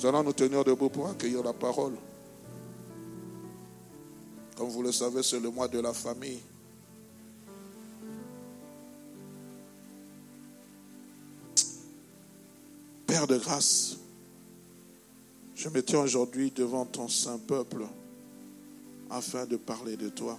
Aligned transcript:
Nous 0.00 0.06
allons 0.06 0.22
nous 0.22 0.32
tenir 0.32 0.64
debout 0.64 0.88
pour 0.88 1.10
accueillir 1.10 1.42
la 1.42 1.52
parole. 1.52 1.92
Comme 4.56 4.70
vous 4.70 4.82
le 4.82 4.92
savez, 4.92 5.22
c'est 5.22 5.38
le 5.38 5.50
mois 5.50 5.68
de 5.68 5.78
la 5.78 5.92
famille. 5.92 6.40
Père 13.06 13.26
de 13.26 13.36
grâce, 13.36 13.98
je 15.54 15.68
me 15.68 15.82
tiens 15.82 16.00
aujourd'hui 16.00 16.50
devant 16.50 16.86
ton 16.86 17.06
saint 17.06 17.36
peuple 17.36 17.84
afin 19.10 19.44
de 19.44 19.58
parler 19.58 19.98
de 19.98 20.08
toi. 20.08 20.38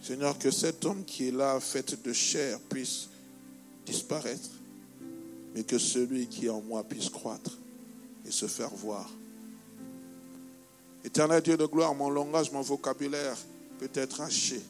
Seigneur, 0.00 0.38
que 0.38 0.52
cet 0.52 0.84
homme 0.84 1.04
qui 1.04 1.28
est 1.28 1.32
là, 1.32 1.58
fait 1.58 2.00
de 2.00 2.12
chair, 2.12 2.60
puisse 2.68 3.08
disparaître, 3.84 4.50
mais 5.52 5.64
que 5.64 5.78
celui 5.78 6.28
qui 6.28 6.46
est 6.46 6.50
en 6.50 6.60
moi 6.60 6.84
puisse 6.84 7.08
croître 7.08 7.58
et 8.26 8.30
se 8.30 8.46
faire 8.46 8.70
voir. 8.74 9.08
Éternel 11.04 11.42
Dieu 11.42 11.56
de 11.56 11.66
gloire, 11.66 11.94
mon 11.94 12.08
langage, 12.08 12.50
mon 12.50 12.62
vocabulaire 12.62 13.36
peut 13.78 13.90
être 13.94 14.20
haché, 14.22 14.60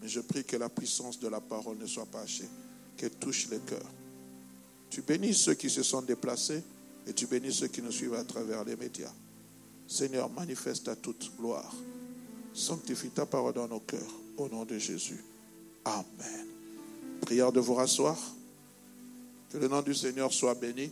mais 0.00 0.08
je 0.08 0.20
prie 0.20 0.44
que 0.44 0.56
la 0.56 0.68
puissance 0.68 1.18
de 1.18 1.28
la 1.28 1.40
parole 1.40 1.78
ne 1.78 1.86
soit 1.86 2.06
pas 2.06 2.20
hachée, 2.20 2.48
qu'elle 2.96 3.10
touche 3.10 3.48
les 3.50 3.58
cœurs. 3.58 3.90
Tu 4.90 5.02
bénis 5.02 5.34
ceux 5.34 5.54
qui 5.54 5.68
se 5.68 5.82
sont 5.82 6.02
déplacés 6.02 6.62
et 7.06 7.12
tu 7.12 7.26
bénis 7.26 7.52
ceux 7.52 7.66
qui 7.66 7.82
nous 7.82 7.92
suivent 7.92 8.14
à 8.14 8.24
travers 8.24 8.64
les 8.64 8.76
médias. 8.76 9.12
Seigneur, 9.88 10.30
manifeste 10.30 10.88
à 10.88 10.96
toute 10.96 11.32
gloire. 11.38 11.74
Sanctifie 12.52 13.10
ta 13.10 13.26
parole 13.26 13.54
dans 13.54 13.68
nos 13.68 13.80
cœurs. 13.80 14.00
Au 14.36 14.48
nom 14.48 14.64
de 14.64 14.78
Jésus. 14.78 15.22
Amen. 15.84 16.46
Prière 17.20 17.52
de 17.52 17.60
vous 17.60 17.74
rasseoir. 17.74 18.16
Que 19.50 19.58
le 19.58 19.68
nom 19.68 19.82
du 19.82 19.94
Seigneur 19.94 20.32
soit 20.32 20.54
béni. 20.54 20.90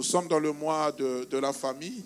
Nous 0.00 0.04
sommes 0.04 0.28
dans 0.28 0.38
le 0.38 0.54
mois 0.54 0.92
de, 0.92 1.36
la 1.36 1.52
famille. 1.52 2.02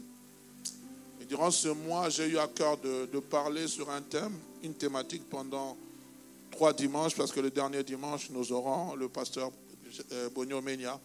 Et 1.20 1.26
durant 1.26 1.52
ce 1.52 1.68
mois, 1.68 2.10
j'ai 2.10 2.26
eu 2.26 2.38
à 2.38 2.48
cœur 2.48 2.76
de, 2.78 3.20
parler 3.20 3.68
sur 3.68 3.88
un 3.88 4.02
thème, 4.02 4.32
une 4.64 4.74
thématique 4.74 5.22
pendant 5.30 5.76
trois 6.50 6.72
dimanches, 6.72 7.14
parce 7.14 7.30
que 7.30 7.38
le 7.38 7.52
dernier 7.52 7.84
dimanche, 7.84 8.30
nous 8.30 8.50
aurons 8.50 8.96
le 8.96 9.08
pasteur 9.08 9.52
euh, 10.10 10.28
Bonio 10.30 10.60
Menia 10.60 10.98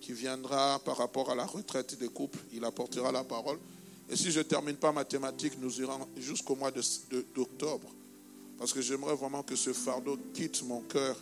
qui 0.00 0.14
viendra 0.14 0.80
par 0.80 0.96
rapport 0.96 1.30
à 1.30 1.36
la 1.36 1.46
retraite 1.46 1.96
des 1.96 2.08
couples. 2.08 2.40
Il 2.52 2.64
apportera 2.64 3.12
la 3.12 3.22
parole. 3.22 3.60
Et 4.10 4.16
si 4.16 4.32
je 4.32 4.40
ne 4.40 4.42
termine 4.42 4.74
pas 4.74 4.90
ma 4.90 5.04
thématique, 5.04 5.52
nous 5.60 5.80
irons 5.80 6.08
jusqu'au 6.16 6.56
mois 6.56 6.72
d'octobre. 7.36 7.88
Parce 8.58 8.72
que 8.72 8.82
j'aimerais 8.82 9.14
vraiment 9.14 9.44
que 9.44 9.54
ce 9.54 9.72
fardeau 9.72 10.18
quitte 10.34 10.64
mon 10.64 10.80
cœur 10.80 11.16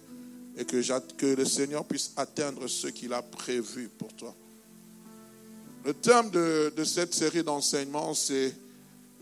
et 0.56 0.64
que, 0.64 0.80
que 1.16 1.26
le 1.26 1.44
Seigneur 1.44 1.84
puisse 1.84 2.12
atteindre 2.16 2.66
ce 2.68 2.86
qu'il 2.86 3.12
a 3.12 3.20
prévu 3.20 3.90
pour 3.98 4.14
toi. 4.14 4.34
Le 5.84 5.94
thème 5.94 6.30
de, 6.30 6.84
cette 6.84 7.14
série 7.14 7.42
d'enseignements, 7.42 8.12
c'est 8.12 8.54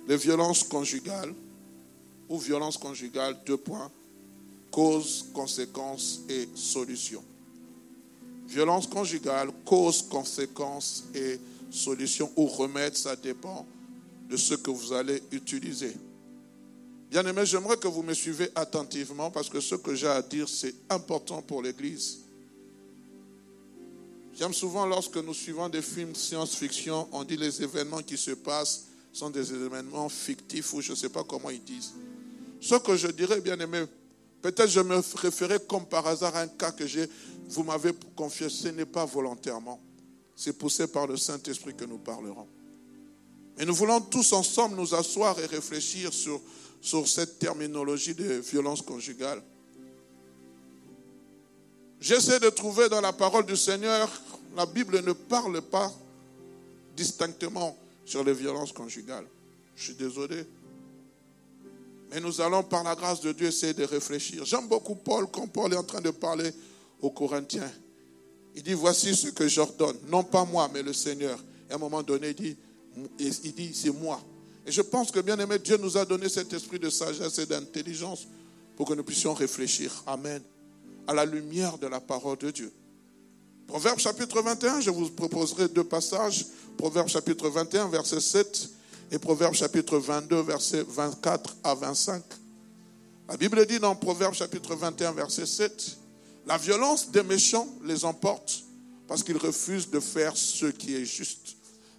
les 0.08 0.16
violences 0.16 0.64
conjugales 0.64 1.32
ou 2.28 2.38
violences 2.38 2.76
conjugales, 2.76 3.36
deux 3.46 3.56
points, 3.56 3.90
cause, 4.70 5.26
conséquences 5.32 6.20
et 6.28 6.48
solutions. 6.54 7.22
Violence 8.48 8.86
conjugale, 8.86 9.50
cause, 9.64 10.02
conséquences 10.02 11.04
et 11.14 11.38
solutions 11.70 12.32
ou 12.36 12.46
remèdes, 12.46 12.96
ça 12.96 13.14
dépend 13.14 13.66
de 14.28 14.36
ce 14.36 14.54
que 14.54 14.70
vous 14.70 14.92
allez 14.92 15.22
utiliser. 15.32 15.94
Bien 17.10 17.24
aimé, 17.26 17.46
j'aimerais 17.46 17.76
que 17.76 17.88
vous 17.88 18.02
me 18.02 18.14
suivez 18.14 18.50
attentivement 18.54 19.30
parce 19.30 19.48
que 19.48 19.60
ce 19.60 19.76
que 19.76 19.94
j'ai 19.94 20.08
à 20.08 20.22
dire, 20.22 20.48
c'est 20.48 20.74
important 20.90 21.40
pour 21.40 21.62
l'Église. 21.62 22.18
J'aime 24.38 24.54
souvent 24.54 24.86
lorsque 24.86 25.16
nous 25.16 25.34
suivons 25.34 25.68
des 25.68 25.82
films 25.82 26.14
science-fiction, 26.14 27.08
on 27.10 27.24
dit 27.24 27.36
les 27.36 27.60
événements 27.60 28.02
qui 28.02 28.16
se 28.16 28.30
passent 28.30 28.84
sont 29.12 29.30
des 29.30 29.52
événements 29.52 30.08
fictifs 30.08 30.72
ou 30.74 30.80
je 30.80 30.92
ne 30.92 30.96
sais 30.96 31.08
pas 31.08 31.24
comment 31.24 31.50
ils 31.50 31.64
disent. 31.64 31.94
Ce 32.60 32.76
que 32.76 32.96
je 32.96 33.08
dirais, 33.08 33.40
bien 33.40 33.58
aimé, 33.58 33.84
peut-être 34.40 34.70
je 34.70 34.78
me 34.78 35.02
référais 35.16 35.58
comme 35.66 35.86
par 35.86 36.06
hasard 36.06 36.36
à 36.36 36.42
un 36.42 36.46
cas 36.46 36.70
que 36.70 36.86
j'ai 36.86 37.08
vous 37.48 37.64
m'avez 37.64 37.92
confié, 38.14 38.48
ce 38.48 38.68
n'est 38.68 38.84
pas 38.84 39.06
volontairement. 39.06 39.80
C'est 40.36 40.52
poussé 40.52 40.86
par 40.86 41.06
le 41.06 41.16
Saint-Esprit 41.16 41.74
que 41.74 41.86
nous 41.86 41.98
parlerons. 41.98 42.46
Mais 43.56 43.64
nous 43.64 43.74
voulons 43.74 44.00
tous 44.00 44.32
ensemble 44.34 44.76
nous 44.76 44.94
asseoir 44.94 45.36
et 45.40 45.46
réfléchir 45.46 46.12
sur, 46.12 46.40
sur 46.80 47.08
cette 47.08 47.40
terminologie 47.40 48.14
de 48.14 48.34
violence 48.34 48.82
conjugale. 48.82 49.42
J'essaie 52.00 52.38
de 52.38 52.50
trouver 52.50 52.88
dans 52.88 53.00
la 53.00 53.12
parole 53.12 53.44
du 53.44 53.56
Seigneur, 53.56 54.08
la 54.56 54.66
Bible 54.66 55.02
ne 55.04 55.12
parle 55.12 55.60
pas 55.62 55.92
distinctement 56.96 57.76
sur 58.04 58.24
les 58.24 58.32
violences 58.32 58.72
conjugales. 58.72 59.26
Je 59.76 59.84
suis 59.84 59.94
désolé. 59.94 60.44
Mais 62.10 62.20
nous 62.20 62.40
allons, 62.40 62.62
par 62.62 62.82
la 62.82 62.94
grâce 62.94 63.20
de 63.20 63.32
Dieu, 63.32 63.48
essayer 63.48 63.74
de 63.74 63.84
réfléchir. 63.84 64.44
J'aime 64.44 64.66
beaucoup 64.66 64.94
Paul 64.94 65.26
quand 65.30 65.46
Paul 65.46 65.72
est 65.72 65.76
en 65.76 65.84
train 65.84 66.00
de 66.00 66.10
parler 66.10 66.50
aux 67.00 67.10
Corinthiens. 67.10 67.70
Il 68.54 68.62
dit, 68.62 68.72
voici 68.72 69.14
ce 69.14 69.28
que 69.28 69.46
j'ordonne, 69.46 69.96
non 70.08 70.24
pas 70.24 70.44
moi, 70.44 70.68
mais 70.72 70.82
le 70.82 70.92
Seigneur. 70.92 71.38
Et 71.68 71.72
à 71.72 71.76
un 71.76 71.78
moment 71.78 72.02
donné, 72.02 72.30
il 72.30 72.34
dit, 72.34 73.52
dit 73.52 73.74
c'est 73.74 73.92
moi. 73.92 74.20
Et 74.66 74.72
je 74.72 74.82
pense 74.82 75.10
que, 75.10 75.20
bien 75.20 75.38
aimé, 75.38 75.58
Dieu 75.58 75.76
nous 75.76 75.96
a 75.96 76.04
donné 76.04 76.28
cet 76.28 76.52
esprit 76.52 76.78
de 76.78 76.90
sagesse 76.90 77.38
et 77.38 77.46
d'intelligence 77.46 78.26
pour 78.76 78.88
que 78.88 78.94
nous 78.94 79.04
puissions 79.04 79.34
réfléchir. 79.34 80.02
Amen. 80.06 80.42
À 81.06 81.14
la 81.14 81.24
lumière 81.24 81.78
de 81.78 81.86
la 81.86 82.00
parole 82.00 82.38
de 82.38 82.50
Dieu. 82.50 82.72
Proverbe 83.68 83.98
chapitre 83.98 84.40
21, 84.40 84.80
je 84.80 84.88
vous 84.88 85.10
proposerai 85.10 85.68
deux 85.68 85.84
passages. 85.84 86.46
Proverbe 86.78 87.06
chapitre 87.08 87.50
21, 87.50 87.88
verset 87.88 88.18
7 88.18 88.70
et 89.12 89.18
Proverbe 89.18 89.52
chapitre 89.52 89.98
22, 89.98 90.40
verset 90.40 90.86
24 90.88 91.54
à 91.62 91.74
25. 91.74 92.22
La 93.28 93.36
Bible 93.36 93.66
dit 93.66 93.78
dans 93.78 93.94
Proverbe 93.94 94.32
chapitre 94.32 94.74
21, 94.74 95.12
verset 95.12 95.44
7, 95.44 95.98
la 96.46 96.56
violence 96.56 97.10
des 97.10 97.22
méchants 97.22 97.68
les 97.84 98.06
emporte 98.06 98.64
parce 99.06 99.22
qu'ils 99.22 99.36
refusent 99.36 99.90
de 99.90 100.00
faire 100.00 100.34
ce 100.34 100.64
qui 100.64 100.96
est 100.96 101.04
juste. 101.04 101.56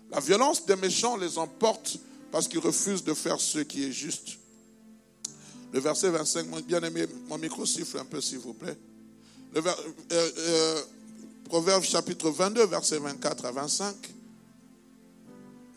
La 0.09 0.19
violence 0.19 0.65
des 0.65 0.75
méchants 0.75 1.17
les 1.17 1.37
emporte 1.37 1.99
parce 2.31 2.47
qu'ils 2.47 2.59
refusent 2.59 3.03
de 3.03 3.13
faire 3.13 3.39
ce 3.39 3.59
qui 3.59 3.85
est 3.85 3.91
juste. 3.91 4.39
Le 5.71 5.79
verset 5.79 6.09
25, 6.09 6.47
bien 6.65 6.81
aimé, 6.81 7.05
mon 7.27 7.37
micro 7.37 7.63
siffle 7.63 7.99
un 7.99 8.05
peu 8.05 8.19
s'il 8.21 8.39
vous 8.39 8.55
plaît. 8.55 8.77
Le 9.53 9.61
euh, 9.61 9.71
euh, 10.11 10.81
Proverbe 11.49 11.83
chapitre 11.83 12.29
22, 12.29 12.67
verset 12.67 12.99
24 12.99 13.45
à 13.45 13.51
25. 13.51 13.95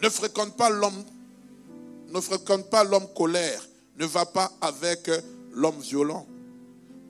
Ne 0.03 0.09
fréquente 0.10 0.55
pas 0.55 0.69
l'homme, 0.69 1.03
ne 2.10 2.21
fréquente 2.21 2.69
pas 2.69 2.84
l'homme 2.84 3.06
colère, 3.16 3.66
ne 3.97 4.05
va 4.05 4.27
pas 4.27 4.53
avec 4.61 5.11
l'homme 5.53 5.81
violent. 5.81 6.27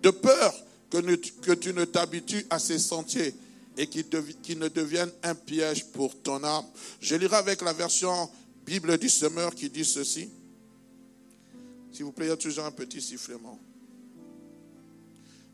De 0.00 0.10
peur 0.10 0.54
que, 0.90 1.54
tu 1.54 1.74
ne 1.74 1.84
t'habitues 1.84 2.46
à 2.50 2.60
ces 2.60 2.78
sentiers 2.78 3.34
et 3.76 3.88
qui, 3.88 4.54
ne 4.54 4.68
deviennent 4.68 5.12
un 5.25 5.34
piège 5.34 5.87
pour 5.87 6.16
ton 6.22 6.44
âme. 6.44 6.66
Je 7.00 7.16
lirai 7.16 7.38
avec 7.38 7.62
la 7.62 7.72
version 7.72 8.31
Bible 8.64 8.96
du 8.96 9.08
semeur 9.08 9.56
qui 9.56 9.70
dit 9.70 9.84
ceci. 9.84 10.31
S'il 11.92 12.04
vous 12.04 12.12
plaît, 12.12 12.26
il 12.26 12.28
y 12.28 12.32
a 12.32 12.37
toujours 12.37 12.64
un 12.66 12.70
petit 12.70 13.02
sifflement. 13.02 13.58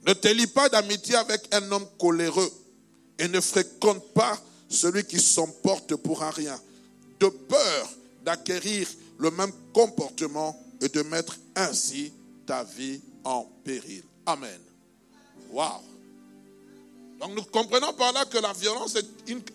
Ne 0.07 0.13
te 0.13 0.29
lie 0.29 0.47
pas 0.47 0.69
d'amitié 0.69 1.15
avec 1.15 1.49
un 1.55 1.73
homme 1.73 1.87
coléreux 1.99 2.53
et 3.19 3.29
ne 3.29 3.41
fréquente 3.41 4.13
pas 4.13 4.39
celui 4.69 5.05
qui 5.05 5.21
s'emporte 5.21 5.97
pour 5.97 6.21
rien, 6.21 6.59
de 7.21 7.29
peur 7.29 7.91
d'acquérir 8.25 8.87
le 9.19 9.31
même 9.31 9.53
comportement 9.73 10.61
et 10.81 10.89
de 10.89 11.03
mettre 11.03 11.37
ainsi 11.57 12.13
ta 12.47 12.65
vie 12.65 13.01
en 13.25 13.45
péril. 13.65 14.03
Amen. 14.27 14.61
Waouh! 15.51 15.83
Donc 17.19 17.35
nous 17.35 17.43
comprenons 17.45 17.93
par 17.95 18.13
là 18.13 18.25
que 18.27 18.39
la 18.39 18.53
violence 18.53 18.97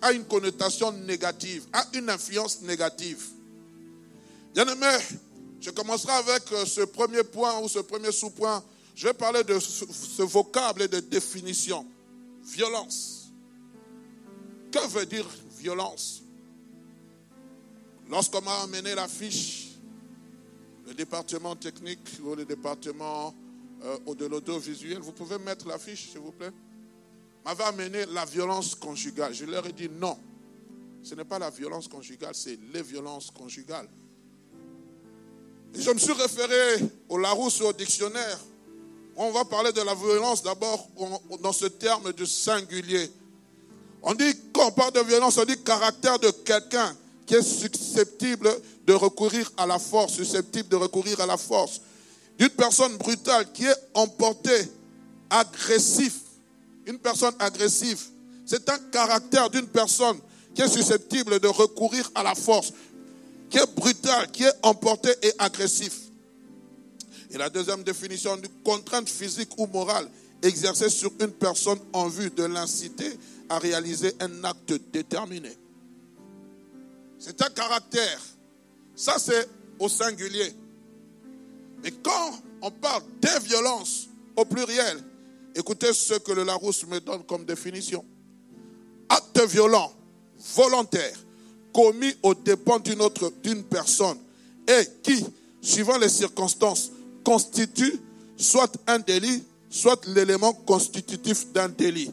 a 0.02 0.12
une 0.12 0.26
connotation 0.26 0.92
négative, 0.92 1.66
a 1.72 1.86
une 1.94 2.10
influence 2.10 2.62
négative. 2.62 3.24
Bien 4.54 4.68
aimé, 4.68 4.98
je 5.62 5.70
commencerai 5.72 6.12
avec 6.12 6.52
euh, 6.52 6.66
ce 6.66 6.82
premier 6.82 7.24
point 7.24 7.58
ou 7.60 7.70
ce 7.70 7.80
premier 7.80 8.12
sous-point. 8.12 8.62
Je 8.96 9.08
vais 9.08 9.14
parler 9.14 9.44
de 9.44 9.58
ce 9.60 10.22
vocable 10.22 10.84
et 10.84 10.88
de 10.88 11.00
définition. 11.00 11.86
Violence. 12.44 13.23
Que 14.74 14.88
veut 14.88 15.06
dire 15.06 15.28
violence? 15.60 16.24
Lorsqu'on 18.10 18.42
m'a 18.42 18.62
amené 18.64 18.96
la 18.96 19.08
fiche, 19.08 19.78
le 20.88 20.96
département 20.96 21.56
technique 21.56 22.00
ou 22.24 22.34
le 22.34 22.44
département 22.44 23.36
euh, 23.84 24.16
de 24.16 24.26
l'audiovisuel, 24.26 24.98
vous 24.98 25.12
pouvez 25.12 25.38
mettre 25.38 25.68
la 25.68 25.78
fiche, 25.78 26.10
s'il 26.10 26.22
vous 26.22 26.32
plaît? 26.32 26.52
M'avait 27.46 27.66
amené 27.66 28.08
la 28.08 28.26
violence 28.26 28.74
conjugale. 28.74 29.36
Je 29.36 29.46
leur 29.46 29.64
ai 29.68 29.74
dit 29.74 29.90
non. 29.90 30.18
Ce 31.04 31.14
n'est 31.14 31.24
pas 31.24 31.38
la 31.38 31.52
violence 31.52 31.88
conjugale, 31.88 32.34
c'est 32.34 32.58
les 32.74 32.82
violences 32.82 33.30
conjugales. 33.30 33.88
Et 35.76 35.82
je 35.82 35.92
me 35.92 36.00
suis 36.00 36.14
référé 36.14 36.84
au 37.10 37.20
Larousse 37.20 37.62
au 37.62 37.74
dictionnaire. 37.74 38.40
On 39.16 39.30
va 39.30 39.46
parler 39.46 39.72
de 39.72 39.82
la 39.82 39.94
violence 39.94 40.42
d'abord 40.42 40.88
dans 41.42 41.54
ce 41.54 41.68
terme 41.68 42.12
de 42.12 42.26
singulier. 42.26 43.12
On 44.06 44.14
dit, 44.14 44.36
on 44.64 44.72
parle 44.72 44.94
de 44.94 45.02
violence, 45.02 45.38
on 45.38 45.46
dit 45.46 45.58
caractère 45.64 46.20
de 46.20 46.30
quelqu'un 46.30 46.96
qui 47.26 47.36
est 47.36 47.42
susceptible 47.42 48.50
de 48.86 48.94
recourir 48.94 49.52
à 49.58 49.66
la 49.66 49.80
force, 49.80 50.14
susceptible 50.14 50.70
de 50.70 50.76
recourir 50.76 51.20
à 51.22 51.26
la 51.26 51.38
force. 51.38 51.82
D'une 52.38 52.50
personne 52.50 52.98
brutale 52.98 53.52
qui 53.52 53.66
est 53.66 53.76
emportée, 53.94 54.70
agressif. 55.30 56.16
Une 56.86 56.98
personne 56.98 57.34
agressive. 57.40 58.02
C'est 58.46 58.68
un 58.70 58.78
caractère 58.92 59.50
d'une 59.50 59.68
personne 59.68 60.18
qui 60.54 60.62
est 60.62 60.68
susceptible 60.68 61.40
de 61.40 61.48
recourir 61.48 62.12
à 62.16 62.24
la 62.24 62.36
force, 62.36 62.74
qui 63.50 63.58
est 63.58 63.76
brutale, 63.76 64.30
qui 64.32 64.44
est 64.44 64.54
emportée 64.64 65.14
et 65.22 65.32
agressif. 65.40 65.94
Et 67.32 67.38
la 67.38 67.50
deuxième 67.50 67.84
définition, 67.84 68.36
une 68.36 68.48
contrainte 68.64 69.10
physique 69.10 69.50
ou 69.58 69.66
morale 69.68 70.10
exercée 70.42 70.90
sur 70.90 71.12
une 71.20 71.32
personne 71.32 71.80
en 71.94 72.08
vue 72.08 72.30
de 72.30 72.44
l'inciter 72.44 73.18
à 73.54 73.60
réaliser 73.60 74.14
un 74.20 74.44
acte 74.44 74.74
déterminé. 74.92 75.56
C'est 77.20 77.40
un 77.42 77.50
caractère. 77.50 78.20
Ça, 78.96 79.18
c'est 79.20 79.48
au 79.80 79.88
singulier. 79.88 80.54
Mais 81.84 81.92
quand 81.92 82.32
on 82.62 82.72
parle 82.72 83.04
des 83.22 83.40
violences 83.44 84.08
au 84.36 84.46
pluriel, 84.46 85.04
écoutez 85.56 85.94
ce 85.94 86.16
que 86.16 86.32
le 86.32 86.44
Larousse 86.44 86.88
me 86.88 87.00
donne 87.00 87.24
comme 87.26 87.46
définition. 87.46 88.04
Acte 89.10 89.42
violent, 89.48 89.94
volontaire, 90.56 91.18
commis 91.72 92.16
au 92.24 92.34
dépens 92.34 92.80
d'une 92.80 93.02
autre, 93.02 93.32
d'une 93.44 93.64
personne, 93.64 94.18
et 94.68 94.88
qui, 95.04 95.24
suivant 95.62 95.98
les 95.98 96.10
circonstances, 96.10 96.92
constitue 97.24 98.00
soit 98.36 98.72
un 98.88 98.98
délit, 98.98 99.44
soit 99.70 100.04
l'élément 100.08 100.54
constitutif 100.54 101.52
d'un 101.52 101.70
délit, 101.70 102.12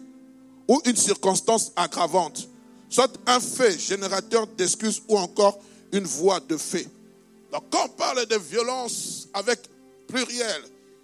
ou 0.70 0.81
une 0.84 0.94
circonstance 0.94 1.72
aggravante, 1.75 2.49
soit 2.88 3.11
un 3.26 3.40
fait 3.40 3.76
générateur 3.76 4.46
d'excuses 4.46 5.02
ou 5.08 5.19
encore 5.19 5.58
une 5.90 6.05
voie 6.05 6.38
de 6.38 6.56
fait. 6.56 6.87
Donc 7.50 7.64
quand 7.70 7.87
on 7.87 7.88
parle 7.88 8.25
de 8.25 8.37
violence 8.37 9.26
avec 9.34 9.58
pluriel, 10.06 10.62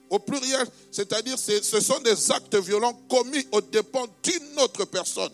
au 0.09 0.21
pluriel, 0.21 0.65
c'est-à-dire 0.93 1.37
ce 1.37 1.81
sont 1.81 1.99
des 1.99 2.31
actes 2.31 2.55
violents 2.55 2.97
commis 3.11 3.45
au 3.51 3.61
dépens 3.61 4.07
d'une 4.23 4.61
autre 4.61 4.85
personne. 4.85 5.33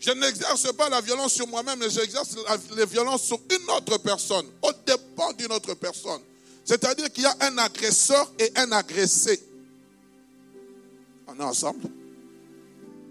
Je 0.00 0.10
n'exerce 0.10 0.72
pas 0.72 0.88
la 0.88 1.00
violence 1.00 1.34
sur 1.34 1.46
moi-même, 1.46 1.78
mais 1.78 1.88
j'exerce 1.88 2.30
la 2.76 2.84
violence 2.84 3.22
sur 3.22 3.38
une 3.48 3.70
autre 3.70 3.98
personne, 3.98 4.46
au 4.60 4.72
dépend 4.84 5.32
d'une 5.34 5.52
autre 5.52 5.74
personne. 5.74 6.20
C'est-à-dire 6.64 7.12
qu'il 7.12 7.22
y 7.22 7.26
a 7.26 7.36
un 7.42 7.58
agresseur 7.58 8.32
et 8.40 8.50
un 8.56 8.72
agressé. 8.72 9.40
On 11.26 11.38
est 11.38 11.42
ensemble 11.42 11.88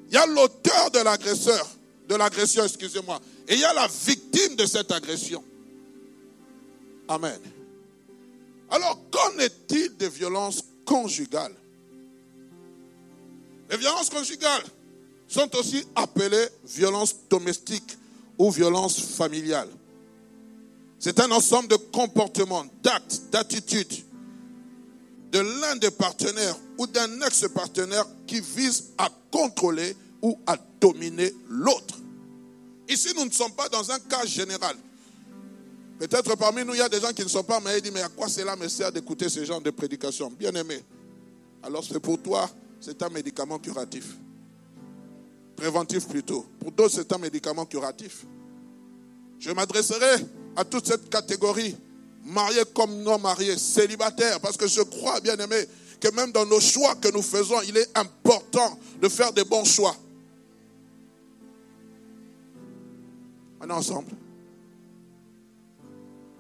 Il 0.10 0.14
y 0.14 0.18
a 0.18 0.26
l'auteur 0.26 0.92
de 0.92 1.00
l'agresseur, 1.00 1.68
de 2.08 2.16
l'agression, 2.16 2.64
excusez-moi, 2.64 3.20
et 3.48 3.56
il 3.56 3.60
y 3.60 3.66
a 3.66 3.74
la 3.74 3.88
victime 3.88 4.56
de 4.56 4.66
cette 4.66 4.92
agression. 4.92 5.44
Amen. 7.08 7.40
Alors, 8.70 9.00
qu'en 9.12 9.38
est-il 9.40 9.96
des 9.98 10.10
violences 10.10 10.64
conjugales? 10.86 11.56
Les 13.70 13.78
violences 13.78 14.10
conjugales, 14.10 14.64
sont 15.28 15.56
aussi 15.56 15.84
appelées 15.96 16.48
violences 16.66 17.16
domestiques 17.30 17.98
ou 18.38 18.52
violences 18.52 19.00
familiales. 19.00 19.70
C'est 21.00 21.20
un 21.20 21.32
ensemble 21.32 21.68
de 21.70 21.76
comportements, 21.76 22.66
d'actes, 22.84 23.24
d'attitudes 23.32 23.94
de 25.36 25.42
l'un 25.42 25.76
des 25.76 25.92
partenaires 25.92 26.56
ou 26.78 26.88
d'un 26.88 27.20
ex-partenaire 27.20 28.06
qui 28.26 28.40
vise 28.40 28.92
à 28.98 29.10
contrôler 29.30 29.94
ou 30.22 30.40
à 30.48 30.56
dominer 30.80 31.34
l'autre. 31.50 31.98
Ici, 32.88 33.10
nous 33.18 33.26
ne 33.26 33.32
sommes 33.32 33.52
pas 33.52 33.68
dans 33.68 33.92
un 33.92 34.00
cas 34.00 34.26
général. 34.26 34.78
Peut-être 36.00 36.38
parmi 36.38 36.64
nous, 36.64 36.74
il 36.74 36.78
y 36.78 36.82
a 36.82 36.88
des 36.88 37.02
gens 37.02 37.12
qui 37.12 37.24
ne 37.24 37.28
sont 37.28 37.44
pas 37.44 37.60
mais 37.60 37.80
ils 37.80 37.82
disent, 37.82 37.92
mais 37.92 38.02
à 38.02 38.08
quoi 38.08 38.30
cela 38.30 38.56
me 38.56 38.70
sert 38.70 38.94
d'écouter 38.94 39.28
ce 39.28 39.44
genre 39.44 39.60
de 39.60 39.72
prédication? 39.72 40.32
Bien 40.32 40.54
aimé. 40.56 40.82
Alors 41.64 41.84
c'est 41.84 42.00
pour 42.00 42.22
toi, 42.22 42.50
c'est 42.80 43.04
un 43.04 43.10
médicament 43.10 43.60
curatif. 43.60 44.16
Préventif 45.58 46.08
plutôt. 46.08 46.46
Pour 46.62 46.72
d'autres, 46.72 46.96
c'est 46.96 47.12
un 47.12 47.18
médicament 47.18 47.66
curatif. 47.66 48.26
Je 49.40 49.52
m'adresserai 49.52 50.26
à 50.56 50.64
toute 50.64 50.88
cette 50.88 51.10
catégorie, 51.10 51.76
mariés 52.26 52.64
comme 52.74 53.04
non 53.04 53.20
mariés, 53.20 53.58
célibataires, 53.58 54.40
parce 54.40 54.58
que 54.58 54.68
je 54.68 54.82
crois, 54.82 55.20
bien 55.22 55.38
aimé, 55.38 55.64
que 56.00 56.10
même 56.10 56.32
dans 56.32 56.46
nos 56.46 56.60
choix 56.60 56.96
que 56.96 57.10
nous 57.10 57.22
faisons, 57.22 57.62
il 57.68 57.78
est 57.78 57.98
important 57.98 58.78
de 59.02 59.08
faire 59.08 59.32
des 59.32 59.44
bons 59.44 59.64
choix. 59.64 59.96
On 63.62 63.70
est 63.70 63.74
ensemble. 63.74 64.12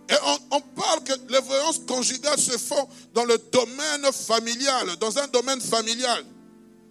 Et 0.09 0.13
on, 0.51 0.61
parle 0.61 1.03
que 1.03 1.13
les 1.29 1.41
violences 1.41 1.79
conjugales 1.87 2.37
se 2.37 2.57
font 2.57 2.87
dans 3.13 3.25
le 3.25 3.39
domaine 3.51 4.11
familial, 4.11 4.95
dans 4.99 5.17
un 5.17 5.27
domaine 5.27 5.59
familial. 5.59 6.23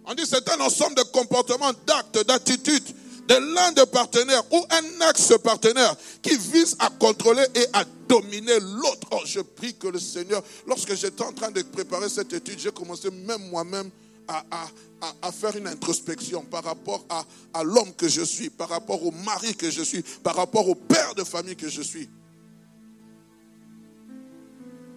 On 0.05 0.13
dit 0.13 0.23
c'est 0.25 0.49
un 0.49 0.59
ensemble 0.59 0.95
de 0.95 1.03
comportements, 1.03 1.71
d'actes, 1.87 2.25
d'attitudes 2.25 2.94
de 3.27 3.55
l'un 3.55 3.71
des 3.71 3.85
partenaires 3.85 4.43
ou 4.51 4.63
un 4.69 5.09
ex-partenaire 5.09 5.95
qui 6.21 6.37
vise 6.37 6.75
à 6.79 6.89
contrôler 6.89 7.45
et 7.55 7.65
à 7.73 7.83
dominer 8.07 8.59
l'autre. 8.59 9.07
Oh, 9.11 9.21
je 9.25 9.39
prie 9.39 9.75
que 9.75 9.87
le 9.87 9.99
Seigneur, 9.99 10.43
lorsque 10.67 10.93
j'étais 10.95 11.23
en 11.23 11.33
train 11.33 11.51
de 11.51 11.61
préparer 11.63 12.09
cette 12.09 12.33
étude, 12.33 12.59
j'ai 12.59 12.71
commencé 12.71 13.09
même 13.09 13.49
moi-même 13.49 13.89
à, 14.27 15.31
faire 15.31 15.55
une 15.55 15.67
introspection 15.67 16.43
par 16.43 16.63
rapport 16.63 17.05
à 17.53 17.63
l'homme 17.63 17.93
que 17.93 18.07
je 18.07 18.21
suis, 18.21 18.49
par 18.49 18.69
rapport 18.69 19.03
au 19.05 19.11
mari 19.11 19.55
que 19.55 19.69
je 19.69 19.83
suis, 19.83 20.01
par 20.01 20.35
rapport 20.35 20.67
au 20.67 20.75
père 20.75 21.13
de 21.15 21.23
famille 21.23 21.55
que 21.55 21.69
je 21.69 21.81
suis. 21.81 22.09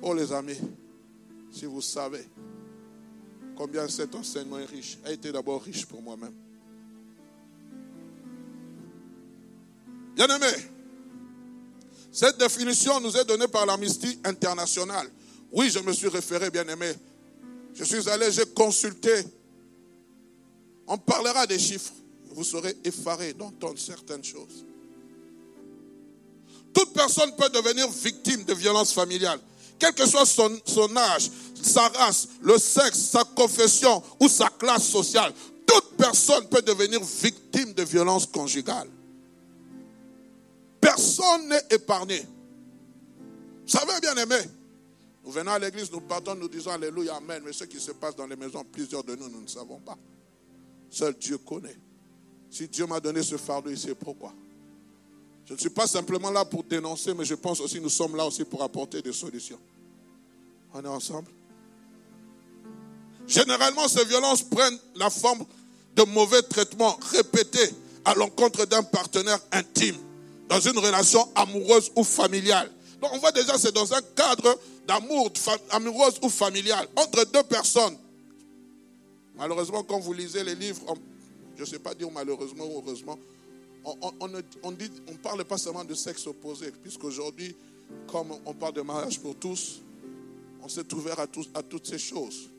Oh 0.00 0.14
les 0.14 0.32
amis, 0.32 0.58
si 1.50 1.66
vous 1.66 1.82
savez, 1.82 2.26
combien 3.56 3.88
cet 3.88 4.14
enseignement 4.14 4.58
est 4.58 4.66
riche, 4.66 4.98
a 5.04 5.12
été 5.12 5.32
d'abord 5.32 5.62
riche 5.62 5.86
pour 5.86 6.00
moi-même. 6.00 6.34
Bien 10.18 10.26
aimé, 10.34 10.52
cette 12.10 12.38
définition 12.38 12.98
nous 12.98 13.16
est 13.16 13.24
donnée 13.24 13.46
par 13.46 13.64
l'Amnesty 13.64 14.18
internationale. 14.24 15.08
Oui, 15.52 15.70
je 15.70 15.78
me 15.78 15.92
suis 15.92 16.08
référé, 16.08 16.50
bien 16.50 16.66
aimé. 16.66 16.92
Je 17.72 17.84
suis 17.84 18.08
allé, 18.08 18.32
j'ai 18.32 18.46
consulté. 18.46 19.12
On 20.88 20.98
parlera 20.98 21.46
des 21.46 21.60
chiffres. 21.60 21.92
Vous 22.32 22.42
serez 22.42 22.76
effaré 22.82 23.32
d'entendre 23.32 23.78
certaines 23.78 24.24
choses. 24.24 24.64
Toute 26.74 26.92
personne 26.92 27.30
peut 27.36 27.48
devenir 27.50 27.88
victime 27.88 28.42
de 28.42 28.54
violences 28.54 28.92
familiales 28.92 29.38
quel 29.78 29.94
que 29.94 30.04
soit 30.04 30.26
son, 30.26 30.58
son 30.64 30.96
âge, 30.96 31.30
sa 31.62 31.86
race, 31.90 32.26
le 32.42 32.58
sexe, 32.58 32.98
sa 32.98 33.22
confession 33.22 34.02
ou 34.18 34.28
sa 34.28 34.48
classe 34.48 34.88
sociale, 34.88 35.32
toute 35.64 35.96
personne 35.96 36.48
peut 36.48 36.62
devenir 36.62 37.00
victime 37.00 37.72
de 37.74 37.84
violences 37.84 38.26
conjugales. 38.26 38.88
Personne 40.80 41.48
n'est 41.48 41.64
épargné. 41.70 42.20
Vous 42.20 43.68
savez, 43.68 44.00
bien 44.00 44.16
aimé, 44.16 44.36
nous 45.24 45.30
venons 45.30 45.50
à 45.50 45.58
l'église, 45.58 45.90
nous 45.92 46.00
partons, 46.00 46.34
nous 46.34 46.48
disons 46.48 46.70
Alléluia, 46.70 47.16
Amen. 47.16 47.42
Mais 47.44 47.52
ce 47.52 47.64
qui 47.64 47.78
se 47.78 47.92
passe 47.92 48.16
dans 48.16 48.26
les 48.26 48.36
maisons, 48.36 48.64
plusieurs 48.64 49.04
de 49.04 49.14
nous, 49.14 49.28
nous 49.28 49.42
ne 49.42 49.48
savons 49.48 49.78
pas. 49.80 49.98
Seul 50.90 51.14
Dieu 51.14 51.38
connaît. 51.38 51.76
Si 52.50 52.68
Dieu 52.68 52.86
m'a 52.86 52.98
donné 52.98 53.22
ce 53.22 53.36
fardeau, 53.36 53.70
il 53.70 53.78
sait 53.78 53.94
pourquoi. 53.94 54.32
Je 55.44 55.54
ne 55.54 55.58
suis 55.58 55.70
pas 55.70 55.86
simplement 55.86 56.30
là 56.30 56.44
pour 56.44 56.64
dénoncer, 56.64 57.14
mais 57.14 57.24
je 57.24 57.34
pense 57.34 57.60
aussi 57.60 57.80
nous 57.80 57.88
sommes 57.88 58.16
là 58.16 58.26
aussi 58.26 58.44
pour 58.44 58.62
apporter 58.62 59.02
des 59.02 59.12
solutions. 59.12 59.58
On 60.72 60.82
est 60.82 60.88
ensemble 60.88 61.30
Généralement, 63.26 63.86
ces 63.88 64.06
violences 64.06 64.42
prennent 64.42 64.78
la 64.96 65.10
forme 65.10 65.44
de 65.94 66.02
mauvais 66.04 66.42
traitements 66.42 66.98
répétés 67.12 67.74
à 68.04 68.14
l'encontre 68.14 68.64
d'un 68.64 68.82
partenaire 68.82 69.38
intime, 69.52 69.96
dans 70.48 70.60
une 70.60 70.78
relation 70.78 71.28
amoureuse 71.34 71.90
ou 71.94 72.04
familiale. 72.04 72.70
Donc 73.00 73.12
on 73.12 73.18
voit 73.18 73.32
déjà, 73.32 73.56
c'est 73.58 73.74
dans 73.74 73.92
un 73.92 74.02
cadre 74.16 74.58
d'amour, 74.86 75.30
amoureuse 75.70 76.14
ou 76.22 76.28
familiale, 76.28 76.88
entre 76.96 77.24
deux 77.26 77.42
personnes. 77.44 77.96
Malheureusement, 79.36 79.84
quand 79.84 80.00
vous 80.00 80.12
lisez 80.12 80.42
les 80.42 80.54
livres, 80.54 80.82
je 81.56 81.62
ne 81.62 81.66
sais 81.66 81.78
pas 81.78 81.94
dire 81.94 82.10
malheureusement 82.10 82.64
ou 82.64 82.82
heureusement, 82.84 83.18
on 83.84 84.28
ne 84.28 84.40
on 85.06 85.14
parle 85.14 85.44
pas 85.44 85.58
seulement 85.58 85.84
de 85.84 85.94
sexe 85.94 86.26
opposé, 86.26 86.72
puisqu'aujourd'hui, 86.82 87.54
comme 88.06 88.32
on 88.44 88.54
parle 88.54 88.74
de 88.74 88.82
mariage 88.82 89.20
pour 89.20 89.36
tous, 89.36 89.80
on 90.62 90.68
s'est 90.68 90.92
ouvert 90.92 91.16
tous, 91.30 91.48
à 91.54 91.62
toutes 91.62 91.86
ces 91.86 91.98
choses. 91.98 92.50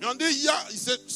Mais 0.00 0.06
on 0.06 0.14
dit, 0.14 0.48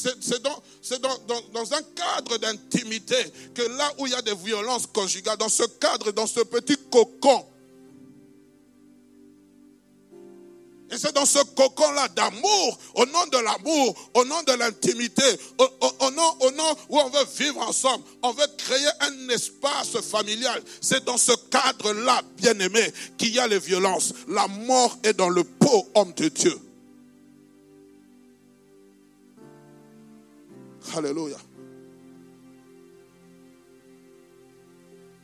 c'est 0.02 0.42
dans, 0.42 1.18
dans, 1.28 1.40
dans, 1.52 1.72
un 1.72 1.82
cadre 1.94 2.38
d'intimité 2.38 3.16
que 3.54 3.62
là 3.62 3.92
où 3.98 4.06
il 4.06 4.12
y 4.12 4.16
a 4.16 4.22
des 4.22 4.34
violences 4.34 4.86
conjugales, 4.86 5.38
dans 5.38 5.48
ce 5.48 5.62
cadre, 5.62 6.10
dans 6.10 6.26
ce 6.26 6.40
petit 6.40 6.76
cocon, 6.90 7.46
Et 10.92 10.98
c'est 10.98 11.14
dans 11.14 11.24
ce 11.24 11.38
cocon-là 11.38 12.08
d'amour, 12.08 12.78
au 12.96 13.06
nom 13.06 13.26
de 13.32 13.38
l'amour, 13.38 14.10
au 14.12 14.24
nom 14.26 14.42
de 14.42 14.52
l'intimité, 14.52 15.22
au, 15.56 16.10
nom, 16.10 16.36
au 16.40 16.50
nom 16.50 16.76
où 16.90 17.00
on 17.00 17.08
veut 17.08 17.24
vivre 17.38 17.66
ensemble, 17.66 18.04
on 18.22 18.32
veut 18.32 18.46
créer 18.58 18.88
un 19.00 19.28
espace 19.30 19.98
familial. 20.02 20.62
C'est 20.82 21.02
dans 21.02 21.16
ce 21.16 21.32
cadre-là, 21.50 22.20
bien-aimé, 22.36 22.92
qu'il 23.16 23.30
y 23.30 23.38
a 23.38 23.46
les 23.46 23.58
violences. 23.58 24.12
La 24.28 24.46
mort 24.48 24.98
est 25.02 25.14
dans 25.14 25.30
le 25.30 25.44
pot, 25.44 25.88
homme 25.94 26.12
de 26.12 26.28
Dieu. 26.28 26.60
Alléluia. 30.94 31.36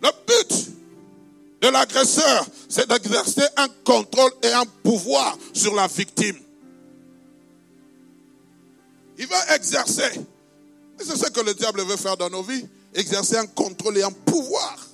Le 0.02 0.08
but 0.26 0.70
de 1.60 1.68
l'agresseur, 1.68 2.46
c'est 2.68 2.88
d'exercer 2.88 3.42
un 3.56 3.68
contrôle 3.84 4.30
et 4.42 4.52
un 4.52 4.64
pouvoir 4.82 5.36
sur 5.52 5.74
la 5.74 5.86
victime. 5.86 6.38
Il 9.18 9.26
va 9.26 9.56
exercer. 9.56 10.20
Et 11.00 11.04
c'est 11.04 11.16
ce 11.16 11.30
que 11.30 11.40
le 11.40 11.54
diable 11.54 11.82
veut 11.82 11.96
faire 11.96 12.16
dans 12.16 12.30
nos 12.30 12.42
vies. 12.42 12.66
Exercer 12.94 13.36
un 13.36 13.46
contrôle 13.46 13.98
et 13.98 14.02
un 14.02 14.12
pouvoir 14.12 14.86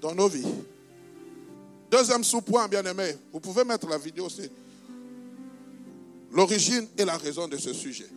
dans 0.00 0.14
nos 0.14 0.28
vies. 0.28 0.46
Deuxième 1.90 2.24
sous-point, 2.24 2.68
bien 2.68 2.82
aimé. 2.84 3.14
Vous 3.32 3.40
pouvez 3.40 3.64
mettre 3.64 3.86
la 3.86 3.98
vidéo 3.98 4.26
aussi. 4.26 4.50
L'origine 6.32 6.88
et 6.96 7.04
la 7.04 7.18
raison 7.18 7.46
de 7.46 7.58
ce 7.58 7.74
sujet. 7.74 8.08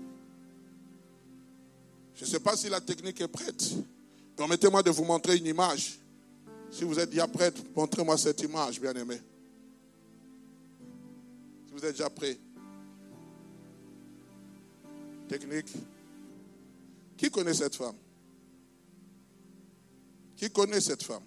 Je 2.16 2.24
ne 2.24 2.30
sais 2.30 2.40
pas 2.40 2.56
si 2.56 2.70
la 2.70 2.80
technique 2.80 3.20
est 3.22 3.28
prête. 3.28 3.74
Permettez-moi 4.38 4.82
de 4.82 4.90
vous 4.90 5.04
montrer 5.04 5.38
une 5.38 5.48
image. 5.48 6.00
Si 6.72 6.84
vous 6.84 6.98
êtes 7.00 7.10
déjà 7.10 7.28
prêt, 7.28 7.54
montrez-moi 7.76 8.18
cette 8.18 8.42
image, 8.42 8.80
bien-aimé. 8.80 9.20
Si 11.68 11.74
vous 11.74 11.86
êtes 11.86 11.92
déjà 11.92 12.10
prêt. 12.10 12.38
Technique. 15.28 15.74
Qui 17.18 17.30
connaît 17.30 17.54
cette 17.54 17.76
femme? 17.76 17.96
Qui 20.36 20.50
connaît 20.50 20.82
cette 20.82 21.04
femme? 21.04 21.24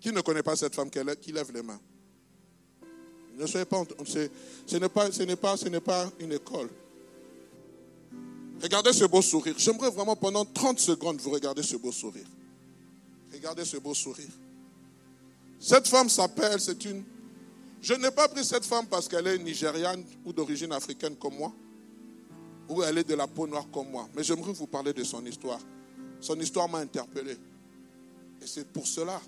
Qui 0.00 0.12
ne 0.12 0.20
connaît 0.20 0.42
pas 0.42 0.56
cette 0.56 0.74
femme 0.74 0.90
qui 0.90 1.32
lève 1.32 1.50
les 1.52 1.62
mains? 1.62 1.80
Ne 3.36 3.46
soyez 3.46 3.66
pas. 3.66 3.84
Ce 4.04 4.76
n'est 4.76 4.88
pas, 4.88 5.10
ce 5.10 5.34
pas, 5.34 5.56
ce 5.56 5.68
n'est 5.68 5.80
pas 5.80 6.10
une 6.20 6.32
école. 6.32 6.70
Regardez 8.62 8.92
ce 8.92 9.04
beau 9.04 9.22
sourire. 9.22 9.54
J'aimerais 9.58 9.90
vraiment 9.90 10.16
pendant 10.16 10.44
30 10.44 10.78
secondes 10.78 11.20
vous 11.20 11.30
regarder 11.30 11.62
ce 11.62 11.76
beau 11.76 11.92
sourire. 11.92 12.26
Regardez 13.32 13.64
ce 13.64 13.76
beau 13.76 13.94
sourire. 13.94 14.30
Cette 15.58 15.88
femme 15.88 16.08
s'appelle, 16.08 16.60
c'est 16.60 16.84
une... 16.84 17.04
Je 17.80 17.94
n'ai 17.94 18.10
pas 18.10 18.28
pris 18.28 18.44
cette 18.44 18.64
femme 18.64 18.86
parce 18.86 19.08
qu'elle 19.08 19.26
est 19.26 19.38
nigériane 19.38 20.02
ou 20.24 20.32
d'origine 20.32 20.72
africaine 20.72 21.16
comme 21.16 21.36
moi, 21.36 21.52
ou 22.68 22.82
elle 22.82 22.98
est 22.98 23.08
de 23.08 23.14
la 23.14 23.26
peau 23.26 23.46
noire 23.46 23.66
comme 23.70 23.90
moi, 23.90 24.08
mais 24.14 24.22
j'aimerais 24.22 24.52
vous 24.52 24.66
parler 24.66 24.92
de 24.92 25.04
son 25.04 25.24
histoire. 25.26 25.60
Son 26.20 26.38
histoire 26.40 26.68
m'a 26.68 26.78
interpellé. 26.78 27.32
Et 28.40 28.46
c'est 28.46 28.66
pour 28.72 28.86
cela 28.86 29.20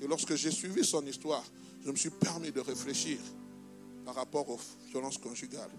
que 0.00 0.06
lorsque 0.06 0.34
j'ai 0.36 0.52
suivi 0.52 0.84
son 0.84 1.04
histoire, 1.06 1.44
je 1.84 1.90
me 1.90 1.96
suis 1.96 2.10
permis 2.10 2.52
de 2.52 2.60
réfléchir 2.60 3.18
par 4.04 4.14
rapport 4.14 4.48
aux 4.48 4.60
violences 4.90 5.18
conjugales. 5.18 5.70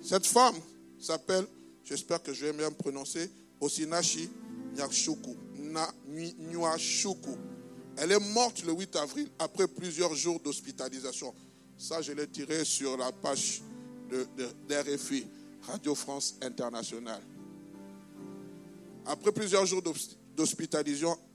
Cette 0.00 0.26
femme 0.26 0.56
s'appelle, 1.04 1.46
j'espère 1.84 2.22
que 2.22 2.32
je 2.32 2.46
vais 2.46 2.52
bien 2.52 2.70
prononcer, 2.70 3.30
Osinashi 3.60 4.28
Nyakshuku. 4.76 5.36
Elle 7.96 8.12
est 8.12 8.32
morte 8.32 8.64
le 8.64 8.72
8 8.72 8.96
avril 8.96 9.28
après 9.38 9.66
plusieurs 9.66 10.14
jours 10.14 10.40
d'hospitalisation. 10.40 11.34
Ça, 11.76 12.00
je 12.00 12.12
l'ai 12.12 12.26
tiré 12.26 12.64
sur 12.64 12.96
la 12.96 13.12
page 13.12 13.62
de, 14.10 14.26
d'RFI, 14.68 15.26
Radio 15.62 15.94
France 15.94 16.36
Internationale. 16.42 17.22
Après 19.06 19.32
plusieurs 19.32 19.66
jours 19.66 19.82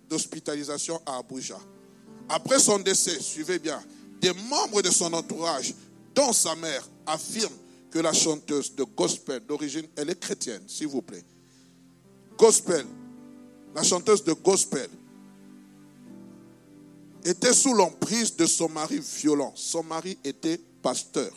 d'hospitalisation 0.10 1.01
à 1.05 1.17
Abuja. 1.17 1.60
Après 2.29 2.60
son 2.60 2.79
décès, 2.79 3.20
suivez 3.20 3.60
bien, 3.60 3.82
des 4.22 4.34
membres 4.50 4.82
de 4.82 4.89
son 4.89 5.12
entourage, 5.13 5.74
dont 6.15 6.32
sa 6.32 6.55
mère, 6.55 6.88
affirment 7.05 7.62
que 7.94 8.00
la 8.00 8.12
chanteuse 8.12 8.74
de 8.76 8.84
gospel 8.84 9.46
d'origine, 9.46 9.88
elle 9.96 10.10
est 10.10 10.20
chrétienne, 10.20 10.64
s'il 10.68 10.88
vous 10.88 11.04
plaît. 11.04 11.24
Gospel 12.38 12.88
la 13.76 13.84
chanteuse 13.84 14.24
de 14.24 14.34
gospel, 14.34 14.90
était 17.26 17.54
sous 17.54 17.74
l'emprise 17.74 18.36
de 18.36 18.46
son 18.46 18.70
mari 18.70 19.00
violent. 19.00 19.54
Son 19.56 19.84
mari 19.84 20.18
était 20.24 20.60
pasteur. 20.82 21.32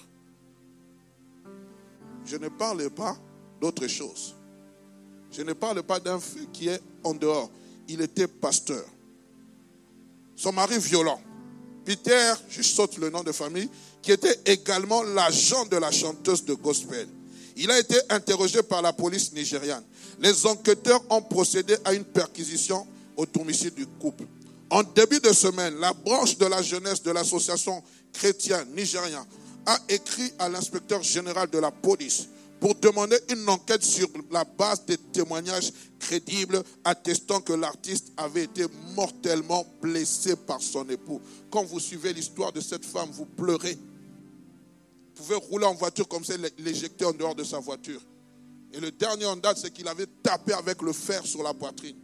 Je 2.24 2.36
ne 2.36 2.48
parle 2.48 2.90
pas 2.90 3.16
d'autre 3.60 3.86
chose. 3.86 4.34
Je 5.30 5.42
ne 5.42 5.52
parle 5.52 5.82
pas 5.82 6.00
d'un 6.00 6.18
fait 6.18 6.46
qui 6.52 6.68
est 6.68 6.80
en 7.04 7.14
dehors. 7.14 7.50
Il 7.88 8.00
était 8.00 8.26
pasteur. 8.26 8.84
Son 10.34 10.52
mari 10.52 10.78
violent. 10.78 11.20
Peter, 11.84 12.32
je 12.48 12.62
saute 12.62 12.98
le 12.98 13.10
nom 13.10 13.22
de 13.22 13.30
famille, 13.30 13.70
qui 14.06 14.12
était 14.12 14.38
également 14.46 15.02
l'agent 15.02 15.66
de 15.66 15.76
la 15.78 15.90
chanteuse 15.90 16.44
de 16.44 16.54
gospel. 16.54 17.08
Il 17.56 17.68
a 17.72 17.78
été 17.80 17.96
interrogé 18.08 18.62
par 18.62 18.80
la 18.80 18.92
police 18.92 19.32
nigériane. 19.32 19.82
Les 20.20 20.46
enquêteurs 20.46 21.02
ont 21.10 21.22
procédé 21.22 21.74
à 21.84 21.92
une 21.92 22.04
perquisition 22.04 22.86
au 23.16 23.26
domicile 23.26 23.72
du 23.74 23.84
couple. 23.84 24.22
En 24.70 24.84
début 24.84 25.18
de 25.18 25.32
semaine, 25.32 25.74
la 25.80 25.92
branche 25.92 26.38
de 26.38 26.46
la 26.46 26.62
jeunesse 26.62 27.02
de 27.02 27.10
l'association 27.10 27.82
chrétienne 28.12 28.68
nigérienne 28.76 29.24
a 29.66 29.76
écrit 29.88 30.32
à 30.38 30.48
l'inspecteur 30.48 31.02
général 31.02 31.50
de 31.50 31.58
la 31.58 31.72
police 31.72 32.28
pour 32.60 32.76
demander 32.76 33.18
une 33.28 33.48
enquête 33.48 33.82
sur 33.82 34.08
la 34.30 34.44
base 34.44 34.86
des 34.86 34.98
témoignages 34.98 35.72
crédibles 35.98 36.62
attestant 36.84 37.40
que 37.40 37.54
l'artiste 37.54 38.12
avait 38.16 38.44
été 38.44 38.66
mortellement 38.94 39.66
blessé 39.82 40.36
par 40.36 40.62
son 40.62 40.88
époux. 40.88 41.20
Quand 41.50 41.64
vous 41.64 41.80
suivez 41.80 42.12
l'histoire 42.12 42.52
de 42.52 42.60
cette 42.60 42.84
femme, 42.84 43.08
vous 43.10 43.26
pleurez 43.26 43.76
pouvait 45.16 45.36
rouler 45.36 45.66
en 45.66 45.74
voiture 45.74 46.06
comme 46.06 46.24
ça, 46.24 46.34
l'éjecter 46.58 47.04
en 47.04 47.12
dehors 47.12 47.34
de 47.34 47.42
sa 47.42 47.58
voiture. 47.58 48.00
Et 48.72 48.78
le 48.78 48.92
dernier 48.92 49.24
en 49.26 49.36
date, 49.36 49.58
c'est 49.58 49.72
qu'il 49.72 49.88
avait 49.88 50.06
tapé 50.22 50.52
avec 50.52 50.82
le 50.82 50.92
fer 50.92 51.26
sur 51.26 51.42
la 51.42 51.54
poitrine. 51.54 51.96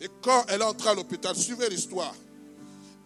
Et 0.00 0.08
quand 0.22 0.44
elle 0.48 0.62
est 0.62 0.64
entrée 0.64 0.90
à 0.90 0.94
l'hôpital, 0.94 1.36
suivez 1.36 1.68
l'histoire. 1.68 2.14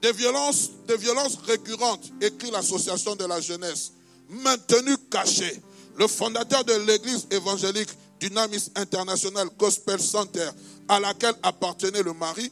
Des 0.00 0.12
violences, 0.12 0.70
des 0.86 0.96
violences 0.96 1.36
récurrentes, 1.46 2.12
écrit 2.20 2.50
l'association 2.50 3.16
de 3.16 3.24
la 3.24 3.40
jeunesse, 3.40 3.92
maintenues 4.28 4.98
cachées. 5.10 5.60
Le 5.96 6.06
fondateur 6.06 6.64
de 6.64 6.74
l'église 6.86 7.26
évangélique 7.30 7.90
Dynamis 8.20 8.70
International 8.76 9.48
Gospel 9.58 10.00
Center, 10.00 10.48
à 10.88 11.00
laquelle 11.00 11.34
appartenait 11.42 12.02
le 12.02 12.12
mari 12.12 12.50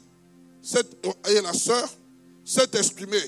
et 1.28 1.40
la 1.40 1.52
sœur, 1.52 1.88
s'est 2.44 2.70
exprimé 2.74 3.18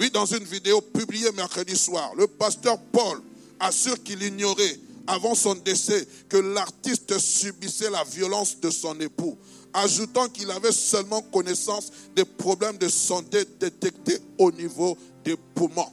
lui, 0.00 0.10
dans 0.10 0.24
une 0.24 0.44
vidéo 0.44 0.80
publiée 0.80 1.30
mercredi 1.32 1.76
soir, 1.76 2.12
le 2.16 2.26
pasteur 2.26 2.78
Paul 2.90 3.20
assure 3.60 4.02
qu'il 4.02 4.22
ignorait 4.22 4.78
avant 5.06 5.34
son 5.34 5.54
décès 5.54 6.08
que 6.28 6.38
l'artiste 6.38 7.18
subissait 7.18 7.90
la 7.90 8.02
violence 8.04 8.58
de 8.60 8.70
son 8.70 8.98
époux, 8.98 9.36
ajoutant 9.74 10.28
qu'il 10.28 10.50
avait 10.50 10.72
seulement 10.72 11.20
connaissance 11.20 11.92
des 12.16 12.24
problèmes 12.24 12.78
de 12.78 12.88
santé 12.88 13.44
détectés 13.58 14.18
au 14.38 14.50
niveau 14.50 14.96
des 15.22 15.36
poumons. 15.54 15.92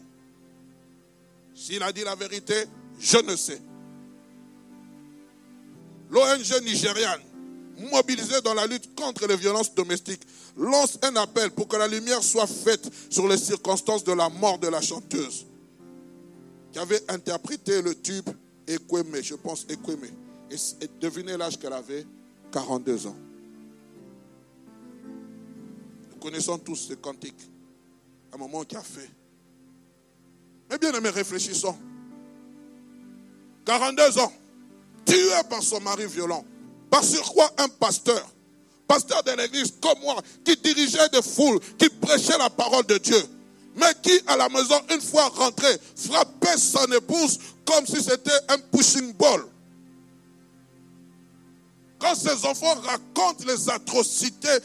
S'il 1.53 1.83
a 1.83 1.91
dit 1.91 2.03
la 2.03 2.15
vérité, 2.15 2.53
je 2.99 3.17
ne 3.17 3.35
sais. 3.35 3.61
L'ONG 6.09 6.63
nigériane 6.63 7.21
mobilisés 7.91 8.41
dans 8.41 8.53
la 8.53 8.65
lutte 8.65 8.95
contre 8.95 9.27
les 9.27 9.35
violences 9.35 9.73
domestiques, 9.75 10.21
lance 10.57 10.97
un 11.03 11.15
appel 11.15 11.51
pour 11.51 11.67
que 11.67 11.77
la 11.77 11.87
lumière 11.87 12.23
soit 12.23 12.47
faite 12.47 12.89
sur 13.09 13.27
les 13.27 13.37
circonstances 13.37 14.03
de 14.03 14.13
la 14.13 14.29
mort 14.29 14.57
de 14.57 14.67
la 14.67 14.81
chanteuse, 14.81 15.45
qui 16.71 16.79
avait 16.79 17.01
interprété 17.09 17.81
le 17.81 17.95
tube 17.95 18.29
Ekweme, 18.67 19.21
je 19.21 19.35
pense 19.35 19.65
Ekweme. 19.69 20.09
Et, 20.49 20.55
devinez 20.99 21.37
l'âge 21.37 21.57
qu'elle 21.57 21.73
avait 21.73 22.05
42 22.51 23.07
ans. 23.07 23.15
Nous 26.11 26.17
connaissons 26.19 26.57
tous 26.57 26.75
ce 26.75 26.93
cantique, 26.93 27.49
un 28.33 28.37
moment 28.37 28.63
qui 28.63 28.75
a 28.75 28.81
fait. 28.81 29.09
Mais 30.69 30.77
bien 30.77 30.91
aimés, 30.93 31.09
réfléchissons. 31.09 31.77
42 33.65 34.19
ans, 34.19 34.33
tué 35.05 35.15
par 35.49 35.61
son 35.61 35.79
mari 35.81 36.05
violent. 36.07 36.43
Par 36.89 37.03
sur 37.03 37.33
quoi 37.33 37.49
un 37.57 37.67
pasteur, 37.67 38.25
pasteur 38.88 39.24
de 39.24 39.32
l'église 39.32 39.74
comme 39.82 40.00
moi, 40.01 40.22
qui 40.44 40.56
dirigeait 40.58 41.10
des 41.10 41.22
foules, 41.22 41.60
qui 41.77 41.89
prêchait 41.89 42.38
la 42.38 42.50
parole 42.50 42.86
de 42.86 42.98
Dieu, 42.98 43.22
mais 43.75 43.94
qui 44.01 44.20
à 44.27 44.38
la 44.38 44.50
maison, 44.50 44.75
une 44.91 45.01
fois 45.01 45.27
rentré, 45.29 45.67
frappait 45.96 46.58
son 46.58 46.86
épouse 46.91 47.39
comme 47.65 47.86
si 47.86 48.01
c'était 48.01 48.32
un 48.50 48.58
pushing 48.72 49.13
ball. 49.13 49.46
Quand 52.00 52.15
ces 52.15 52.46
enfants 52.46 52.75
racontent 52.75 53.44
les 53.46 53.70
atrocités 53.70 54.60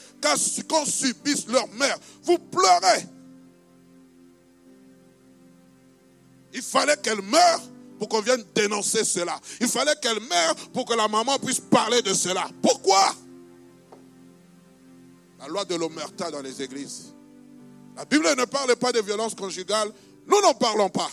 qu'ont 0.68 0.84
subissent 0.84 1.46
leur 1.48 1.66
mère, 1.68 1.98
vous 2.24 2.38
pleurez. 2.38 3.06
Il 6.54 6.62
fallait 6.62 6.96
qu'elle 6.98 7.22
meure 7.22 7.60
pour 7.98 8.08
qu'on 8.08 8.20
vienne 8.20 8.44
dénoncer 8.54 9.04
cela. 9.04 9.40
Il 9.60 9.68
fallait 9.68 9.94
qu'elle 10.02 10.20
meure 10.20 10.54
pour 10.74 10.84
que 10.84 10.94
la 10.94 11.08
maman 11.08 11.38
puisse 11.38 11.60
parler 11.60 12.02
de 12.02 12.12
cela. 12.12 12.48
Pourquoi? 12.60 13.14
La 15.42 15.48
loi 15.48 15.64
de 15.64 15.74
l'omerta 15.74 16.30
dans 16.30 16.40
les 16.40 16.62
églises. 16.62 17.12
La 17.96 18.04
Bible 18.04 18.28
ne 18.38 18.44
parle 18.44 18.76
pas 18.76 18.92
de 18.92 19.00
violence 19.00 19.34
conjugale. 19.34 19.90
Nous 20.26 20.40
n'en 20.40 20.54
parlons 20.54 20.88
pas. 20.88 21.10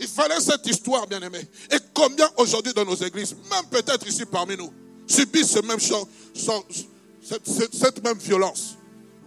Il 0.00 0.08
fallait 0.08 0.40
cette 0.40 0.66
histoire, 0.66 1.06
bien 1.06 1.20
aimé. 1.20 1.40
Et 1.70 1.76
combien 1.92 2.28
aujourd'hui 2.38 2.72
dans 2.72 2.86
nos 2.86 2.94
églises, 2.94 3.36
même 3.50 3.66
peut-être 3.70 4.06
ici 4.06 4.24
parmi 4.24 4.56
nous, 4.56 4.72
subissent 5.06 5.50
ce 5.50 5.60
même 5.60 5.80
cette, 5.80 7.74
cette 7.74 8.02
même 8.02 8.16
violence. 8.16 8.76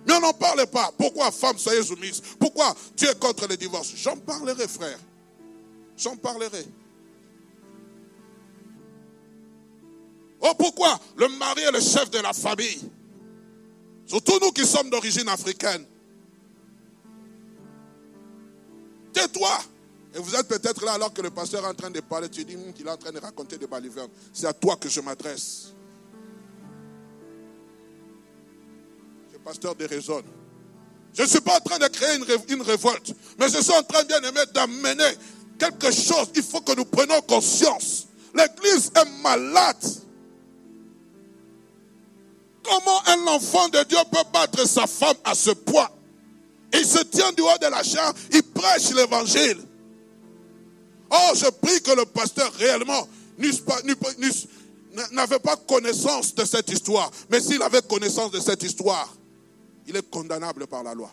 Mais 0.08 0.13
on 0.15 0.22
n'en 0.22 0.34
parle 0.34 0.65
pas. 0.65 0.91
Pourquoi, 0.98 1.29
femme, 1.29 1.60
soyez 1.60 1.84
soumise? 1.84 2.22
Pourquoi 2.39 2.74
tu 2.96 3.05
es 3.05 3.13
contre 3.15 3.48
les 3.48 3.58
divorces? 3.58 3.93
J'en 3.98 4.17
parlerai, 4.17 4.67
frère. 4.67 4.98
J'en 5.96 6.15
parlerai. 6.15 6.65
Oh, 10.42 10.54
pourquoi 10.58 11.00
le 11.18 11.28
mari 11.38 11.62
est 11.62 11.72
le 11.72 11.80
chef 11.80 12.10
de 12.10 12.20
la 12.20 12.34
famille? 12.34 12.90
Surtout 14.06 14.40
nous 14.42 14.52
qui 14.52 14.66
sommes 14.66 14.90
d'origine 14.90 15.30
africaine. 15.30 15.86
Tais-toi. 19.14 19.60
Et 20.14 20.20
vous 20.20 20.36
êtes 20.36 20.48
peut-être 20.48 20.84
là 20.84 20.94
alors 20.94 21.14
que 21.14 21.22
le 21.22 21.30
pasteur 21.30 21.64
est 21.64 21.70
en 21.70 21.74
train 21.74 21.92
de 21.92 22.02
parler. 22.02 22.28
Tu 22.28 22.44
dis 22.44 22.58
qu'il 22.76 22.88
est 22.88 22.92
en 22.92 22.98
train 22.98 23.12
de 23.12 23.20
raconter 23.20 23.58
des 23.58 23.68
balivernes. 23.68 24.10
C'est 24.34 24.48
à 24.48 24.54
toi 24.54 24.76
que 24.76 24.90
je 24.90 25.00
m'adresse. 25.00 25.74
Le 29.32 29.40
pasteur 29.40 29.76
déraisonne. 29.76 30.26
Je 31.14 31.22
ne 31.22 31.28
suis 31.28 31.42
pas 31.42 31.58
en 31.58 31.60
train 31.60 31.78
de 31.78 31.88
créer 31.88 32.18
une, 32.18 32.26
une 32.50 32.62
révolte, 32.62 33.14
mais 33.38 33.50
je 33.50 33.62
suis 33.62 33.74
en 33.74 33.84
train, 33.84 34.04
bien 34.06 34.22
aimé, 34.22 34.40
d'amener 34.54 35.18
quelque 35.60 35.92
chose. 35.92 36.32
Il 36.36 36.44
faut 36.44 36.62
que 36.62 36.74
nous 36.74 36.86
prenions 36.86 37.22
conscience. 37.22 38.08
L'église 38.34 38.92
est 38.96 39.22
malade. 39.22 39.86
Comment 42.63 43.08
un 43.08 43.27
enfant 43.27 43.70
de 43.70 43.84
Dieu 43.84 43.98
peut 44.12 44.24
battre 44.32 44.68
sa 44.68 44.88
femme 44.88 45.18
à 45.24 45.34
ce 45.36 45.51
point 45.51 45.89
Il 46.74 46.86
se 46.86 47.03
tient 47.03 47.32
du 47.32 47.41
haut 47.41 47.58
de 47.62 47.68
la 47.68 47.84
chair, 47.84 48.13
il 48.32 48.44
prêche 48.44 48.91
l'évangile. 48.91 49.60
Oh, 51.10 51.32
je 51.36 51.50
prie 51.50 51.82
que 51.82 51.91
le 51.91 52.06
pasteur 52.06 52.51
réellement 52.53 53.08
n'avait 55.12 55.39
pas 55.39 55.56
connaissance 55.56 56.34
de 56.36 56.46
cette 56.46 56.70
histoire. 56.72 57.12
Mais 57.30 57.41
s'il 57.41 57.62
avait 57.62 57.82
connaissance 57.82 58.32
de 58.32 58.39
cette 58.39 58.63
histoire, 58.63 59.13
il 59.88 59.96
est 59.96 60.10
condamnable 60.10 60.68
par 60.68 60.84
la 60.84 60.94
loi. 60.94 61.12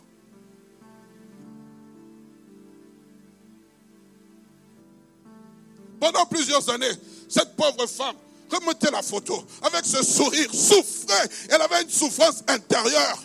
Pendant 6.01 6.27
plusieurs 6.27 6.69
années, 6.71 6.93
cette 7.29 7.57
pauvre 7.57 7.87
femme, 7.87 8.15
remettez 8.51 8.91
la 8.91 9.03
photo, 9.03 9.43
avec 9.63 9.85
ce 9.85 10.03
sourire, 10.03 10.53
souffrait. 10.53 11.29
Elle 11.51 11.61
avait 11.61 11.83
une 11.83 11.91
souffrance 11.91 12.43
intérieure. 12.49 13.23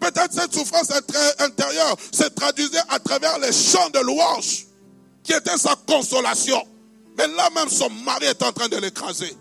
Peut-être 0.00 0.32
cette 0.32 0.54
souffrance 0.54 0.90
intérieure 1.38 1.96
se 2.10 2.24
traduisait 2.24 2.82
à 2.88 2.98
travers 2.98 3.38
les 3.38 3.52
chants 3.52 3.90
de 3.90 3.98
louange 4.00 4.66
qui 5.22 5.32
était 5.32 5.58
sa 5.58 5.76
consolation. 5.86 6.62
Mais 7.18 7.26
là 7.28 7.50
même, 7.50 7.68
son 7.68 7.90
mari 7.90 8.24
est 8.24 8.42
en 8.42 8.52
train 8.52 8.68
de 8.68 8.76
l'écraser. 8.78 9.36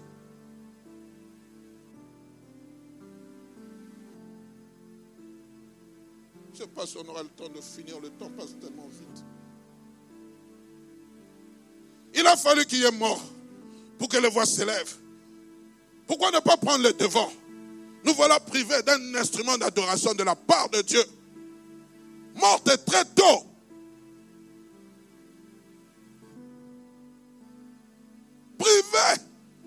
Je 6.54 6.66
ne 6.66 6.68
sais 6.68 6.74
pas 6.76 6.86
si 6.86 6.98
on 6.98 7.08
aura 7.10 7.24
le 7.24 7.30
temps 7.30 7.48
de 7.48 7.62
finir, 7.62 8.02
le 8.02 8.10
temps 8.10 8.30
passe 8.38 8.54
tellement 8.60 8.90
vite. 8.90 9.24
Il 12.16 12.28
a 12.28 12.36
fallu 12.36 12.66
qu'il 12.66 12.80
y 12.80 12.86
ait 12.86 12.92
mort 12.92 13.22
pour 14.00 14.10
que 14.10 14.18
les 14.18 14.30
voix 14.30 14.48
s'élèvent. 14.48 14.96
Pourquoi 16.08 16.32
ne 16.32 16.40
pas 16.40 16.58
prendre 16.58 16.84
le 16.84 16.94
devant? 16.94 17.32
Nous 18.04 18.14
voilà 18.16 18.40
privés 18.40 18.82
d'un 18.82 19.16
instrument 19.16 19.58
d'adoration 19.58 20.16
de 20.16 20.24
la 20.24 20.36
part 20.36 20.70
de 20.70 20.82
Dieu. 20.82 21.04
Morte 22.36 22.86
très 22.86 23.06
tôt. 23.06 23.46
privé. 28.60 29.24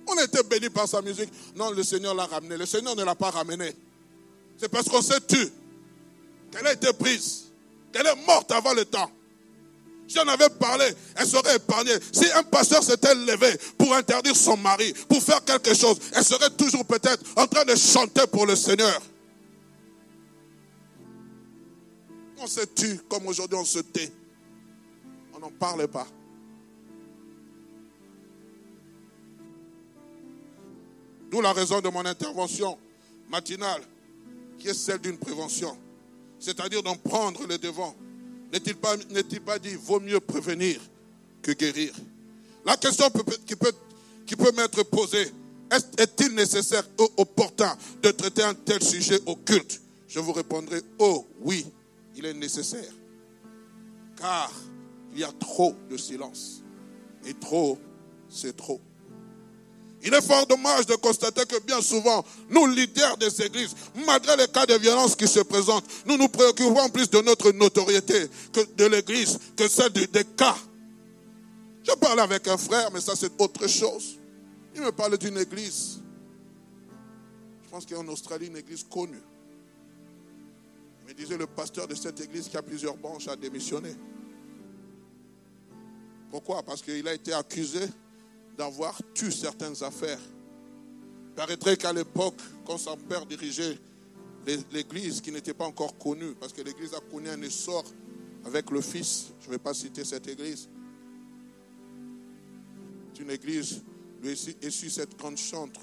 On 0.07 0.19
était 0.23 0.43
béni 0.43 0.69
par 0.69 0.87
sa 0.87 1.01
musique. 1.01 1.31
Non, 1.57 1.71
le 1.71 1.83
Seigneur 1.83 2.15
l'a 2.15 2.27
ramené. 2.27 2.57
Le 2.57 2.67
Seigneur 2.67 2.95
ne 2.95 3.03
l'a 3.03 3.15
pas 3.15 3.31
ramené. 3.31 3.75
C'est 4.59 4.69
parce 4.69 4.89
qu'on 4.89 5.03
s'est 5.03 5.21
tu 5.27 5.51
qu'elle 6.53 6.67
a 6.67 6.73
été 6.75 6.93
prise, 6.93 7.45
qu'elle 7.93 8.07
est 8.07 8.27
morte 8.27 8.53
avant 8.53 8.75
le 8.75 8.85
temps. 8.85 9.11
Si 10.13 10.19
on 10.19 10.29
avait 10.29 10.51
parlé, 10.51 10.85
elle 11.17 11.27
serait 11.27 11.57
épargnée. 11.57 11.95
Si 12.13 12.31
un 12.33 12.43
pasteur 12.43 12.83
s'était 12.83 13.15
levé 13.15 13.49
pour 13.79 13.95
interdire 13.95 14.37
son 14.37 14.59
mari, 14.59 14.93
pour 15.09 15.23
faire 15.23 15.43
quelque 15.43 15.73
chose, 15.73 15.97
elle 16.15 16.23
serait 16.23 16.51
toujours 16.51 16.85
peut-être 16.85 17.25
en 17.35 17.47
train 17.47 17.65
de 17.65 17.75
chanter 17.75 18.27
pour 18.27 18.45
le 18.45 18.55
Seigneur. 18.55 19.01
On 22.37 22.47
se 22.47 22.61
tue 22.61 23.01
comme 23.09 23.27
aujourd'hui 23.27 23.57
on 23.59 23.65
se 23.65 23.79
tait? 23.79 24.13
On 25.33 25.39
n'en 25.39 25.51
parle 25.51 25.89
pas. 25.89 26.07
D'où 31.31 31.41
la 31.41 31.55
raison 31.55 31.81
de 31.81 31.89
mon 31.89 32.05
intervention 32.05 32.79
matinale, 33.31 33.81
qui 34.59 34.69
est 34.69 34.75
celle 34.75 34.99
d'une 34.99 35.17
prévention, 35.17 35.75
c'est-à-dire 36.39 36.83
d'en 36.83 36.97
prendre 36.97 37.47
le 37.47 37.57
devant. 37.57 37.97
N'est-il 38.53 38.77
pas, 38.77 38.97
pas 39.47 39.59
dit, 39.59 39.75
vaut 39.75 40.01
mieux 40.01 40.21
prévenir 40.21 40.79
que 41.41 41.53
guérir? 41.53 41.95
La 42.65 42.77
question 42.77 43.07
qui 43.47 43.57
peut, 43.57 43.73
qui 44.27 44.37
peut 44.37 44.53
m'être 44.53 44.83
posée, 44.85 45.33
est-il 45.97 46.35
nécessaire 46.35 46.87
ou 47.01 47.09
opportun 47.17 47.77
de 48.03 48.11
traiter 48.11 48.43
un 48.43 48.55
tel 48.55 48.83
sujet 48.83 49.19
occulte 49.27 49.81
Je 50.07 50.21
vous 50.21 50.33
répondrai, 50.33 50.83
oh 50.99 51.27
oui, 51.41 51.67
il 52.15 52.27
est 52.27 52.35
nécessaire. 52.35 52.93
Car 54.17 54.53
il 55.15 55.21
y 55.21 55.25
a 55.25 55.33
trop 55.33 55.75
de 55.91 55.97
silence. 55.97 56.63
Et 57.25 57.35
trop, 57.35 57.79
c'est 58.29 58.57
trop. 58.57 58.81
Il 60.05 60.13
est 60.13 60.23
fort 60.23 60.47
dommage 60.47 60.87
de 60.87 60.97
constater 60.97 61.47
que 61.47 61.61
bien 61.61 61.81
souvent, 61.81 62.25
nous, 62.51 62.67
leaders 62.67 63.17
des 63.19 63.43
églises, 63.43 63.75
malgré 64.05 64.37
les 64.37 64.49
cas 64.49 64.67
de 64.67 64.75
violence 64.75 65.15
qui 65.15 65.29
se 65.29 65.41
présentent, 65.41 65.85
nous 66.07 66.17
nous 66.17 66.29
préoccupons 66.29 66.89
plus 66.89 67.09
de 67.09 67.21
notre 67.21 67.53
notoriété 67.53 68.29
que 68.53 68.61
de 68.77 68.87
l'église, 68.87 69.39
que 69.57 69.69
celle 69.69 69.93
des 69.93 70.25
cas. 70.37 70.57
Je 71.85 71.93
parlais 71.93 72.23
avec 72.23 72.49
un 72.49 72.57
frère, 72.57 72.91
mais 72.93 73.01
ça 73.01 73.15
c'est 73.15 73.33
autre 73.41 73.69
chose. 73.69 74.19
Il 74.75 74.83
me 74.83 74.91
parlait 74.91 75.19
d'une 75.19 75.39
église. 75.39 76.01
Je 77.65 77.71
pense 77.71 77.85
qu'il 77.85 77.97
y 77.97 77.99
a 77.99 78.03
en 78.03 78.09
Australie 78.09 78.47
une 78.47 78.57
église 78.57 78.85
connue. 78.85 79.23
Il 81.03 81.09
me 81.09 81.15
disait 81.15 81.37
le 81.37 81.47
pasteur 81.47 81.87
de 81.87 81.95
cette 81.95 82.21
église 82.21 82.49
qui 82.49 82.57
a 82.57 82.63
plusieurs 82.63 82.97
branches 82.97 83.29
a 83.29 83.37
démissionné. 83.37 83.95
Pourquoi? 86.31 86.63
Parce 86.63 86.83
qu'il 86.83 87.07
a 87.07 87.15
été 87.15 87.33
accusé 87.33 87.81
d'avoir 88.57 89.01
tué 89.15 89.31
certaines 89.31 89.83
affaires. 89.83 90.21
Il 91.29 91.35
paraîtrait 91.35 91.77
qu'à 91.77 91.93
l'époque, 91.93 92.41
quand 92.67 92.79
son 92.79 92.97
père 92.97 93.25
dirigeait 93.27 93.79
l'église 94.73 95.21
qui 95.21 95.33
n'était 95.33 95.55
pas 95.55 95.65
encore 95.65 95.97
connue, 95.97 96.35
parce 96.35 96.53
que 96.53 96.63
l'église 96.63 96.95
a 96.95 97.01
connu 97.01 97.29
un 97.29 97.41
essor 97.43 97.85
avec 98.45 98.71
le 98.71 98.81
fils, 98.81 99.29
je 99.41 99.47
ne 99.47 99.53
vais 99.53 99.59
pas 99.59 99.73
citer 99.73 100.05
cette 100.05 100.27
église. 100.29 100.69
C'est 103.15 103.23
une 103.23 103.31
église, 103.31 103.83
lui 104.23 104.37
su 104.37 104.91
cette 104.91 105.17
grande 105.17 105.39
chantre, 105.39 105.81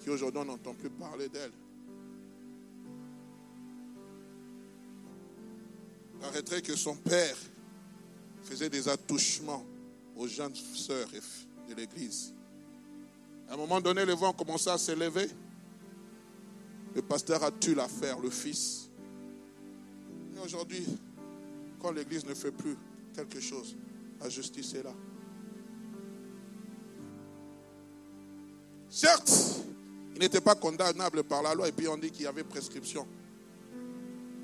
qui 0.00 0.10
aujourd'hui 0.10 0.40
on 0.40 0.46
n'entend 0.46 0.74
plus 0.74 0.90
parler 0.90 1.28
d'elle. 1.28 1.52
Paraîtrait 6.20 6.60
que 6.60 6.76
son 6.76 6.96
père 6.96 7.36
faisait 8.42 8.68
des 8.68 8.88
attouchements 8.88 9.64
aux 10.16 10.26
jeunes 10.26 10.54
sœurs 10.54 11.08
et 11.14 11.20
l'église. 11.74 12.32
À 13.48 13.54
un 13.54 13.56
moment 13.56 13.80
donné, 13.80 14.04
les 14.04 14.14
vents 14.14 14.30
ont 14.30 14.34
commencé 14.34 14.70
à 14.70 14.78
s'élever. 14.78 15.28
Le 16.94 17.02
pasteur 17.02 17.42
a 17.42 17.50
tué 17.50 17.74
l'affaire, 17.74 18.18
le 18.18 18.30
fils. 18.30 18.88
Et 20.36 20.40
aujourd'hui, 20.40 20.84
quand 21.80 21.92
l'Église 21.92 22.24
ne 22.26 22.34
fait 22.34 22.52
plus 22.52 22.76
quelque 23.14 23.40
chose, 23.40 23.76
la 24.20 24.28
justice 24.28 24.74
est 24.74 24.82
là. 24.82 24.92
Certes, 28.88 29.62
il 30.14 30.20
n'était 30.20 30.40
pas 30.40 30.54
condamnable 30.54 31.22
par 31.24 31.42
la 31.42 31.54
loi 31.54 31.68
et 31.68 31.72
puis 31.72 31.88
on 31.88 31.96
dit 31.96 32.10
qu'il 32.10 32.24
y 32.24 32.26
avait 32.26 32.44
prescription. 32.44 33.06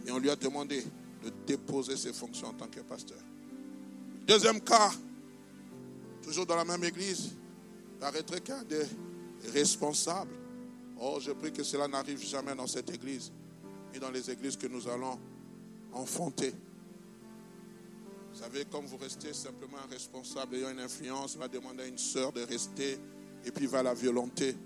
Et 0.07 0.11
on 0.11 0.19
lui 0.19 0.31
a 0.31 0.37
demandé 0.37 0.85
de 1.25 1.33
déposer 1.47 1.97
ses 1.97 2.13
fonctions 2.13 2.49
en 2.49 2.53
tant 2.53 2.69
que 2.69 2.81
pasteur. 2.81 3.19
Deuxième 4.27 4.61
cas, 4.61 4.91
toujours 6.27 6.45
dans 6.45 6.57
la 6.57 6.65
même 6.65 6.83
église, 6.83 7.37
paraîtrait 8.01 8.41
qu'un 8.41 8.65
des 8.65 8.85
responsables. 9.53 10.35
Oh, 11.01 11.19
je 11.21 11.31
prie 11.31 11.53
que 11.53 11.63
cela 11.63 11.87
n'arrive 11.87 12.21
jamais 12.21 12.53
dans 12.57 12.67
cette 12.67 12.91
église 12.93 13.31
et 13.95 14.01
dans 14.01 14.11
les 14.11 14.29
églises 14.29 14.57
que 14.57 14.67
nous 14.67 14.89
allons 14.89 15.21
enfanter. 15.93 16.53
Vous 18.33 18.41
savez, 18.41 18.65
comme 18.65 18.87
vous 18.87 18.97
restez 18.97 19.33
simplement 19.33 19.77
un 19.79 19.89
responsable 19.89 20.57
ayant 20.57 20.71
une 20.71 20.81
influence, 20.81 21.37
va 21.37 21.47
demander 21.47 21.85
à 21.85 21.87
une 21.87 21.97
sœur 21.97 22.33
de 22.33 22.43
rester 22.43 22.99
et 23.45 23.53
puis 23.53 23.67
va 23.67 23.85
la 23.85 23.95
violenter. 23.95 24.57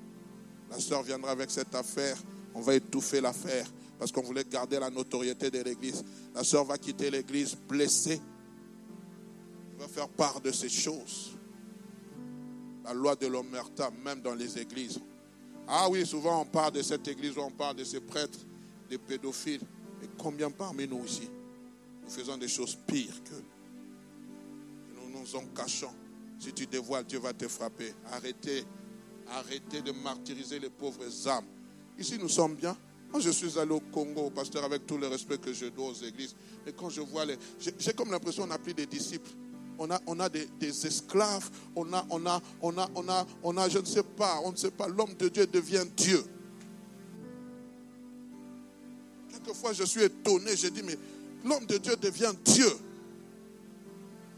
La 0.71 0.81
sœur 0.81 1.03
viendra 1.03 1.33
avec 1.33 1.51
cette 1.51 1.75
affaire, 1.75 2.17
on 2.55 2.63
va 2.63 2.75
étouffer 2.75 3.21
l'affaire 3.21 3.67
parce 3.99 4.11
qu'on 4.11 4.23
voulait 4.23 4.45
garder 4.45 4.81
la 4.81 4.89
notoriété 4.89 5.51
de 5.51 5.61
l'église. 5.61 6.03
La 6.35 6.43
sœur 6.43 6.65
va 6.65 6.79
quitter 6.79 7.11
l'église 7.11 7.55
blessée. 7.55 8.19
Va 9.79 9.89
faire 9.89 10.09
part 10.09 10.41
de 10.41 10.51
ces 10.53 10.71
choses. 10.71 11.37
La 12.85 12.95
loi 12.95 13.15
de 13.17 13.27
l'omerta, 13.27 13.91
même 14.05 14.21
dans 14.21 14.35
les 14.35 14.59
églises. 14.59 14.99
Ah 15.69 15.89
oui, 15.89 16.05
souvent 16.07 16.43
on 16.43 16.45
parle 16.45 16.73
de 16.73 16.83
cette 16.83 17.07
église, 17.07 17.37
on 17.39 17.51
parle 17.51 17.77
de 17.77 17.85
ces 17.85 18.01
prêtres, 18.01 18.39
des 18.89 18.99
pédophiles. 18.99 19.63
Et 20.03 20.09
combien 20.19 20.51
parmi 20.51 20.89
nous 20.89 21.05
ici, 21.05 21.29
nous 22.03 22.11
faisons 22.11 22.37
des 22.39 22.49
choses 22.49 22.77
pires 22.87 23.23
que 23.25 23.35
nous 24.95 25.19
nous 25.19 25.37
en 25.37 25.45
cachons? 25.55 25.95
Si 26.39 26.53
tu 26.55 26.67
dévoiles, 26.67 27.05
Dieu 27.05 27.19
va 27.19 27.35
te 27.35 27.47
frapper. 27.47 27.93
Arrêtez, 28.13 28.65
arrêtez 29.29 29.83
de 29.83 29.93
martyriser 29.93 30.59
les 30.59 30.71
pauvres 30.71 31.29
âmes. 31.29 31.45
Ici, 31.99 32.17
nous 32.19 32.31
sommes 32.31 32.55
bien. 32.55 32.75
Moi, 33.13 33.21
je 33.21 33.31
suis 33.31 33.59
allé 33.59 33.73
au 33.73 33.81
Congo, 33.81 34.31
pasteur, 34.31 34.65
avec 34.65 34.87
tout 34.87 34.97
le 34.97 35.09
respect 35.09 35.37
que 35.37 35.53
je 35.53 35.67
dois 35.67 35.89
aux 35.89 35.95
églises. 35.95 36.35
Et 36.67 36.73
quand 36.73 36.89
je 36.89 37.03
vois 37.03 37.27
les. 37.27 37.37
J'ai 37.59 37.93
comme 37.93 38.11
l'impression 38.11 38.45
qu'on 38.45 38.49
n'a 38.49 38.59
plus 38.59 38.73
des 38.73 38.87
disciples. 38.87 39.31
On 39.83 39.91
a, 39.91 39.99
on 40.07 40.21
a 40.21 40.29
des, 40.29 40.47
esclaves. 40.87 41.49
On 41.75 41.91
a, 41.95 42.07
on 42.11 42.27
a, 42.27 42.43
on 42.61 42.77
a, 42.77 42.91
on 42.95 43.09
a, 43.09 43.27
on 43.43 43.57
a, 43.57 43.69
je 43.71 43.79
ne 43.79 43.85
sais 43.87 44.03
pas, 44.03 44.39
on 44.45 44.53
ne 44.53 44.57
sait 44.57 44.71
pas. 44.71 44.87
L'homme 44.87 45.15
de 45.19 45.31
Dieu 45.31 45.47
devient 45.47 45.87
Dieu. 45.97 46.23
Quelquefois, 49.31 49.73
je 49.73 49.85
suis 49.85 50.03
étonné. 50.03 50.55
Je 50.55 50.69
dis, 50.69 50.83
mais 50.83 50.99
l'homme 51.47 51.65
de 51.65 51.79
Dieu 51.79 51.97
devient 51.97 52.35
Dieu. 52.45 52.71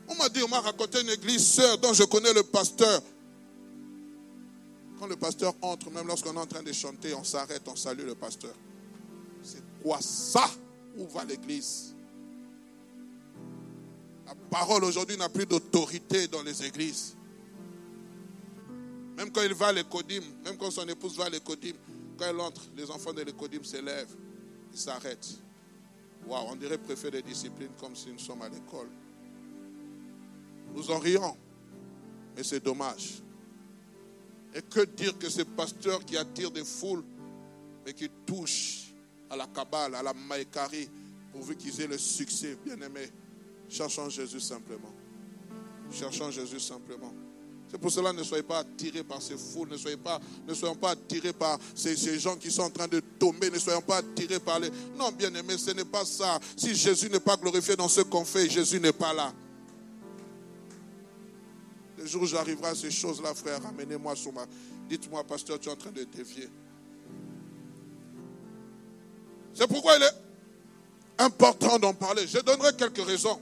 On 0.06 0.14
m'a 0.14 0.28
dit, 0.28 0.44
on 0.44 0.48
m'a 0.48 0.60
raconté 0.60 1.00
une 1.00 1.10
église 1.10 1.44
sœur 1.44 1.76
dont 1.78 1.92
je 1.92 2.04
connais 2.04 2.32
le 2.32 2.44
pasteur. 2.44 3.02
Quand 5.00 5.08
le 5.08 5.16
pasteur 5.16 5.54
entre, 5.60 5.90
même 5.90 6.06
lorsqu'on 6.06 6.34
est 6.34 6.38
en 6.38 6.46
train 6.46 6.62
de 6.62 6.72
chanter, 6.72 7.14
on 7.14 7.24
s'arrête, 7.24 7.62
on 7.66 7.74
salue 7.74 8.06
le 8.06 8.14
pasteur. 8.14 8.54
C'est 9.42 9.62
quoi 9.82 9.98
ça? 10.00 10.48
Où 10.96 11.08
va 11.08 11.24
l'église? 11.24 11.96
La 14.32 14.58
parole 14.58 14.84
aujourd'hui 14.84 15.18
n'a 15.18 15.28
plus 15.28 15.44
d'autorité 15.44 16.26
dans 16.26 16.42
les 16.42 16.64
églises. 16.64 17.14
Même 19.14 19.30
quand 19.30 19.42
il 19.42 19.52
va 19.52 19.66
à 19.66 19.72
l'écodim, 19.72 20.22
même 20.42 20.56
quand 20.56 20.70
son 20.70 20.88
épouse 20.88 21.18
va 21.18 21.26
à 21.26 21.28
l'écodim, 21.28 21.74
quand 22.16 22.24
elle 22.24 22.40
entre, 22.40 22.62
les 22.74 22.90
enfants 22.90 23.12
de 23.12 23.20
l'écodim 23.20 23.62
s'élèvent, 23.62 24.16
ils 24.72 24.78
s'arrêtent. 24.78 25.36
Waouh, 26.26 26.46
on 26.48 26.56
dirait 26.56 26.78
préfet 26.78 27.10
des 27.10 27.20
disciplines 27.20 27.72
comme 27.78 27.94
si 27.94 28.10
nous 28.10 28.18
sommes 28.18 28.40
à 28.40 28.48
l'école. 28.48 28.88
Nous 30.74 30.90
en 30.90 30.98
rions, 30.98 31.36
mais 32.34 32.42
c'est 32.42 32.64
dommage. 32.64 33.22
Et 34.54 34.62
que 34.62 34.80
dire 34.80 35.18
que 35.18 35.28
ces 35.28 35.44
pasteurs 35.44 36.02
qui 36.06 36.16
attirent 36.16 36.50
des 36.50 36.64
foules, 36.64 37.04
mais 37.84 37.92
qui 37.92 38.08
touchent 38.24 38.94
à 39.28 39.36
la 39.36 39.46
cabale, 39.46 39.94
à 39.94 40.02
la 40.02 40.14
maïkari, 40.14 40.88
pourvu 41.32 41.54
qu'ils 41.54 41.82
aient 41.82 41.86
le 41.86 41.98
succès, 41.98 42.56
bien 42.64 42.80
aimé. 42.80 43.10
Cherchons 43.72 44.10
Jésus 44.10 44.40
simplement. 44.40 44.92
Cherchons 45.90 46.30
Jésus 46.30 46.60
simplement. 46.60 47.12
C'est 47.70 47.78
pour 47.78 47.90
cela 47.90 48.12
ne 48.12 48.22
soyez 48.22 48.42
pas 48.42 48.58
attirés 48.58 49.02
par 49.02 49.22
ces 49.22 49.38
foules, 49.38 49.70
ne 49.70 49.78
soyez 49.78 49.96
pas, 49.96 50.20
ne 50.46 50.52
soyons 50.52 50.74
pas 50.74 50.90
attirés 50.90 51.32
par 51.32 51.58
ces, 51.74 51.96
gens 52.18 52.36
qui 52.36 52.50
sont 52.50 52.64
en 52.64 52.70
train 52.70 52.86
de 52.86 53.00
tomber, 53.00 53.50
ne 53.50 53.58
soyons 53.58 53.80
pas 53.80 53.96
attirés 53.96 54.40
par 54.40 54.60
les. 54.60 54.70
Non, 54.98 55.10
bien 55.10 55.34
aimé, 55.34 55.56
ce 55.56 55.70
n'est 55.70 55.86
pas 55.86 56.04
ça. 56.04 56.38
Si 56.54 56.74
Jésus 56.74 57.08
n'est 57.08 57.18
pas 57.18 57.38
glorifié 57.38 57.74
dans 57.74 57.88
ce 57.88 58.02
qu'on 58.02 58.26
fait, 58.26 58.50
Jésus 58.50 58.78
n'est 58.78 58.92
pas 58.92 59.14
là. 59.14 59.32
Le 61.96 62.04
jour 62.04 62.22
où 62.22 62.26
j'arriverai 62.26 62.68
à 62.68 62.74
ces 62.74 62.90
choses-là, 62.90 63.32
frère, 63.32 63.64
amenez-moi 63.66 64.14
sur 64.16 64.34
ma. 64.34 64.44
Dites-moi, 64.86 65.24
pasteur, 65.24 65.58
tu 65.58 65.70
es 65.70 65.72
en 65.72 65.76
train 65.76 65.92
de 65.92 66.04
dévier. 66.04 66.50
C'est 69.54 69.66
pourquoi 69.66 69.96
il 69.96 70.02
est 70.02 71.24
important 71.24 71.78
d'en 71.78 71.94
parler. 71.94 72.26
Je 72.26 72.38
donnerai 72.40 72.76
quelques 72.76 73.06
raisons. 73.06 73.40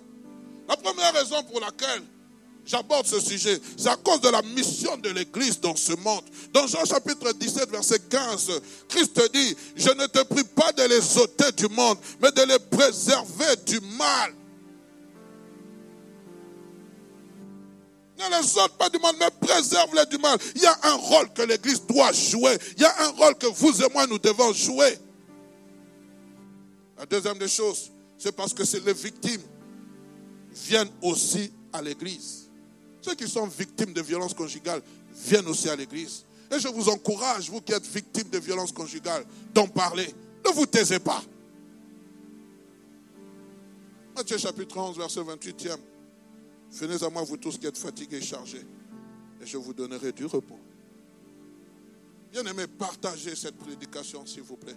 La 0.70 0.76
première 0.76 1.12
raison 1.12 1.42
pour 1.42 1.59
laquelle 1.59 2.00
j'aborde 2.64 3.04
ce 3.04 3.18
sujet, 3.18 3.61
c'est 3.76 3.88
à 3.88 3.96
cause 3.96 4.20
de 4.20 4.28
la 4.28 4.40
mission 4.40 4.96
de 4.98 5.09
l'Église 5.09 5.59
dans 5.59 5.74
ce 5.74 5.94
monde. 5.94 6.22
Dans 6.52 6.64
Jean 6.68 6.85
chapitre 6.85 7.33
17, 7.33 7.70
verset 7.70 7.98
15, 8.09 8.52
Christ 8.88 9.20
dit, 9.35 9.56
je 9.74 9.88
ne 9.88 10.06
te 10.06 10.22
prie 10.22 10.44
pas 10.44 10.70
de 10.70 10.85
les 10.85 11.18
ôter 11.18 11.50
du 11.56 11.66
monde, 11.74 11.98
mais 12.22 12.30
de 12.30 12.42
les 12.42 12.61
préserver 12.61 13.56
du 13.66 13.80
mal. 13.98 14.33
Ne 18.16 18.40
les 18.40 18.59
ôte 18.59 18.78
pas 18.78 18.88
du 18.90 19.00
mal, 19.00 19.16
mais 19.18 19.30
préserve-les 19.44 20.06
du 20.06 20.18
mal. 20.18 20.38
Il 20.54 20.62
y 20.62 20.66
a 20.66 20.78
un 20.85 20.94
rôle 20.94 21.33
que 21.33 21.42
l'Église 21.42 21.85
doit 21.85 22.12
jouer. 22.12 22.56
Il 22.76 22.83
y 22.83 22.87
a 22.87 23.06
un 23.06 23.09
rôle 23.09 23.35
que 23.35 23.48
vous 23.48 23.83
et 23.83 23.88
moi, 23.92 24.06
nous 24.06 24.20
devons 24.20 24.52
jouer. 24.52 24.96
La 26.96 27.06
deuxième 27.06 27.38
des 27.38 27.48
choses, 27.48 27.90
c'est 28.18 28.30
parce 28.30 28.54
que 28.54 28.62
les 28.85 28.92
victimes 28.92 29.42
viennent 30.54 30.90
aussi 31.02 31.52
à 31.72 31.82
l'Église. 31.82 32.48
Ceux 33.00 33.14
qui 33.14 33.28
sont 33.28 33.46
victimes 33.46 33.92
de 33.92 34.02
violences 34.02 34.34
conjugales 34.34 34.82
viennent 35.14 35.48
aussi 35.48 35.68
à 35.68 35.76
l'Église. 35.76 36.24
Et 36.50 36.58
je 36.58 36.68
vous 36.68 36.88
encourage, 36.88 37.48
vous 37.48 37.60
qui 37.60 37.72
êtes 37.72 37.86
victimes 37.86 38.28
de 38.28 38.38
violences 38.38 38.72
conjugales, 38.72 39.24
d'en 39.54 39.68
parler. 39.68 40.12
Ne 40.44 40.52
vous 40.52 40.66
taisez 40.66 40.98
pas. 40.98 41.22
Matthieu 44.16 44.36
chapitre 44.36 44.76
11, 44.76 44.98
verset 44.98 45.20
28e. 45.20 45.78
Venez 46.72 47.02
à 47.02 47.10
moi, 47.10 47.22
vous 47.22 47.36
tous 47.36 47.58
qui 47.58 47.66
êtes 47.66 47.78
fatigués 47.78 48.18
et 48.18 48.22
chargés, 48.22 48.64
et 49.40 49.46
je 49.46 49.56
vous 49.56 49.72
donnerai 49.72 50.12
du 50.12 50.26
repos. 50.26 50.58
Bien 52.30 52.44
aimé, 52.44 52.66
partagez 52.66 53.34
cette 53.34 53.56
prédication, 53.56 54.24
s'il 54.24 54.42
vous 54.42 54.56
plaît. 54.56 54.76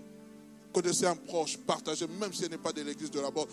Connaissez 0.73 1.05
un 1.05 1.15
proche, 1.15 1.57
partagez, 1.57 2.07
même 2.19 2.33
si 2.33 2.43
ce 2.43 2.47
n'est 2.47 2.57
pas 2.57 2.71
de 2.73 2.81
l'église 2.81 3.11
de 3.11 3.19
la 3.19 3.29
bord, 3.29 3.47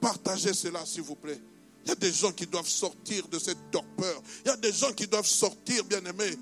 partagez 0.00 0.54
cela, 0.54 0.86
s'il 0.86 1.02
vous 1.02 1.16
plaît. 1.16 1.40
Il 1.84 1.88
y 1.88 1.92
a 1.92 1.96
des 1.96 2.12
gens 2.12 2.32
qui 2.32 2.46
doivent 2.46 2.68
sortir 2.68 3.26
de 3.28 3.38
cette 3.38 3.70
torpeur. 3.70 4.22
Il 4.44 4.48
y 4.48 4.50
a 4.50 4.56
des 4.56 4.72
gens 4.72 4.92
qui 4.92 5.06
doivent 5.06 5.26
sortir, 5.26 5.84
bien 5.84 5.98
aimé. 5.98 6.38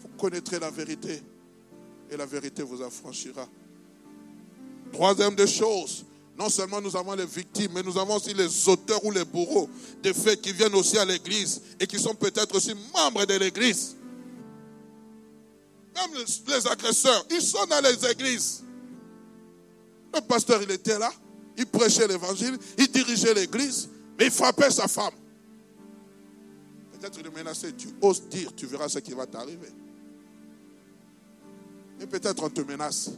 Vous 0.00 0.08
connaîtrez 0.16 0.58
la 0.58 0.70
vérité, 0.70 1.22
et 2.10 2.16
la 2.16 2.26
vérité 2.26 2.62
vous 2.62 2.80
affranchira. 2.82 3.48
Troisième 4.92 5.34
des 5.34 5.46
choses, 5.46 6.04
non 6.38 6.48
seulement 6.48 6.80
nous 6.80 6.96
avons 6.96 7.14
les 7.14 7.26
victimes, 7.26 7.72
mais 7.74 7.82
nous 7.82 7.98
avons 7.98 8.16
aussi 8.16 8.34
les 8.34 8.68
auteurs 8.68 9.04
ou 9.04 9.10
les 9.10 9.24
bourreaux 9.24 9.68
des 10.02 10.14
faits 10.14 10.40
qui 10.40 10.52
viennent 10.52 10.74
aussi 10.74 10.98
à 10.98 11.04
l'église 11.04 11.60
et 11.80 11.86
qui 11.86 11.98
sont 11.98 12.14
peut-être 12.14 12.54
aussi 12.54 12.74
membres 12.94 13.24
de 13.26 13.34
l'église. 13.34 13.96
Même 15.94 16.24
les 16.46 16.66
agresseurs, 16.66 17.26
ils 17.30 17.42
sont 17.42 17.66
dans 17.66 17.80
les 17.80 18.10
églises. 18.10 18.62
Le 20.14 20.20
pasteur, 20.20 20.62
il 20.62 20.70
était 20.70 20.98
là, 20.98 21.10
il 21.56 21.66
prêchait 21.66 22.06
l'évangile, 22.06 22.58
il 22.78 22.90
dirigeait 22.90 23.34
l'église, 23.34 23.88
mais 24.18 24.26
il 24.26 24.30
frappait 24.30 24.70
sa 24.70 24.88
femme. 24.88 25.14
Peut-être 26.92 27.18
il 27.18 27.30
menaçait, 27.30 27.72
tu 27.72 27.88
oses 28.00 28.28
dire, 28.28 28.54
tu 28.54 28.66
verras 28.66 28.88
ce 28.88 28.98
qui 28.98 29.12
va 29.12 29.26
t'arriver. 29.26 29.70
Et 32.00 32.06
peut-être 32.06 32.42
on 32.42 32.50
te 32.50 32.60
menace. 32.60 33.10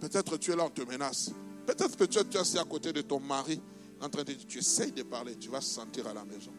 Peut-être 0.00 0.36
tu 0.38 0.52
es 0.52 0.56
là, 0.56 0.64
on 0.64 0.70
te 0.70 0.82
menace. 0.82 1.30
Peut-être 1.66 1.96
que 1.96 2.04
tu 2.04 2.18
es 2.18 2.36
assis 2.36 2.58
à 2.58 2.64
côté 2.64 2.92
de 2.92 3.02
ton 3.02 3.20
mari, 3.20 3.60
en 4.00 4.08
train 4.08 4.24
de 4.24 4.32
dire, 4.32 4.46
tu 4.48 4.58
essayes 4.58 4.92
de 4.92 5.02
parler, 5.02 5.36
tu 5.36 5.50
vas 5.50 5.60
se 5.60 5.74
sentir 5.74 6.06
à 6.06 6.14
la 6.14 6.24
maison. 6.24 6.52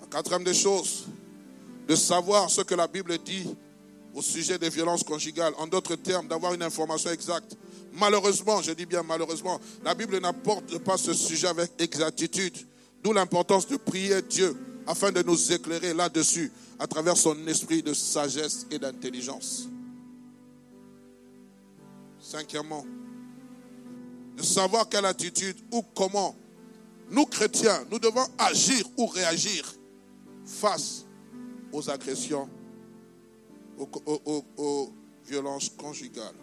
La 0.00 0.06
quatrième 0.06 0.44
des 0.44 0.54
choses, 0.54 1.06
de 1.86 1.94
savoir 1.94 2.50
ce 2.50 2.62
que 2.62 2.74
la 2.74 2.86
Bible 2.86 3.16
dit 3.18 3.48
au 4.14 4.22
sujet 4.22 4.58
des 4.58 4.70
violences 4.70 5.04
conjugales. 5.04 5.52
En 5.58 5.66
d'autres 5.66 5.96
termes, 5.96 6.26
d'avoir 6.26 6.54
une 6.54 6.62
information 6.62 7.10
exacte. 7.10 7.56
Malheureusement, 7.92 8.62
je 8.62 8.72
dis 8.72 8.86
bien 8.86 9.02
malheureusement, 9.02 9.60
la 9.84 9.94
Bible 9.94 10.18
n'apporte 10.18 10.78
pas 10.78 10.96
ce 10.96 11.12
sujet 11.12 11.48
avec 11.48 11.72
exactitude. 11.78 12.56
D'où 13.02 13.12
l'importance 13.12 13.66
de 13.68 13.76
prier 13.76 14.22
Dieu 14.22 14.56
afin 14.86 15.12
de 15.12 15.22
nous 15.22 15.52
éclairer 15.52 15.92
là-dessus, 15.92 16.52
à 16.78 16.86
travers 16.86 17.16
son 17.16 17.46
esprit 17.46 17.82
de 17.82 17.92
sagesse 17.92 18.66
et 18.70 18.78
d'intelligence. 18.78 19.68
Cinquièmement, 22.20 22.84
de 24.36 24.42
savoir 24.42 24.88
quelle 24.88 25.06
attitude 25.06 25.56
ou 25.72 25.82
comment 25.94 26.36
nous 27.10 27.26
chrétiens, 27.26 27.84
nous 27.90 27.98
devons 27.98 28.26
agir 28.38 28.84
ou 28.96 29.06
réagir 29.06 29.74
face 30.44 31.05
aux 31.72 31.90
agressions, 31.90 32.48
aux, 33.78 34.92
violences 35.26 35.70
conjugales. 35.76 36.34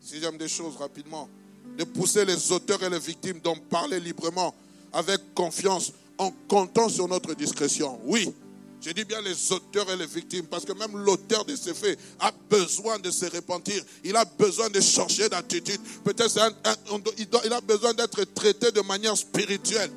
Sixième 0.00 0.36
des 0.36 0.48
choses, 0.48 0.76
rapidement, 0.76 1.28
de 1.78 1.84
pousser 1.84 2.24
les 2.24 2.52
auteurs 2.52 2.82
et 2.82 2.90
les 2.90 2.98
victimes 2.98 3.40
d'en 3.40 3.56
parler 3.56 4.00
librement, 4.00 4.54
avec 4.92 5.34
confiance, 5.34 5.92
en 6.18 6.32
comptant 6.48 6.88
sur 6.88 7.06
notre 7.06 7.34
discrétion. 7.34 8.00
Oui, 8.04 8.32
je 8.80 8.90
dis 8.90 9.04
bien 9.04 9.20
les 9.20 9.52
auteurs 9.52 9.90
et 9.90 9.96
les 9.96 10.06
victimes, 10.06 10.46
parce 10.46 10.64
que 10.64 10.72
même 10.72 10.96
l'auteur 10.96 11.44
de 11.44 11.56
ces 11.56 11.74
faits 11.74 11.98
a 12.20 12.32
besoin 12.48 12.98
de 12.98 13.10
se 13.10 13.26
repentir. 13.26 13.82
Il 14.04 14.16
a 14.16 14.24
besoin 14.24 14.68
de 14.70 14.80
changer 14.80 15.28
d'attitude. 15.28 15.80
Peut-être 16.04 16.38
il 17.44 17.52
a 17.52 17.60
besoin 17.60 17.94
d'être 17.94 18.22
traité 18.34 18.70
de 18.70 18.80
manière 18.82 19.16
spirituelle. 19.16 19.90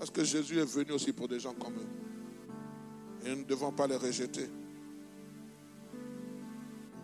Parce 0.00 0.10
que 0.10 0.24
Jésus 0.24 0.58
est 0.58 0.64
venu 0.64 0.92
aussi 0.92 1.12
pour 1.12 1.28
des 1.28 1.38
gens 1.38 1.52
comme 1.52 1.74
eux. 1.74 3.26
Et 3.26 3.28
nous 3.28 3.42
ne 3.42 3.44
devons 3.44 3.70
pas 3.70 3.86
les 3.86 3.96
rejeter. 3.96 4.48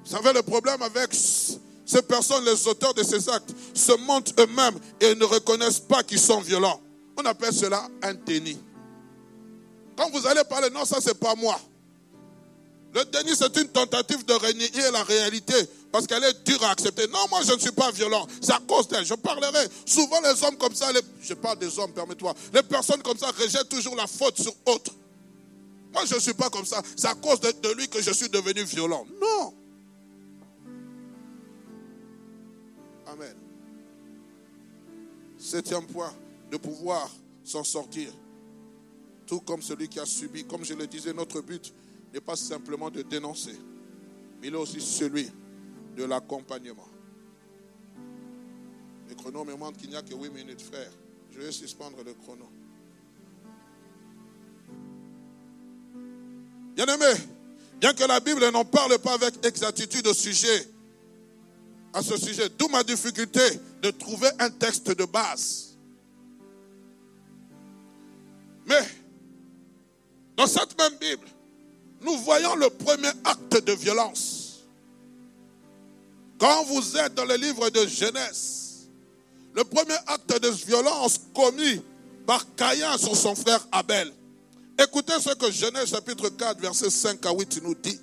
Vous 0.02 0.10
savez, 0.10 0.32
le 0.32 0.40
problème 0.40 0.80
avec 0.80 1.10
ces 1.12 2.00
personnes, 2.00 2.42
les 2.46 2.66
auteurs 2.66 2.94
de 2.94 3.02
ces 3.02 3.28
actes, 3.28 3.54
se 3.74 3.92
montrent 4.06 4.32
eux-mêmes 4.40 4.78
et 4.98 5.14
ne 5.14 5.24
reconnaissent 5.24 5.80
pas 5.80 6.02
qu'ils 6.04 6.18
sont 6.20 6.40
violents. 6.40 6.80
On 7.18 7.24
appelle 7.26 7.52
cela 7.52 7.86
un 8.02 8.14
déni. 8.14 8.58
Quand 9.94 10.08
vous 10.08 10.26
allez 10.26 10.44
parler, 10.44 10.70
non, 10.70 10.86
ça 10.86 10.96
c'est 11.02 11.20
pas 11.20 11.34
moi. 11.34 11.60
Le 12.94 13.04
déni, 13.04 13.36
c'est 13.36 13.54
une 13.58 13.68
tentative 13.68 14.24
de 14.24 14.32
renier 14.32 14.70
la 14.90 15.02
réalité 15.02 15.52
parce 15.96 16.06
qu'elle 16.06 16.24
est 16.24 16.44
dure 16.44 16.62
à 16.62 16.72
accepter. 16.72 17.06
Non, 17.08 17.20
moi 17.30 17.40
je 17.42 17.54
ne 17.54 17.58
suis 17.58 17.72
pas 17.72 17.90
violent. 17.90 18.26
C'est 18.42 18.52
à 18.52 18.60
cause 18.68 18.86
d'elle. 18.86 19.06
Je 19.06 19.14
parlerai. 19.14 19.66
Souvent 19.86 20.20
les 20.20 20.44
hommes 20.44 20.58
comme 20.58 20.74
ça, 20.74 20.90
je 21.22 21.32
parle 21.32 21.58
des 21.58 21.78
hommes, 21.78 21.90
permets-toi. 21.94 22.34
Les 22.52 22.62
personnes 22.62 23.02
comme 23.02 23.16
ça 23.16 23.30
rejettent 23.30 23.70
toujours 23.70 23.96
la 23.96 24.06
faute 24.06 24.38
sur 24.38 24.52
autre. 24.66 24.92
Moi 25.94 26.04
je 26.04 26.16
ne 26.16 26.20
suis 26.20 26.34
pas 26.34 26.50
comme 26.50 26.66
ça. 26.66 26.82
C'est 26.96 27.06
à 27.06 27.14
cause 27.14 27.40
de, 27.40 27.50
de 27.50 27.74
lui 27.74 27.88
que 27.88 28.02
je 28.02 28.10
suis 28.10 28.28
devenu 28.28 28.62
violent. 28.64 29.06
Non. 29.18 29.54
Amen. 33.06 33.34
Septième 35.38 35.86
point, 35.86 36.12
de 36.50 36.58
pouvoir 36.58 37.08
s'en 37.42 37.64
sortir 37.64 38.12
tout 39.26 39.40
comme 39.40 39.62
celui 39.62 39.88
qui 39.88 39.98
a 39.98 40.04
subi. 40.04 40.44
Comme 40.44 40.62
je 40.62 40.74
le 40.74 40.86
disais, 40.86 41.14
notre 41.14 41.40
but 41.40 41.72
n'est 42.12 42.20
pas 42.20 42.36
simplement 42.36 42.90
de 42.90 43.00
dénoncer, 43.00 43.58
mais 44.42 44.48
il 44.48 44.52
est 44.52 44.58
aussi 44.58 44.82
celui 44.82 45.30
de 45.96 46.04
l'accompagnement. 46.04 46.88
Le 49.08 49.14
chrono 49.14 49.44
me 49.44 49.54
montre 49.54 49.78
qu'il 49.78 49.90
n'y 49.90 49.96
a 49.96 50.02
que 50.02 50.14
8 50.14 50.30
minutes, 50.30 50.60
frère. 50.60 50.90
Je 51.32 51.40
vais 51.40 51.52
suspendre 51.52 51.98
le 52.04 52.14
chrono. 52.14 52.48
Bien 56.74 56.86
aimé, 56.86 57.20
bien 57.80 57.94
que 57.94 58.04
la 58.04 58.20
Bible 58.20 58.46
n'en 58.50 58.64
parle 58.64 58.98
pas 58.98 59.14
avec 59.14 59.44
exactitude 59.46 60.06
au 60.06 60.14
sujet, 60.14 60.68
à 61.94 62.02
ce 62.02 62.16
sujet, 62.18 62.50
d'où 62.50 62.68
ma 62.68 62.82
difficulté 62.82 63.40
de 63.82 63.90
trouver 63.90 64.28
un 64.38 64.50
texte 64.50 64.90
de 64.90 65.04
base. 65.06 65.78
Mais 68.66 68.82
dans 70.36 70.46
cette 70.46 70.76
même 70.76 70.98
Bible, 71.00 71.26
nous 72.02 72.18
voyons 72.18 72.56
le 72.56 72.68
premier 72.68 73.08
acte 73.24 73.64
de 73.64 73.72
violence. 73.72 74.45
Quand 76.38 76.64
vous 76.64 76.96
êtes 76.96 77.14
dans 77.14 77.24
le 77.24 77.36
livre 77.36 77.70
de 77.70 77.86
Genèse, 77.86 78.88
le 79.54 79.64
premier 79.64 79.96
acte 80.06 80.42
de 80.42 80.48
violence 80.48 81.20
commis 81.34 81.80
par 82.26 82.54
Caïn 82.56 82.98
sur 82.98 83.16
son 83.16 83.34
frère 83.34 83.66
Abel. 83.72 84.12
Écoutez 84.78 85.14
ce 85.18 85.34
que 85.34 85.50
Genèse 85.50 85.90
chapitre 85.90 86.28
4, 86.28 86.60
verset 86.60 86.90
5 86.90 87.24
à 87.24 87.32
8 87.32 87.62
nous 87.62 87.74
dit. 87.74 87.98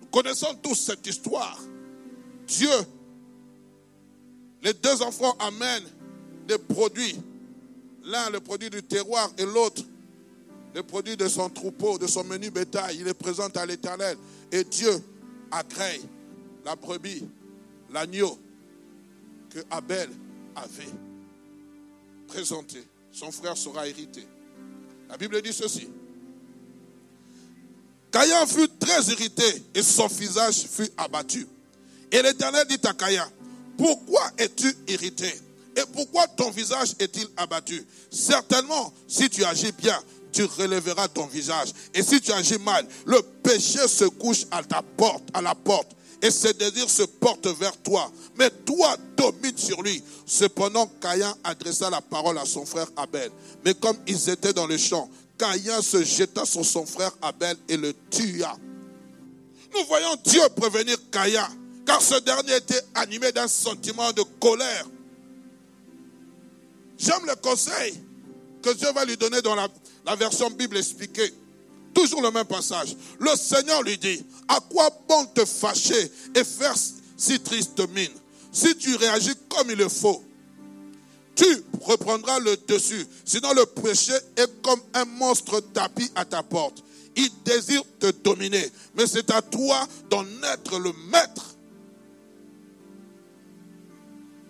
Nous 0.00 0.06
connaissons 0.06 0.54
tous 0.62 0.74
cette 0.74 1.06
histoire. 1.06 1.58
Dieu, 2.46 2.70
les 4.62 4.72
deux 4.72 5.02
enfants 5.02 5.36
amènent 5.38 5.88
des 6.48 6.58
produits. 6.58 7.16
L'un 8.04 8.30
le 8.30 8.40
produit 8.40 8.70
du 8.70 8.82
terroir 8.82 9.30
et 9.36 9.44
l'autre 9.44 9.82
le 10.74 10.82
produit 10.82 11.16
de 11.16 11.26
son 11.26 11.48
troupeau, 11.48 11.98
de 11.98 12.06
son 12.06 12.22
menu 12.24 12.50
bétail, 12.50 12.98
il 12.98 13.04
les 13.04 13.14
présente 13.14 13.56
à 13.56 13.64
l'Éternel. 13.64 14.16
Et 14.52 14.62
Dieu 14.62 14.92
agrée 15.50 16.00
la 16.66 16.74
brebis, 16.74 17.22
l'agneau 17.92 18.36
que 19.50 19.60
Abel 19.70 20.10
avait 20.56 20.92
présenté. 22.26 22.84
Son 23.12 23.30
frère 23.30 23.56
sera 23.56 23.86
irrité. 23.88 24.26
La 25.08 25.16
Bible 25.16 25.40
dit 25.42 25.52
ceci. 25.52 25.88
Caïn 28.10 28.46
fut 28.46 28.68
très 28.80 29.00
irrité 29.12 29.44
et 29.76 29.82
son 29.82 30.08
visage 30.08 30.66
fut 30.68 30.90
abattu. 30.96 31.46
Et 32.10 32.20
l'Éternel 32.20 32.66
dit 32.66 32.80
à 32.84 32.94
Caïn, 32.94 33.24
pourquoi 33.78 34.32
es-tu 34.36 34.74
irrité? 34.88 35.32
Et 35.76 35.82
pourquoi 35.92 36.26
ton 36.26 36.50
visage 36.50 36.94
est-il 36.98 37.28
abattu? 37.36 37.86
Certainement, 38.10 38.92
si 39.06 39.30
tu 39.30 39.44
agis 39.44 39.70
bien, 39.70 40.02
tu 40.32 40.42
relèveras 40.42 41.06
ton 41.08 41.26
visage. 41.26 41.68
Et 41.94 42.02
si 42.02 42.20
tu 42.20 42.32
agis 42.32 42.58
mal, 42.58 42.84
le 43.04 43.22
péché 43.22 43.86
se 43.86 44.06
couche 44.06 44.46
à 44.50 44.64
ta 44.64 44.82
porte, 44.82 45.28
à 45.32 45.40
la 45.40 45.54
porte. 45.54 45.92
Et 46.22 46.30
ses 46.30 46.54
désirs 46.54 46.88
se 46.88 47.02
portent 47.02 47.48
vers 47.48 47.76
toi. 47.78 48.10
Mais 48.38 48.50
toi 48.50 48.96
domine 49.16 49.56
sur 49.56 49.82
lui. 49.82 50.02
Cependant, 50.24 50.90
Caïn 51.00 51.34
adressa 51.44 51.90
la 51.90 52.00
parole 52.00 52.38
à 52.38 52.44
son 52.44 52.64
frère 52.64 52.88
Abel. 52.96 53.30
Mais 53.64 53.74
comme 53.74 53.96
ils 54.06 54.30
étaient 54.30 54.52
dans 54.52 54.66
le 54.66 54.78
champ, 54.78 55.10
Caïn 55.38 55.82
se 55.82 56.02
jeta 56.02 56.46
sur 56.46 56.64
son 56.64 56.86
frère 56.86 57.12
Abel 57.20 57.56
et 57.68 57.76
le 57.76 57.92
tua. 58.10 58.56
Nous 59.74 59.84
voyons 59.86 60.16
Dieu 60.24 60.40
prévenir 60.56 60.96
Caïn, 61.10 61.46
car 61.84 62.00
ce 62.00 62.18
dernier 62.20 62.56
était 62.56 62.82
animé 62.94 63.30
d'un 63.32 63.48
sentiment 63.48 64.10
de 64.12 64.22
colère. 64.40 64.86
J'aime 66.98 67.26
le 67.26 67.34
conseil 67.36 67.94
que 68.62 68.72
Dieu 68.72 68.88
va 68.94 69.04
lui 69.04 69.18
donner 69.18 69.42
dans 69.42 69.54
la, 69.54 69.68
la 70.06 70.16
version 70.16 70.50
Bible 70.50 70.78
expliquée. 70.78 71.32
Toujours 71.96 72.20
le 72.20 72.30
même 72.30 72.44
passage. 72.44 72.94
Le 73.18 73.34
Seigneur 73.36 73.82
lui 73.82 73.96
dit, 73.96 74.22
à 74.48 74.60
quoi 74.60 74.90
bon 75.08 75.24
te 75.34 75.46
fâcher 75.46 76.12
et 76.34 76.44
faire 76.44 76.74
si 77.16 77.40
triste 77.40 77.80
mine? 77.88 78.12
Si 78.52 78.76
tu 78.76 78.94
réagis 78.96 79.32
comme 79.48 79.70
il 79.70 79.78
le 79.78 79.88
faut, 79.88 80.22
tu 81.34 81.46
reprendras 81.80 82.38
le 82.40 82.54
dessus. 82.68 83.06
Sinon 83.24 83.54
le 83.54 83.64
péché 83.64 84.12
est 84.36 84.60
comme 84.60 84.80
un 84.92 85.06
monstre 85.06 85.60
tapis 85.72 86.10
à 86.14 86.26
ta 86.26 86.42
porte. 86.42 86.84
Il 87.16 87.30
désire 87.46 87.82
te 87.98 88.10
dominer, 88.10 88.70
mais 88.94 89.06
c'est 89.06 89.30
à 89.30 89.40
toi 89.40 89.88
d'en 90.10 90.26
être 90.52 90.78
le 90.78 90.92
maître. 91.10 91.56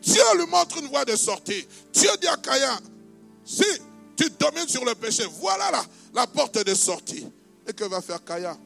Dieu 0.03 0.23
lui 0.37 0.47
montre 0.47 0.79
une 0.79 0.89
voie 0.89 1.05
de 1.05 1.15
sortie. 1.15 1.65
Dieu 1.93 2.11
dit 2.21 2.27
à 2.27 2.37
Caïn, 2.39 2.81
si 3.45 3.63
tu 4.17 4.31
domines 4.31 4.67
sur 4.67 4.85
le 4.85 4.97
péché. 4.97 5.25
Voilà 5.41 5.71
la, 5.71 5.85
la 6.15 6.27
porte 6.27 6.65
de 6.65 6.75
sortie. 6.75 7.27
Et 7.67 7.73
que 7.73 7.85
va 7.85 8.01
faire 8.01 8.25
Kaya? 8.25 8.57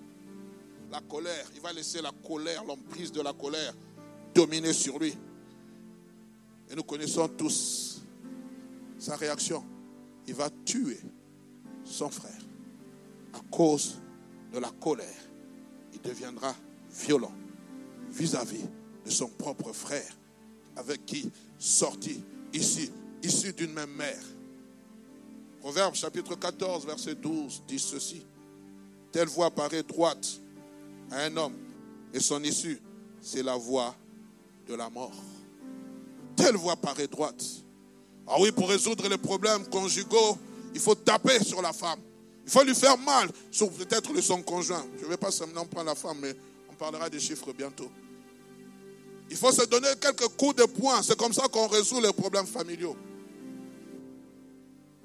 La 0.91 1.01
colère. 1.01 1.47
Il 1.55 1.61
va 1.61 1.73
laisser 1.73 2.03
la 2.03 2.13
colère, 2.27 2.65
l'emprise 2.65 3.13
de 3.13 3.21
la 3.21 3.33
colère 3.33 3.75
dominer 4.35 4.73
sur 4.73 4.99
lui. 4.99 5.17
Et 6.71 6.75
nous 6.75 6.83
connaissons 6.83 7.29
tous 7.29 8.03
sa 8.99 9.17
réaction. 9.17 9.65
Il 10.27 10.35
va 10.35 10.49
tuer 10.65 11.01
son 11.85 12.11
frère 12.11 12.41
à 13.33 13.41
cause 13.51 13.97
de 14.53 14.59
la 14.59 14.71
colère. 14.81 15.07
Il 15.93 16.01
deviendra 16.01 16.55
violent 16.91 17.33
vis-à-vis 18.11 18.65
de 19.05 19.11
son 19.11 19.29
propre 19.29 19.73
frère 19.73 20.17
avec 20.77 21.05
qui 21.07 21.31
sorti 21.59 22.23
ici, 22.53 22.91
issu 23.23 23.53
d'une 23.53 23.73
même 23.73 23.93
mère. 23.95 24.23
Proverbe 25.61 25.95
chapitre 25.95 26.37
14, 26.37 26.87
verset 26.87 27.17
12 27.17 27.63
dit 27.67 27.79
ceci. 27.79 28.25
Telle 29.13 29.29
voie 29.29 29.51
paraît 29.51 29.83
droite 29.83 30.41
à 31.11 31.25
un 31.25 31.37
homme 31.37 31.55
et 32.13 32.21
son 32.21 32.43
issue, 32.43 32.81
c'est 33.21 33.43
la 33.43 33.57
voie 33.57 33.95
de 34.69 34.75
la 34.75 34.89
mort. 34.89 35.13
Telle 36.37 36.57
voie 36.57 36.77
paraît 36.77 37.09
droite. 37.09 37.45
Ah 38.27 38.37
oui, 38.41 38.53
pour 38.53 38.69
résoudre 38.69 39.09
les 39.09 39.19
problèmes 39.19 39.67
conjugaux, 39.67 40.39
il 40.75 40.81
faut 40.81 40.95
taper 40.95 41.43
sur 41.43 41.61
la 41.61 41.73
femme. 41.73 41.99
Il 42.45 42.51
faut 42.51 42.63
lui 42.63 42.75
faire 42.75 42.97
mal 42.99 43.29
sur 43.51 43.71
peut-être 43.71 44.19
son 44.21 44.43
conjoint. 44.43 44.85
Je 44.99 45.05
ne 45.05 45.11
vais 45.11 45.17
pas 45.17 45.31
seulement 45.31 45.67
prendre 45.67 45.87
la 45.87 45.95
femme, 45.95 46.19
mais 46.21 46.35
on 46.71 46.75
parlera 46.75 47.11
des 47.11 47.21
chiffres 47.21 47.53
bientôt. 47.53 47.91
Il 49.31 49.37
faut 49.37 49.53
se 49.53 49.65
donner 49.67 49.89
quelques 50.01 50.29
coups 50.37 50.57
de 50.57 50.65
poing. 50.65 51.03
C'est 51.03 51.17
comme 51.17 51.33
ça 51.33 51.47
qu'on 51.49 51.69
résout 51.69 52.01
les 52.01 52.13
problèmes 52.13 52.47
familiaux. 52.47 52.97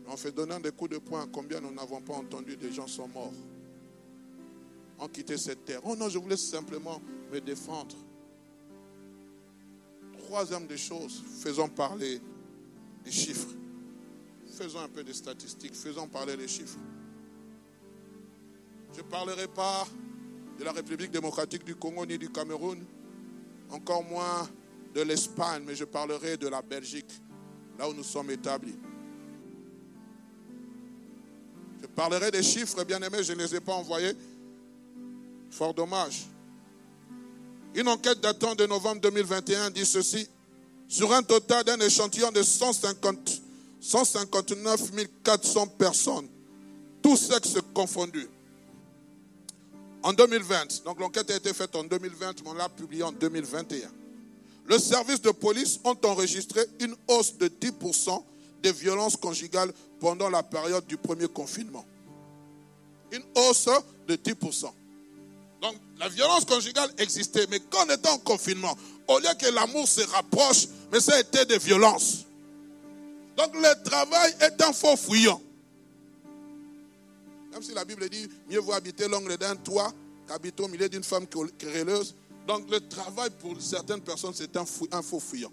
En 0.07 0.17
fait 0.17 0.31
donnant 0.31 0.59
des 0.59 0.71
coups 0.71 0.91
de 0.91 0.97
poing, 0.97 1.27
combien 1.31 1.59
nous 1.59 1.71
n'avons 1.71 2.01
pas 2.01 2.13
entendu 2.13 2.55
des 2.55 2.71
gens 2.71 2.87
sont 2.87 3.07
morts, 3.07 3.33
ont 4.99 5.07
quitté 5.07 5.37
cette 5.37 5.65
terre. 5.65 5.81
Oh 5.83 5.95
non, 5.95 6.09
je 6.09 6.17
voulais 6.17 6.37
simplement 6.37 7.01
me 7.31 7.39
défendre. 7.39 7.95
Troisième 10.17 10.67
des 10.67 10.77
choses, 10.77 11.23
faisons 11.41 11.67
parler 11.67 12.19
les 13.05 13.11
chiffres. 13.11 13.53
Faisons 14.47 14.79
un 14.79 14.87
peu 14.87 15.03
de 15.03 15.11
statistiques, 15.11 15.75
faisons 15.75 16.07
parler 16.07 16.35
les 16.37 16.47
chiffres. 16.47 16.79
Je 18.93 19.01
ne 19.01 19.05
parlerai 19.05 19.47
pas 19.47 19.85
de 20.57 20.63
la 20.63 20.71
République 20.71 21.11
démocratique 21.11 21.65
du 21.65 21.75
Congo 21.75 22.05
ni 22.05 22.17
du 22.17 22.29
Cameroun, 22.29 22.83
encore 23.69 24.03
moins 24.03 24.49
de 24.93 25.01
l'Espagne, 25.01 25.63
mais 25.67 25.75
je 25.75 25.83
parlerai 25.83 26.37
de 26.37 26.47
la 26.47 26.61
Belgique, 26.61 27.21
là 27.77 27.89
où 27.89 27.93
nous 27.93 28.03
sommes 28.03 28.31
établis. 28.31 28.77
Je 31.81 31.87
parlerai 31.87 32.31
des 32.31 32.41
chiffres, 32.43 32.83
bien 32.85 33.01
aimés, 33.01 33.23
je 33.23 33.33
ne 33.33 33.39
les 33.39 33.55
ai 33.55 33.59
pas 33.59 33.73
envoyés. 33.73 34.13
Fort 35.55 35.73
dommage. 35.73 36.25
Une 37.75 37.87
enquête 37.87 38.19
datant 38.19 38.55
de 38.55 38.65
novembre 38.65 38.99
2021 38.99 39.69
dit 39.69 39.85
ceci. 39.85 40.27
Sur 40.89 41.13
un 41.13 41.23
total 41.23 41.63
d'un 41.63 41.79
échantillon 41.79 42.29
de 42.33 42.43
150, 42.43 43.41
159 43.79 44.91
400 45.23 45.67
personnes, 45.67 46.27
tous 47.01 47.15
sexes 47.15 47.57
confondus, 47.73 48.27
en 50.03 50.11
2020, 50.11 50.83
donc 50.83 50.99
l'enquête 50.99 51.31
a 51.31 51.37
été 51.37 51.53
faite 51.53 51.73
en 51.75 51.85
2020, 51.85 52.43
mais 52.43 52.49
on 52.49 52.53
l'a 52.53 52.67
publiée 52.67 53.03
en 53.03 53.13
2021. 53.13 53.89
Le 54.65 54.77
service 54.77 55.21
de 55.21 55.31
police 55.31 55.79
ont 55.85 55.97
enregistré 56.03 56.61
une 56.81 56.95
hausse 57.07 57.37
de 57.37 57.47
10% 57.47 58.23
des 58.61 58.73
violences 58.73 59.15
conjugales 59.15 59.71
pendant 60.01 60.29
la 60.29 60.43
période 60.43 60.85
du 60.85 60.97
premier 60.97 61.29
confinement. 61.29 61.85
Une 63.13 63.23
hausse 63.35 63.69
de 64.05 64.15
10%. 64.15 64.69
Donc 65.65 65.77
la 65.97 66.09
violence 66.09 66.45
conjugale 66.45 66.91
existait, 66.99 67.47
mais 67.49 67.59
quand 67.59 67.87
on 67.87 67.93
était 67.93 68.09
en 68.09 68.19
confinement, 68.19 68.77
au 69.07 69.17
lieu 69.17 69.29
que 69.39 69.47
l'amour 69.47 69.87
se 69.87 70.01
rapproche, 70.01 70.67
mais 70.91 70.99
ça 70.99 71.15
a 71.15 71.19
été 71.19 71.43
des 71.45 71.57
violences. 71.57 72.25
Donc 73.35 73.55
le 73.55 73.83
travail 73.83 74.35
est 74.41 74.61
un 74.61 74.73
faux 74.73 74.95
fouillant. 74.95 75.41
Même 77.51 77.63
si 77.63 77.73
la 77.73 77.83
Bible 77.83 78.07
dit, 78.09 78.29
mieux 78.47 78.59
vaut 78.59 78.73
habiter 78.73 79.07
l'angle 79.07 79.37
d'un 79.37 79.55
toit 79.55 79.91
qu'habiter 80.27 80.61
au 80.61 80.67
milieu 80.67 80.87
d'une 80.87 81.03
femme 81.03 81.25
querelleuse. 81.57 82.13
Donc 82.47 82.69
le 82.69 82.79
travail 82.87 83.31
pour 83.39 83.59
certaines 83.59 84.01
personnes, 84.01 84.33
c'est 84.35 84.55
un, 84.57 84.65
un, 84.91 85.01
faux 85.01 85.19
fuyant. 85.19 85.51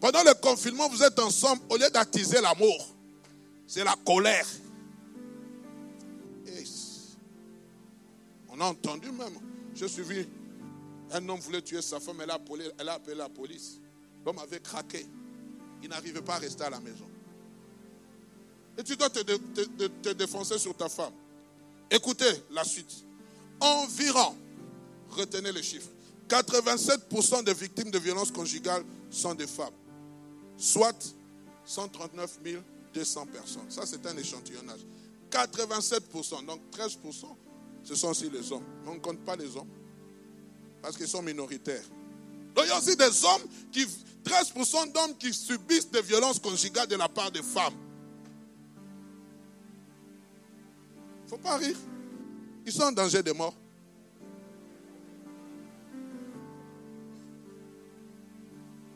Pendant 0.00 0.24
le 0.24 0.34
confinement, 0.34 0.88
vous 0.88 1.02
êtes 1.04 1.18
ensemble, 1.20 1.62
au 1.68 1.76
lieu 1.76 1.88
d'attiser 1.90 2.40
l'amour, 2.40 2.88
c'est 3.68 3.84
la 3.84 3.94
colère. 4.04 4.46
On 8.56 8.60
a 8.60 8.64
entendu 8.66 9.10
même. 9.10 9.38
Je 9.74 9.86
suis 9.86 10.02
vu, 10.02 10.26
un 11.12 11.28
homme 11.28 11.40
voulait 11.40 11.62
tuer 11.62 11.82
sa 11.82 12.00
femme, 12.00 12.20
elle 12.22 12.30
a 12.30 12.34
appelé, 12.34 12.70
elle 12.78 12.88
a 12.88 12.94
appelé 12.94 13.14
la 13.14 13.28
police. 13.28 13.80
L'homme 14.24 14.38
avait 14.38 14.60
craqué. 14.60 15.06
Il 15.82 15.88
n'arrivait 15.90 16.22
pas 16.22 16.36
à 16.36 16.38
rester 16.38 16.64
à 16.64 16.70
la 16.70 16.80
maison. 16.80 17.08
Et 18.78 18.82
tu 18.82 18.96
dois 18.96 19.10
te, 19.10 19.20
te, 19.20 20.12
défoncer 20.12 20.58
sur 20.58 20.74
ta 20.76 20.88
femme. 20.88 21.12
Écoutez 21.90 22.30
la 22.50 22.64
suite. 22.64 23.04
Environ, 23.60 24.36
retenez 25.10 25.52
les 25.52 25.62
chiffres, 25.62 25.88
87% 26.28 27.44
des 27.44 27.54
victimes 27.54 27.90
de 27.90 27.98
violences 27.98 28.30
conjugales 28.30 28.84
sont 29.10 29.34
des 29.34 29.46
femmes. 29.46 29.72
Soit 30.58 31.14
139 31.64 32.38
200 32.92 33.26
personnes. 33.26 33.70
Ça, 33.70 33.86
c'est 33.86 34.04
un 34.06 34.16
échantillonnage. 34.16 34.80
87%, 35.30 36.46
donc 36.46 36.60
13%, 36.72 37.26
ce 37.86 37.94
sont 37.94 38.08
aussi 38.08 38.28
les 38.28 38.52
hommes. 38.52 38.64
Mais 38.84 38.90
on 38.90 38.94
ne 38.94 39.00
compte 39.00 39.20
pas 39.24 39.36
les 39.36 39.56
hommes. 39.56 39.68
Parce 40.82 40.96
qu'ils 40.96 41.08
sont 41.08 41.22
minoritaires. 41.22 41.84
Donc 42.54 42.64
il 42.64 42.68
y 42.68 42.72
a 42.72 42.78
aussi 42.78 42.96
des 42.96 43.24
hommes 43.24 43.42
qui, 43.70 43.86
13% 44.24 44.92
d'hommes 44.92 45.16
qui 45.16 45.32
subissent 45.32 45.90
des 45.90 46.02
violences 46.02 46.40
conjugales 46.40 46.88
de 46.88 46.96
la 46.96 47.08
part 47.08 47.30
des 47.30 47.42
femmes. 47.42 47.74
Il 51.20 51.24
ne 51.24 51.28
faut 51.28 51.38
pas 51.38 51.56
rire. 51.56 51.76
Ils 52.66 52.72
sont 52.72 52.82
en 52.82 52.92
danger 52.92 53.22
de 53.22 53.32
mort. 53.32 53.54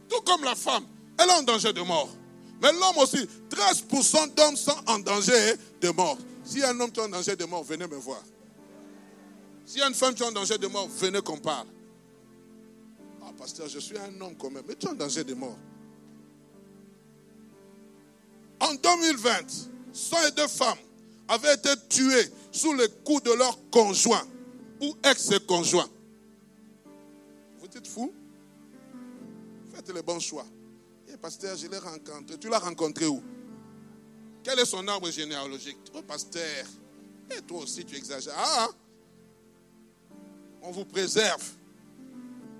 Tout 0.09 0.21
comme 0.23 0.43
la 0.43 0.57
femme, 0.57 0.85
elle 1.17 1.29
est 1.29 1.33
en 1.33 1.43
danger 1.45 1.73
de 1.73 1.81
mort. 1.83 2.09
Mais 2.61 2.73
l'homme 2.73 2.99
aussi, 2.99 3.29
13% 3.51 4.35
d'hommes 4.35 4.57
sont 4.57 4.77
en 4.87 4.99
danger 4.99 5.55
de 5.81 5.91
mort. 5.91 6.19
Si 6.45 6.63
un 6.65 6.79
homme 6.81 6.91
est 6.95 6.99
en 6.99 7.09
danger 7.09 7.37
de 7.37 7.45
mort, 7.45 7.63
venez 7.63 7.87
me 7.87 7.97
voir. 7.97 8.21
Si 9.71 9.81
une 9.81 9.95
femme 9.95 10.15
est 10.19 10.23
en 10.25 10.33
danger 10.33 10.59
de 10.59 10.67
mort, 10.67 10.89
venez 10.89 11.21
qu'on 11.21 11.37
parle. 11.37 11.69
Ah, 13.23 13.31
pasteur, 13.39 13.69
je 13.69 13.79
suis 13.79 13.97
un 13.97 14.21
homme 14.21 14.35
quand 14.37 14.51
même, 14.51 14.65
mais 14.67 14.75
tu 14.75 14.87
es 14.87 14.91
en 14.91 14.95
danger 14.95 15.23
de 15.23 15.33
mort. 15.33 15.57
En 18.59 18.75
2020, 18.75 19.31
102 19.93 20.49
femmes 20.49 20.77
avaient 21.29 21.55
été 21.55 21.69
tuées 21.89 22.33
sous 22.51 22.75
les 22.75 22.89
coups 23.05 23.23
de 23.23 23.31
leur 23.31 23.57
conjoint 23.71 24.27
ou 24.81 24.93
ex-conjoint. 25.05 25.89
Vous 27.61 27.67
êtes 27.67 27.87
fou? 27.87 28.13
Faites 29.73 29.95
les 29.95 30.03
bons 30.03 30.19
choix. 30.19 30.47
Et 31.07 31.13
eh, 31.15 31.17
pasteur, 31.17 31.57
je 31.57 31.69
l'ai 31.69 31.79
rencontré. 31.79 32.37
Tu 32.41 32.49
l'as 32.49 32.59
rencontré 32.59 33.07
où? 33.07 33.23
Quel 34.43 34.59
est 34.59 34.67
son 34.67 34.89
arbre 34.89 35.13
généalogique? 35.13 35.79
Oh, 35.95 36.03
pasteur. 36.03 36.67
Et 37.31 37.41
toi 37.43 37.61
aussi, 37.61 37.85
tu 37.85 37.95
exagères. 37.95 38.35
Ah, 38.37 38.67
hein? 38.69 38.75
On 40.63 40.71
vous 40.71 40.85
préserve. 40.85 41.43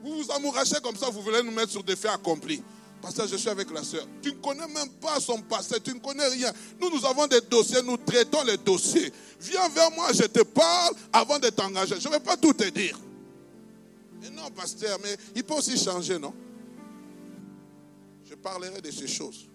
Vous 0.03 0.23
vous 0.23 0.33
amourachez 0.33 0.77
comme 0.83 0.97
ça, 0.97 1.11
vous 1.11 1.23
voulez 1.23 1.43
nous 1.43 1.51
mettre 1.51 1.71
sur 1.71 1.85
des 1.85 1.97
faits 1.97 2.13
accomplis. 2.13 2.63
Pasteur, 3.03 3.27
je 3.27 3.37
suis 3.37 3.49
avec 3.49 3.71
la 3.71 3.83
sœur. 3.83 4.07
Tu 4.23 4.31
ne 4.31 4.37
connais 4.37 4.67
même 4.67 4.91
pas 5.01 5.21
son 5.21 5.41
passé, 5.41 5.77
tu 5.83 5.95
ne 5.95 6.01
connais 6.01 6.27
rien. 6.27 6.53
Nous, 6.81 6.91
nous 6.91 7.05
avons 7.07 7.27
des 7.27 7.41
dossiers, 7.41 7.83
nous 7.83 7.97
traitons 7.97 8.43
les 8.45 8.59
dossiers. 8.59 9.11
Viens 9.41 9.69
vers 9.71 9.91
moi, 9.93 10.13
je 10.13 10.25
te 10.25 10.43
parle 10.43 10.95
avant 11.13 11.39
de 11.39 11.49
t'engager. 11.49 11.99
Je 11.99 12.09
ne 12.09 12.15
vais 12.15 12.21
pas 12.21 12.37
tout 12.37 12.53
te 12.53 12.69
dire. 12.69 12.99
Mais 14.21 14.31
non, 14.31 14.51
pasteur, 14.51 14.99
mais 15.03 15.17
il 15.35 15.45
peut 15.45 15.55
aussi 15.55 15.79
changer, 15.79 16.19
non? 16.19 16.35
Je 18.29 18.35
parlerai 18.35 18.83
de 18.83 18.91
ces 18.91 19.09
choses. 19.09 19.49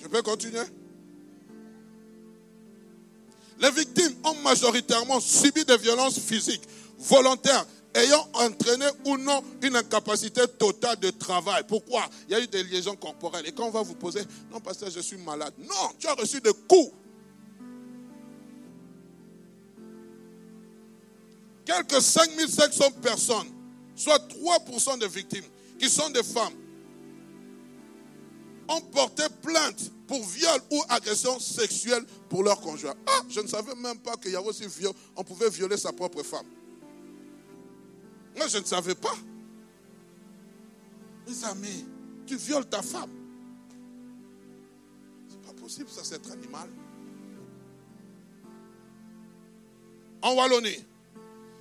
Je 0.00 0.06
peux 0.06 0.20
continuer? 0.22 0.60
Les 3.60 3.70
victimes 3.70 4.14
ont 4.24 4.34
majoritairement 4.42 5.20
subi 5.20 5.64
des 5.64 5.76
violences 5.76 6.18
physiques, 6.18 6.62
volontaires, 6.98 7.64
ayant 7.94 8.28
entraîné 8.34 8.86
ou 9.04 9.16
non 9.16 9.42
une 9.62 9.76
incapacité 9.76 10.42
totale 10.58 10.98
de 10.98 11.10
travail. 11.10 11.62
Pourquoi? 11.68 12.04
Il 12.28 12.32
y 12.32 12.34
a 12.34 12.40
eu 12.40 12.46
des 12.46 12.64
liaisons 12.64 12.96
corporelles. 12.96 13.46
Et 13.46 13.52
quand 13.52 13.66
on 13.66 13.70
va 13.70 13.82
vous 13.82 13.94
poser, 13.94 14.20
non, 14.50 14.60
pasteur, 14.60 14.90
je 14.90 15.00
suis 15.00 15.16
malade. 15.16 15.54
Non, 15.58 15.90
tu 15.98 16.08
as 16.08 16.14
reçu 16.14 16.40
des 16.40 16.52
coups. 16.68 16.92
Quelques 21.64 22.02
5500 22.02 22.90
personnes, 23.02 23.48
soit 23.96 24.18
3% 24.28 24.98
des 24.98 25.08
victimes, 25.08 25.44
qui 25.78 25.88
sont 25.88 26.10
des 26.10 26.22
femmes, 26.22 26.52
ont 28.68 28.80
porté 28.80 29.22
plainte 29.40 29.90
pour 30.06 30.22
viol 30.24 30.60
ou 30.70 30.82
agression 30.88 31.38
sexuelle 31.40 32.04
pour 32.28 32.42
leur 32.42 32.60
conjoint. 32.60 32.94
Ah, 33.06 33.22
je 33.28 33.40
ne 33.40 33.46
savais 33.46 33.74
même 33.74 33.98
pas 33.98 34.16
qu'il 34.16 34.32
y 34.32 34.36
avait 34.36 34.46
aussi 34.46 34.66
viol, 34.66 34.94
on 35.16 35.24
pouvait 35.24 35.50
violer 35.50 35.76
sa 35.76 35.92
propre 35.92 36.22
femme. 36.22 36.46
Moi, 38.36 38.46
je 38.48 38.58
ne 38.58 38.64
savais 38.64 38.94
pas. 38.94 39.14
Mes 41.26 41.44
amis, 41.44 41.86
tu 42.26 42.36
violes 42.36 42.66
ta 42.66 42.82
femme. 42.82 43.08
C'est 45.28 45.40
pas 45.40 45.54
possible, 45.54 45.88
ça, 45.88 46.04
c'est 46.04 46.16
être 46.16 46.30
animal. 46.32 46.68
En 50.20 50.34
Wallonie, 50.34 50.84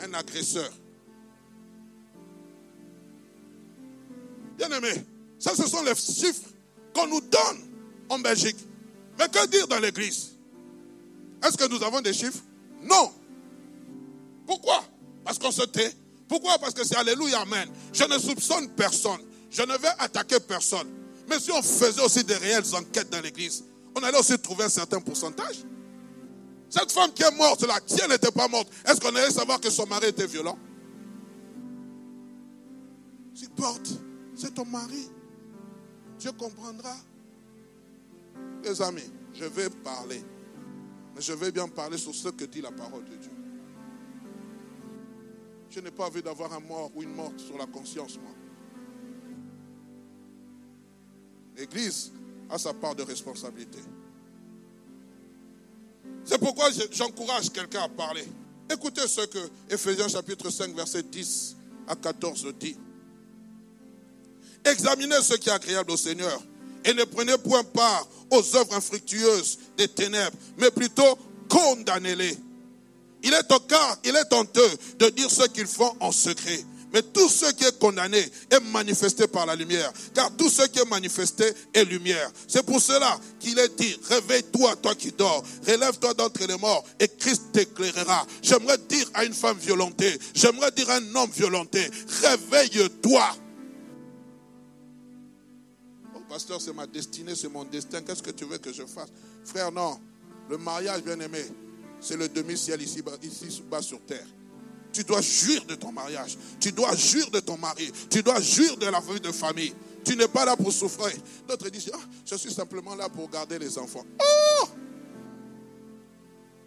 Un 0.00 0.12
agresseur. 0.12 0.68
Bien 4.56 4.68
aimé, 4.72 4.90
ça 5.38 5.54
ce 5.54 5.68
sont 5.68 5.84
les 5.84 5.94
chiffres 5.94 6.50
qu'on 6.92 7.06
nous 7.06 7.20
donne 7.20 7.70
en 8.08 8.18
Belgique. 8.18 8.56
Mais 9.20 9.28
que 9.28 9.46
dire 9.46 9.68
dans 9.68 9.78
l'église? 9.78 10.32
Est-ce 11.44 11.56
que 11.56 11.68
nous 11.68 11.80
avons 11.84 12.00
des 12.00 12.12
chiffres? 12.12 12.42
Non. 12.82 13.12
Pourquoi? 14.48 14.82
Parce 15.22 15.38
qu'on 15.38 15.52
se 15.52 15.62
tait. 15.62 15.94
Pourquoi? 16.26 16.58
Parce 16.58 16.74
que 16.74 16.82
c'est 16.82 16.96
Alléluia, 16.96 17.38
Amen. 17.42 17.68
Je 17.92 18.02
ne 18.02 18.18
soupçonne 18.18 18.68
personne. 18.70 19.27
Je 19.50 19.62
ne 19.62 19.76
vais 19.78 19.88
attaquer 19.98 20.40
personne. 20.40 20.88
Mais 21.28 21.38
si 21.38 21.50
on 21.52 21.62
faisait 21.62 22.02
aussi 22.02 22.24
des 22.24 22.34
réelles 22.34 22.74
enquêtes 22.74 23.10
dans 23.10 23.20
l'église, 23.20 23.64
on 23.94 24.02
allait 24.02 24.18
aussi 24.18 24.38
trouver 24.38 24.64
un 24.64 24.68
certain 24.68 25.00
pourcentage. 25.00 25.64
Cette 26.70 26.92
femme 26.92 27.12
qui 27.12 27.22
est 27.22 27.36
morte 27.36 27.62
là, 27.66 27.78
si 27.86 28.00
elle 28.02 28.10
n'était 28.10 28.30
pas 28.30 28.48
morte, 28.48 28.70
est-ce 28.86 29.00
qu'on 29.00 29.14
allait 29.14 29.30
savoir 29.30 29.60
que 29.60 29.70
son 29.70 29.86
mari 29.86 30.08
était 30.08 30.26
violent? 30.26 30.58
Supporte, 33.34 33.88
c'est 34.34 34.54
ton 34.54 34.64
mari. 34.66 35.10
Dieu 36.18 36.32
comprendra. 36.32 36.94
Les 38.64 38.82
amis, 38.82 39.10
je 39.32 39.44
vais 39.44 39.70
parler. 39.70 40.22
Mais 41.14 41.22
je 41.22 41.32
vais 41.32 41.50
bien 41.50 41.68
parler 41.68 41.96
sur 41.96 42.14
ce 42.14 42.28
que 42.28 42.44
dit 42.44 42.60
la 42.60 42.72
parole 42.72 43.04
de 43.04 43.16
Dieu. 43.16 43.30
Je 45.70 45.80
n'ai 45.80 45.90
pas 45.90 46.06
envie 46.06 46.22
d'avoir 46.22 46.52
un 46.52 46.60
mort 46.60 46.90
ou 46.94 47.02
une 47.02 47.14
morte 47.14 47.38
sur 47.40 47.56
la 47.56 47.66
conscience, 47.66 48.18
moi. 48.18 48.32
L'Église 51.58 52.12
a 52.50 52.56
sa 52.56 52.72
part 52.72 52.94
de 52.94 53.02
responsabilité. 53.02 53.78
C'est 56.24 56.38
pourquoi 56.38 56.70
j'encourage 56.92 57.50
quelqu'un 57.50 57.82
à 57.82 57.88
parler. 57.88 58.24
Écoutez 58.70 59.06
ce 59.08 59.22
que 59.22 59.38
Ephésiens 59.68 60.08
chapitre 60.08 60.50
5, 60.50 60.74
verset 60.74 61.02
10 61.02 61.56
à 61.88 61.96
14 61.96 62.46
dit. 62.60 62.76
Examinez 64.64 65.20
ce 65.22 65.34
qui 65.34 65.48
est 65.48 65.52
agréable 65.52 65.90
au 65.90 65.96
Seigneur 65.96 66.40
et 66.84 66.94
ne 66.94 67.02
prenez 67.04 67.36
point 67.38 67.64
part 67.64 68.06
aux 68.30 68.56
œuvres 68.56 68.74
infructueuses 68.74 69.58
des 69.76 69.88
ténèbres, 69.88 70.36
mais 70.58 70.70
plutôt 70.70 71.18
condamnez-les. 71.48 72.38
Il 73.24 73.32
est 73.32 73.52
au 73.52 73.60
cas, 73.60 73.98
il 74.04 74.14
est 74.14 74.32
honteux 74.32 74.70
de 74.98 75.08
dire 75.08 75.30
ce 75.30 75.48
qu'ils 75.48 75.66
font 75.66 75.96
en 75.98 76.12
secret. 76.12 76.64
Mais 76.92 77.02
tout 77.02 77.28
ce 77.28 77.52
qui 77.52 77.64
est 77.64 77.78
condamné 77.78 78.18
est 78.50 78.60
manifesté 78.72 79.26
par 79.26 79.46
la 79.46 79.54
lumière. 79.54 79.92
Car 80.14 80.34
tout 80.36 80.48
ce 80.48 80.66
qui 80.66 80.78
est 80.78 80.88
manifesté 80.88 81.44
est 81.74 81.84
lumière. 81.84 82.30
C'est 82.46 82.64
pour 82.64 82.80
cela 82.80 83.18
qu'il 83.38 83.58
est 83.58 83.78
dit, 83.78 83.98
réveille-toi, 84.08 84.76
toi 84.76 84.94
qui 84.94 85.12
dors. 85.12 85.44
Relève-toi 85.66 86.14
d'entre 86.14 86.46
les 86.46 86.56
morts 86.56 86.84
et 86.98 87.08
Christ 87.08 87.52
t'éclairera. 87.52 88.26
J'aimerais 88.42 88.78
dire 88.88 89.08
à 89.14 89.24
une 89.24 89.34
femme 89.34 89.58
violentée, 89.58 90.18
j'aimerais 90.34 90.70
dire 90.70 90.88
à 90.90 90.96
un 90.96 91.14
homme 91.14 91.30
violenté, 91.30 91.90
réveille-toi. 92.22 93.36
Oh, 96.14 96.20
pasteur, 96.28 96.60
c'est 96.60 96.72
ma 96.72 96.86
destinée, 96.86 97.34
c'est 97.34 97.48
mon 97.48 97.64
destin. 97.64 98.02
Qu'est-ce 98.02 98.22
que 98.22 98.30
tu 98.30 98.44
veux 98.44 98.58
que 98.58 98.72
je 98.72 98.84
fasse? 98.84 99.08
Frère, 99.44 99.70
non. 99.72 99.98
Le 100.48 100.56
mariage, 100.56 101.02
bien 101.02 101.20
aimé, 101.20 101.44
c'est 102.00 102.16
le 102.16 102.28
demi-ciel 102.28 102.80
ici, 102.80 103.02
ici 103.22 103.62
bas 103.70 103.82
sur 103.82 104.00
terre. 104.00 104.26
Tu 104.98 105.04
dois 105.04 105.20
jouir 105.20 105.64
de 105.64 105.76
ton 105.76 105.92
mariage. 105.92 106.36
Tu 106.58 106.72
dois 106.72 106.92
jouir 106.96 107.30
de 107.30 107.38
ton 107.38 107.56
mari. 107.56 107.88
Tu 108.10 108.20
dois 108.20 108.40
jouir 108.40 108.76
de 108.76 108.86
la 108.86 108.98
vie 108.98 109.20
de 109.20 109.30
famille. 109.30 109.72
Tu 110.04 110.16
n'es 110.16 110.26
pas 110.26 110.44
là 110.44 110.56
pour 110.56 110.72
souffrir. 110.72 111.16
D'autres 111.46 111.68
disent, 111.68 111.92
ah, 111.94 112.00
je 112.26 112.34
suis 112.34 112.52
simplement 112.52 112.96
là 112.96 113.08
pour 113.08 113.30
garder 113.30 113.60
les 113.60 113.78
enfants. 113.78 114.04
Oh 114.20 114.66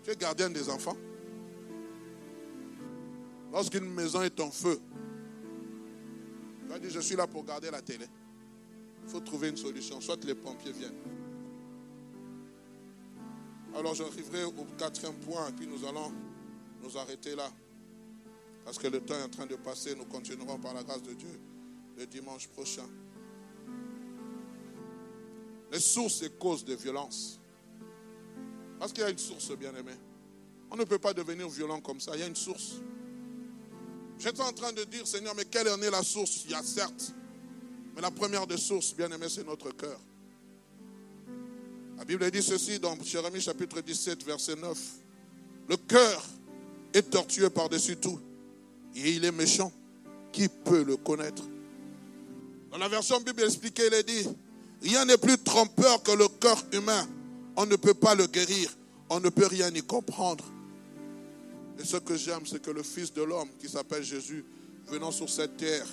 Tu 0.06 0.12
es 0.12 0.16
gardien 0.16 0.50
des 0.50 0.70
enfants. 0.70 0.96
Lorsqu'une 3.52 3.94
maison 3.94 4.22
est 4.22 4.40
en 4.40 4.50
feu, 4.50 4.80
tu 6.70 6.74
as 6.74 6.80
dit, 6.80 6.90
je 6.90 7.02
suis 7.02 7.18
là 7.18 7.28
pour 7.28 7.44
garder 7.44 7.70
la 7.70 7.82
télé. 7.82 8.06
Il 9.04 9.10
faut 9.10 9.20
trouver 9.20 9.50
une 9.50 9.58
solution. 9.58 10.00
Soit 10.00 10.24
les 10.24 10.36
pompiers 10.36 10.72
viennent. 10.72 11.02
Alors 13.76 13.94
j'arriverai 13.94 14.46
au 14.46 14.54
quatrième 14.78 15.16
point 15.16 15.50
et 15.50 15.52
puis 15.52 15.68
nous 15.68 15.86
allons 15.86 16.14
nous 16.82 16.98
arrêter 16.98 17.36
là. 17.36 17.52
Parce 18.64 18.78
que 18.78 18.88
le 18.88 19.00
temps 19.02 19.16
est 19.16 19.24
en 19.24 19.30
train 19.30 19.46
de 19.46 19.56
passer, 19.56 19.96
nous 19.96 20.06
continuerons 20.06 20.60
par 20.60 20.74
la 20.74 20.84
grâce 20.84 21.04
de 21.04 21.14
Dieu 21.14 21.40
le 21.98 22.06
dimanche 22.06 22.48
prochain. 22.48 22.88
Les 25.72 25.80
sources 25.80 26.24
et 26.24 26.30
causes 26.30 26.66
de 26.66 26.76
violence. 26.76 27.40
Parce 28.80 28.92
qu'il 28.92 29.04
y 29.04 29.06
a 29.06 29.10
une 29.10 29.18
source, 29.18 29.52
bien 29.58 29.76
aimé. 29.76 29.94
On 30.72 30.76
ne 30.76 30.84
peut 30.84 31.00
pas 31.00 31.14
devenir 31.14 31.48
violent 31.50 31.82
comme 31.82 32.00
ça, 32.00 32.12
il 32.16 32.22
y 32.22 32.24
a 32.24 32.28
une 32.28 32.36
source. 32.36 32.76
J'étais 34.18 34.42
en 34.42 34.54
train 34.54 34.74
de 34.74 34.84
dire, 34.84 35.06
Seigneur, 35.06 35.36
mais 35.36 35.46
quelle 35.46 35.70
en 35.70 35.82
est 35.82 35.92
la 35.92 36.04
source? 36.04 36.44
Il 36.46 36.52
y 36.52 36.56
a 36.56 36.64
certes. 36.64 37.14
Mais 37.96 38.02
la 38.02 38.12
première 38.12 38.48
des 38.48 38.58
sources, 38.58 38.96
bien 38.96 39.12
aimé, 39.12 39.28
c'est 39.30 39.46
notre 39.46 39.72
cœur. 39.72 40.00
La 41.98 42.06
Bible 42.06 42.30
dit 42.32 42.42
ceci 42.42 42.80
dans 42.80 43.00
Jérémie 43.04 43.42
chapitre 43.42 43.82
17, 43.82 44.24
verset 44.24 44.56
9. 44.56 44.80
Le 45.70 45.78
cœur 45.78 46.26
est 46.94 47.10
tortueux 47.10 47.50
par-dessus 47.50 47.98
tout 47.98 48.20
et 48.96 49.12
il 49.12 49.26
est 49.26 49.32
méchant. 49.32 49.72
Qui 50.32 50.48
peut 50.48 50.84
le 50.84 50.96
connaître? 50.98 51.44
Dans 52.72 52.78
la 52.78 52.88
version 52.88 53.20
Bible 53.20 53.44
expliquée, 53.44 53.88
il 53.88 53.94
est 53.94 54.04
dit, 54.04 54.30
rien 54.82 55.04
n'est 55.04 55.18
plus 55.18 55.38
trompeur 55.38 56.02
que 56.04 56.12
le 56.12 56.28
cœur 56.28 56.64
humain. 56.72 57.06
On 57.58 57.66
ne 57.66 57.76
peut 57.76 57.94
pas 57.94 58.16
le 58.16 58.28
guérir, 58.28 58.70
on 59.10 59.20
ne 59.20 59.28
peut 59.28 59.48
rien 59.48 59.70
y 59.74 59.82
comprendre. 59.82 60.46
Et 61.80 61.84
ce 61.84 61.98
que 61.98 62.16
j'aime, 62.16 62.46
c'est 62.46 62.62
que 62.62 62.72
le 62.72 62.82
Fils 62.82 63.12
de 63.12 63.24
l'homme, 63.24 63.50
qui 63.60 63.68
s'appelle 63.68 64.04
Jésus, 64.04 64.46
venant 64.88 65.12
sur 65.12 65.30
cette 65.30 65.58
terre, 65.58 65.86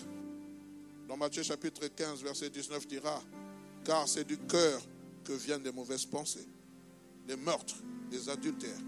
dans 1.08 1.16
Matthieu 1.16 1.42
chapitre 1.42 1.88
15, 1.88 2.22
verset 2.22 2.50
19, 2.50 2.86
dira, 2.86 3.20
car 3.84 4.06
c'est 4.06 4.24
du 4.24 4.38
cœur 4.38 4.80
que 5.24 5.32
viennent 5.32 5.64
les 5.64 5.72
mauvaises 5.72 6.06
pensées, 6.06 6.46
les 7.26 7.36
meurtres, 7.36 7.82
les 8.12 8.28
adultères, 8.28 8.78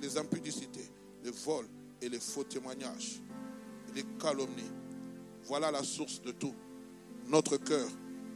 les 0.00 0.16
impudicités, 0.16 0.88
les 1.22 1.30
vols 1.30 1.68
et 2.00 2.08
les 2.08 2.20
faux 2.20 2.44
témoignages 2.44 3.20
les 3.94 4.04
calomnies. 4.20 4.72
Voilà 5.44 5.70
la 5.70 5.82
source 5.82 6.20
de 6.22 6.32
tout. 6.32 6.54
Notre 7.28 7.56
cœur. 7.56 7.88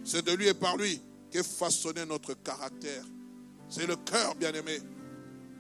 C'est 0.05 0.25
de 0.25 0.33
lui 0.33 0.49
et 0.49 0.55
par 0.55 0.77
lui 0.77 1.01
qu'est 1.31 1.47
façonné 1.47 2.05
notre 2.07 2.35
caractère. 2.35 3.05
C'est 3.69 3.87
le 3.87 3.97
cœur, 3.97 4.35
bien-aimé. 4.35 4.79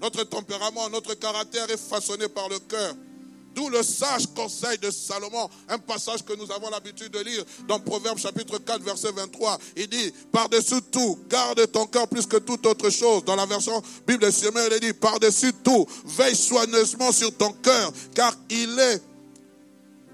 Notre 0.00 0.24
tempérament, 0.24 0.88
notre 0.90 1.14
caractère 1.14 1.68
est 1.70 1.76
façonné 1.76 2.28
par 2.28 2.48
le 2.48 2.58
cœur. 2.60 2.94
D'où 3.54 3.68
le 3.70 3.82
sage 3.82 4.26
conseil 4.36 4.78
de 4.78 4.90
Salomon, 4.90 5.48
un 5.68 5.78
passage 5.78 6.24
que 6.24 6.32
nous 6.34 6.50
avons 6.52 6.70
l'habitude 6.70 7.10
de 7.10 7.18
lire 7.18 7.44
dans 7.66 7.80
Proverbe 7.80 8.18
chapitre 8.18 8.58
4, 8.58 8.82
verset 8.82 9.10
23. 9.10 9.58
Il 9.76 9.88
dit, 9.88 10.12
par-dessus 10.30 10.80
tout, 10.92 11.18
garde 11.28 11.70
ton 11.72 11.86
cœur 11.86 12.06
plus 12.06 12.26
que 12.26 12.36
toute 12.36 12.64
autre 12.66 12.88
chose. 12.90 13.24
Dans 13.24 13.34
la 13.34 13.46
version 13.46 13.82
Bible 14.06 14.32
Semeur, 14.32 14.68
il 14.72 14.80
dit, 14.80 14.92
par-dessus 14.92 15.52
tout, 15.64 15.86
veille 16.04 16.36
soigneusement 16.36 17.10
sur 17.10 17.36
ton 17.36 17.52
cœur, 17.52 17.92
car 18.14 18.32
il 18.48 18.78
est 18.78 19.02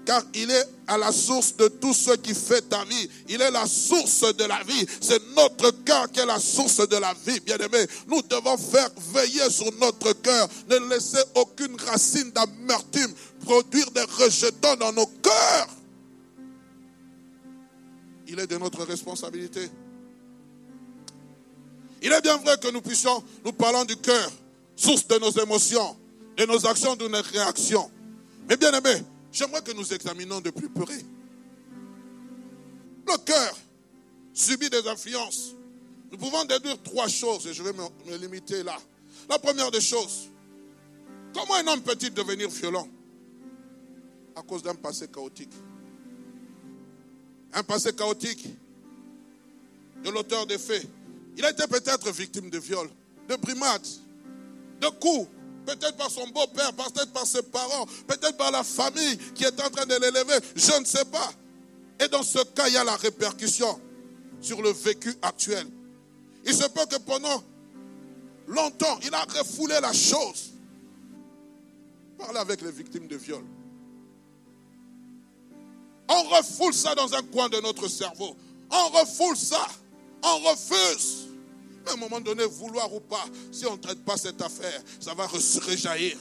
car 0.05 0.23
il 0.33 0.51
est 0.51 0.65
à 0.87 0.97
la 0.97 1.11
source 1.11 1.55
de 1.57 1.67
tout 1.67 1.93
ce 1.93 2.11
qui 2.11 2.33
fait 2.33 2.61
ta 2.61 2.83
vie. 2.85 3.09
Il 3.27 3.41
est 3.41 3.51
la 3.51 3.65
source 3.65 4.35
de 4.35 4.43
la 4.43 4.61
vie. 4.63 4.85
C'est 5.01 5.21
notre 5.35 5.71
cœur 5.83 6.11
qui 6.11 6.19
est 6.19 6.25
la 6.25 6.39
source 6.39 6.87
de 6.87 6.97
la 6.97 7.13
vie, 7.25 7.39
bien-aimé. 7.39 7.85
Nous 8.07 8.21
devons 8.21 8.57
faire 8.57 8.89
veiller 9.13 9.49
sur 9.49 9.71
notre 9.79 10.13
cœur, 10.13 10.47
ne 10.69 10.89
laisser 10.89 11.23
aucune 11.35 11.75
racine 11.81 12.31
d'amertume 12.31 13.13
produire 13.43 13.89
des 13.91 14.03
rejetons 14.03 14.75
dans 14.75 14.93
nos 14.93 15.07
cœurs. 15.07 15.67
Il 18.27 18.39
est 18.39 18.47
de 18.47 18.57
notre 18.57 18.83
responsabilité. 18.83 19.69
Il 22.01 22.11
est 22.11 22.21
bien 22.21 22.37
vrai 22.37 22.57
que 22.57 22.69
nous 22.69 22.81
puissions, 22.81 23.23
nous 23.43 23.53
parlons 23.53 23.85
du 23.85 23.95
cœur, 23.97 24.31
source 24.75 25.07
de 25.07 25.17
nos 25.17 25.31
émotions, 25.31 25.95
de 26.37 26.45
nos 26.45 26.65
actions, 26.67 26.95
de 26.95 27.07
nos 27.07 27.21
réactions. 27.21 27.89
Mais 28.47 28.57
bien 28.57 28.71
aimé, 28.73 29.03
J'aimerais 29.35 29.61
que 29.61 29.73
nous 29.73 29.93
examinions 29.93 30.39
de 30.39 30.49
plus 30.49 30.69
près. 30.69 31.03
Le 33.05 33.17
cœur 33.17 33.57
subit 34.33 34.69
des 34.69 34.87
influences. 34.87 35.51
Nous 36.09 36.17
pouvons 36.17 36.45
déduire 36.45 36.81
trois 36.81 37.09
choses 37.09 37.45
et 37.45 37.53
je 37.53 37.61
vais 37.61 37.73
me, 37.73 38.15
limiter 38.15 38.63
là. 38.63 38.77
La 39.27 39.37
première 39.37 39.71
des 39.71 39.81
choses, 39.81 40.29
Comment 41.33 41.55
un 41.55 41.67
homme 41.67 41.81
peut-il 41.81 42.13
devenir 42.13 42.49
violent? 42.49 42.87
À 44.37 44.41
cause 44.41 44.63
d'un 44.63 44.73
passé 44.73 45.09
chaotique. 45.09 45.51
Un 47.51 47.63
passé 47.63 47.93
chaotique 47.93 48.47
de 50.01 50.09
l'auteur 50.11 50.47
des 50.47 50.57
faits. 50.57 50.87
Il 51.35 51.43
a 51.43 51.51
été 51.51 51.67
peut-être 51.67 52.09
victime 52.09 52.49
de 52.49 52.57
viol, 52.57 52.89
de 53.27 53.35
brimades, 53.35 53.85
de 54.79 54.87
coups, 54.87 55.27
peut-être 55.65 55.97
par 55.97 56.09
son 56.09 56.27
beau-père, 56.27 56.73
peut-être 56.73 57.11
par 57.11 57.25
ses 57.25 57.41
parents, 57.43 57.85
peut-être 58.07 58.37
par 58.37 58.51
la 58.51 58.63
famille 58.63 59.17
qui 59.33 59.43
est 59.43 59.61
en 59.61 59.69
train 59.69 59.85
de 59.85 59.95
l'élever, 59.95 60.39
je 60.55 60.79
ne 60.79 60.85
sais 60.85 61.05
pas. 61.05 61.31
Et 61.99 62.07
dans 62.07 62.23
ce 62.23 62.39
cas, 62.43 62.67
il 62.67 62.73
y 62.73 62.77
a 62.77 62.83
la 62.83 62.95
répercussion 62.95 63.79
sur 64.41 64.61
le 64.61 64.71
vécu 64.71 65.13
actuel. 65.21 65.67
Il 66.45 66.53
se 66.53 66.67
peut 66.67 66.85
que 66.89 66.97
pendant 66.97 67.43
longtemps, 68.47 68.99
il 69.03 69.13
a 69.13 69.23
refoulé 69.23 69.79
la 69.81 69.93
chose. 69.93 70.51
Parlez 72.17 72.39
avec 72.39 72.61
les 72.61 72.71
victimes 72.71 73.07
de 73.07 73.15
viol. 73.15 73.43
On 76.07 76.23
refoule 76.23 76.73
ça 76.73 76.93
dans 76.95 77.13
un 77.13 77.23
coin 77.23 77.49
de 77.49 77.59
notre 77.61 77.87
cerveau. 77.87 78.35
On 78.69 78.89
refoule 78.89 79.35
ça. 79.35 79.65
On 80.23 80.37
refuse. 80.39 81.24
À 81.87 81.93
un 81.93 81.97
moment 81.97 82.19
donné, 82.19 82.43
vouloir 82.45 82.93
ou 82.93 82.99
pas, 82.99 83.25
si 83.51 83.65
on 83.65 83.73
ne 83.73 83.81
traite 83.81 84.03
pas 84.03 84.17
cette 84.17 84.41
affaire, 84.41 84.81
ça 84.99 85.13
va 85.13 85.27
réjaillir. 85.27 86.17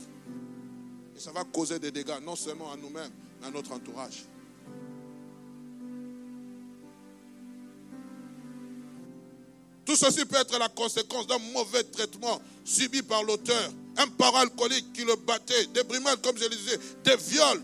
Et 1.17 1.21
ça 1.21 1.33
va 1.33 1.45
causer 1.45 1.79
des 1.79 1.91
dégâts, 1.91 2.21
non 2.23 2.37
seulement 2.37 2.73
à 2.73 2.77
nous-mêmes, 2.77 3.13
mais 3.41 3.47
à 3.47 3.51
notre 3.51 3.73
entourage. 3.73 4.25
Tout 9.85 9.97
ceci 9.97 10.25
peut 10.25 10.37
être 10.37 10.59
la 10.59 10.69
conséquence 10.69 11.27
d'un 11.27 11.39
mauvais 11.53 11.85
traitement 11.85 12.41
subi 12.65 13.03
par 13.03 13.23
l'auteur. 13.23 13.71
Un 13.97 14.09
parent 14.09 14.39
alcoolique 14.39 14.93
qui 14.93 15.05
le 15.05 15.15
battait, 15.17 15.67
des 15.67 15.85
brimades, 15.85 16.21
comme 16.23 16.37
je 16.37 16.45
le 16.45 16.51
disais, 16.51 16.79
des 17.05 17.17
viols. 17.17 17.63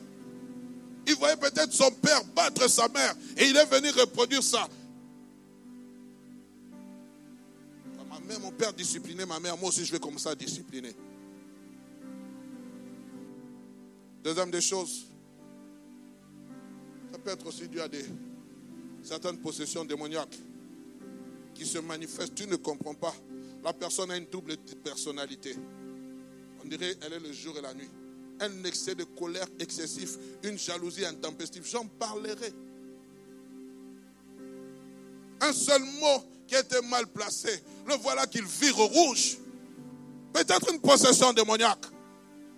Il 1.07 1.15
voyait 1.17 1.37
peut-être 1.37 1.73
son 1.73 1.91
père 1.93 2.23
battre 2.37 2.69
sa 2.69 2.89
mère 2.89 3.15
et 3.37 3.47
il 3.47 3.57
est 3.57 3.65
venu 3.65 3.91
reproduire 3.91 4.43
ça. 4.43 4.69
Mon 8.39 8.53
père 8.53 8.73
disciplinait 8.73 9.27
ma 9.27 9.41
mère, 9.41 9.57
moi 9.57 9.69
aussi 9.69 9.85
je 9.85 9.93
vais 9.93 9.99
comme 9.99 10.19
ça 10.19 10.35
discipliner. 10.35 10.95
Deuxième 14.23 14.51
des 14.51 14.61
choses, 14.61 15.07
ça 17.11 17.19
peut 17.19 17.31
être 17.31 17.47
aussi 17.47 17.69
dû 17.69 17.81
à 17.81 17.89
des, 17.89 18.05
certaines 19.03 19.39
possessions 19.39 19.85
démoniaques 19.85 20.39
qui 21.55 21.67
se 21.67 21.79
manifeste, 21.79 22.35
tu 22.35 22.47
ne 22.47 22.57
comprends 22.57 22.95
pas. 22.95 23.15
La 23.65 23.73
personne 23.73 24.11
a 24.11 24.17
une 24.17 24.27
double 24.27 24.57
personnalité. 24.83 25.57
On 26.63 26.69
dirait 26.69 26.97
elle 27.03 27.15
est 27.15 27.21
le 27.21 27.33
jour 27.33 27.57
et 27.59 27.63
la 27.63 27.75
nuit. 27.75 27.89
Un 28.41 28.65
excès 28.65 28.95
de 28.95 29.05
colère 29.05 29.47
excessif, 29.59 30.17
une 30.43 30.59
jalousie 30.59 31.05
intempestive. 31.05 31.67
J'en 31.67 31.87
parlerai. 31.87 32.53
Un 35.43 35.53
seul 35.53 35.83
mot 35.83 36.25
qui 36.51 36.57
était 36.57 36.83
mal 36.83 37.07
placé, 37.07 37.63
le 37.87 37.95
voilà 37.95 38.27
qu'il 38.27 38.45
vire 38.45 38.77
rouge. 38.77 39.39
Peut-être 40.33 40.73
une 40.73 40.81
possession 40.81 41.33
démoniaque. 41.33 41.87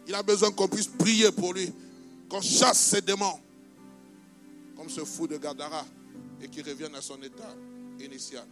Il 0.08 0.14
a 0.14 0.22
besoin 0.22 0.50
qu'on 0.50 0.66
puisse 0.66 0.86
prier 0.86 1.30
pour 1.30 1.52
lui, 1.52 1.70
qu'on 2.30 2.40
chasse 2.40 2.80
ses 2.80 3.02
démons, 3.02 3.38
comme 4.78 4.88
ce 4.88 5.04
fou 5.04 5.26
de 5.26 5.36
Gadara, 5.36 5.84
et 6.40 6.48
qu'il 6.48 6.66
revienne 6.66 6.94
à 6.94 7.02
son 7.02 7.22
état 7.22 7.54
initial. 8.00 8.46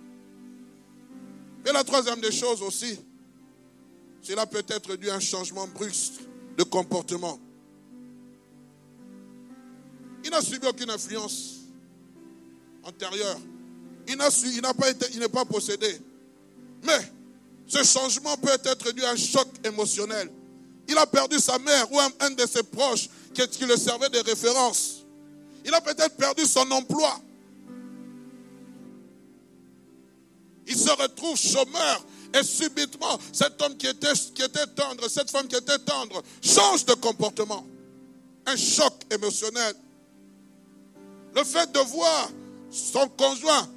Et 1.67 1.73
la 1.73 1.85
troisième 1.85 2.21
des 2.21 2.33
choses 2.33 2.61
aussi, 2.61 3.01
cela 4.21 4.45
peut 4.45 4.65
être 4.69 4.95
dû 4.97 5.09
à 5.09 5.15
un 5.15 5.21
changement 5.21 5.67
brusque 5.69 6.21
de 6.59 6.65
comportement. 6.65 7.41
Il 10.23 10.31
n'a 10.31 10.43
subi 10.43 10.67
aucune 10.67 10.91
influence 10.91 11.61
antérieure. 12.83 13.39
Il 14.11 14.61
n'a 14.61 14.75
pas 14.75 14.91
été, 14.91 15.07
il 15.13 15.21
n'est 15.21 15.29
pas 15.29 15.45
possédé. 15.45 16.01
Mais 16.83 17.13
ce 17.67 17.83
changement 17.85 18.37
peut 18.37 18.57
être 18.65 18.93
dû 18.93 19.05
à 19.05 19.11
un 19.11 19.17
choc 19.17 19.49
émotionnel. 19.65 20.31
Il 20.89 20.99
a 20.99 21.07
perdu 21.07 21.39
sa 21.39 21.59
mère 21.59 21.91
ou 21.93 21.99
un, 22.01 22.31
de 22.31 22.47
ses 22.47 22.63
proches 22.65 23.09
qui, 23.33 23.47
qui 23.49 23.65
le 23.65 23.77
servait 23.77 24.09
de 24.09 24.19
référence. 24.19 25.05
Il 25.65 25.73
a 25.75 25.81
peut-être 25.81 26.17
perdu 26.17 26.45
son 26.47 26.69
emploi. 26.71 27.21
il 30.71 30.79
se 30.79 30.91
retrouve 30.91 31.37
chômeur. 31.37 32.05
Et 32.33 32.45
subitement, 32.45 33.19
cet 33.33 33.61
homme 33.61 33.77
qui 33.77 33.89
était, 33.89 34.13
qui 34.13 34.43
était 34.43 34.67
tendre, 34.69 35.09
cette 35.09 35.31
femme 35.31 35.49
qui 35.49 35.57
était 35.57 35.81
tendre, 35.81 36.23
change 36.41 36.85
de 36.85 36.95
comportement. 36.95 37.67
Un 38.47 38.57
choc 38.57 38.95
émotionnel. 39.11 39.75
Le 41.35 41.43
fait 41.43 41.71
de 41.73 41.81
voir 41.81 42.31
son 42.71 43.09
conjoint 43.09 43.69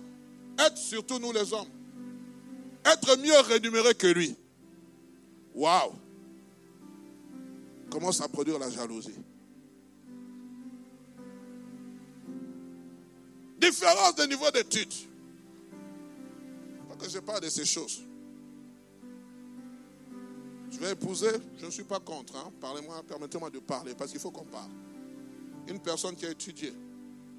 être, 0.60 0.78
surtout 0.78 1.20
nous 1.20 1.32
les 1.32 1.54
hommes, 1.54 1.70
être 2.86 3.18
mieux 3.18 3.40
rémunéré 3.42 3.94
que 3.96 4.08
lui. 4.08 4.36
Waouh! 5.54 5.94
Commence 7.90 8.22
à 8.22 8.28
produire 8.28 8.60
la 8.60 8.70
jalousie. 8.70 9.14
Différence 13.60 14.16
de 14.16 14.26
niveau 14.26 14.50
d'études 14.52 14.94
je 17.10 17.20
parle 17.20 17.42
de 17.42 17.50
ces 17.50 17.66
choses. 17.66 18.02
Je 20.72 20.80
vais 20.80 20.92
épouser, 20.92 21.32
je 21.58 21.66
ne 21.66 21.72
suis 21.72 21.84
pas 21.84 22.00
contre. 22.00 22.36
Hein. 22.36 22.52
Parlez-moi, 22.60 23.04
permettez-moi 23.08 23.50
de 23.50 23.60
parler, 23.60 23.94
parce 23.96 24.12
qu'il 24.12 24.20
faut 24.20 24.32
qu'on 24.32 24.46
parle. 24.46 24.72
Une 25.68 25.80
personne 25.80 26.16
qui 26.16 26.26
a 26.26 26.32
étudié, 26.32 26.74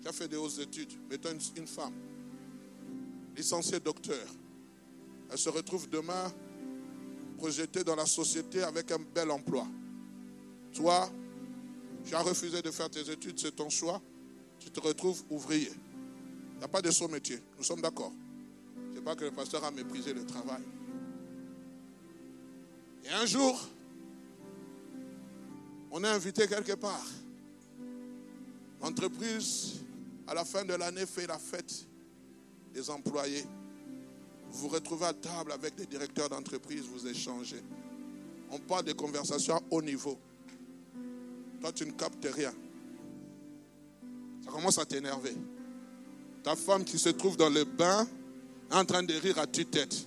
qui 0.00 0.08
a 0.08 0.12
fait 0.12 0.28
des 0.28 0.36
hautes 0.36 0.58
études, 0.58 0.92
mettons 1.10 1.36
une 1.56 1.66
femme, 1.66 1.92
licenciée 3.36 3.80
docteur, 3.80 4.26
elle 5.30 5.38
se 5.38 5.48
retrouve 5.48 5.88
demain 5.88 6.32
projetée 7.38 7.84
dans 7.84 7.96
la 7.96 8.06
société 8.06 8.62
avec 8.62 8.90
un 8.92 8.98
bel 8.98 9.30
emploi. 9.30 9.66
Toi, 10.74 11.10
tu 12.04 12.14
as 12.14 12.20
refusé 12.20 12.62
de 12.62 12.70
faire 12.70 12.90
tes 12.90 13.10
études, 13.10 13.38
c'est 13.38 13.56
ton 13.56 13.70
choix. 13.70 14.00
Tu 14.58 14.70
te 14.70 14.80
retrouves 14.80 15.22
ouvrier. 15.30 15.72
Il 16.52 16.58
n'y 16.58 16.64
a 16.64 16.68
pas 16.68 16.80
de 16.80 16.90
saut 16.90 17.08
métier. 17.08 17.40
Nous 17.58 17.64
sommes 17.64 17.80
d'accord 17.80 18.12
pas 19.04 19.14
que 19.14 19.24
le 19.24 19.30
pasteur 19.30 19.62
a 19.64 19.70
méprisé 19.70 20.14
le 20.14 20.24
travail. 20.24 20.62
Et 23.04 23.10
un 23.10 23.26
jour, 23.26 23.60
on 25.90 26.02
est 26.02 26.08
invité 26.08 26.48
quelque 26.48 26.72
part. 26.72 27.06
L'entreprise, 28.80 29.74
à 30.26 30.34
la 30.34 30.44
fin 30.44 30.64
de 30.64 30.72
l'année, 30.72 31.04
fait 31.04 31.26
la 31.26 31.38
fête 31.38 31.86
des 32.74 32.90
employés. 32.90 33.44
Vous 34.50 34.68
retrouvez 34.68 35.06
à 35.06 35.14
table 35.14 35.52
avec 35.52 35.76
des 35.76 35.86
directeurs 35.86 36.28
d'entreprise, 36.28 36.82
vous 36.92 37.06
échangez. 37.06 37.62
On 38.50 38.58
parle 38.58 38.84
des 38.84 38.94
conversations 38.94 39.56
à 39.56 39.62
haut 39.70 39.82
niveau. 39.82 40.18
Toi, 41.60 41.72
tu 41.72 41.86
ne 41.86 41.92
captes 41.92 42.28
rien. 42.30 42.52
Ça 44.44 44.50
commence 44.50 44.78
à 44.78 44.84
t'énerver. 44.84 45.34
Ta 46.42 46.54
femme 46.54 46.84
qui 46.84 46.98
se 46.98 47.08
trouve 47.08 47.36
dans 47.36 47.48
le 47.48 47.64
bain 47.64 48.06
en 48.70 48.84
train 48.84 49.02
de 49.02 49.14
rire 49.14 49.38
à 49.38 49.46
tue-tête. 49.46 50.06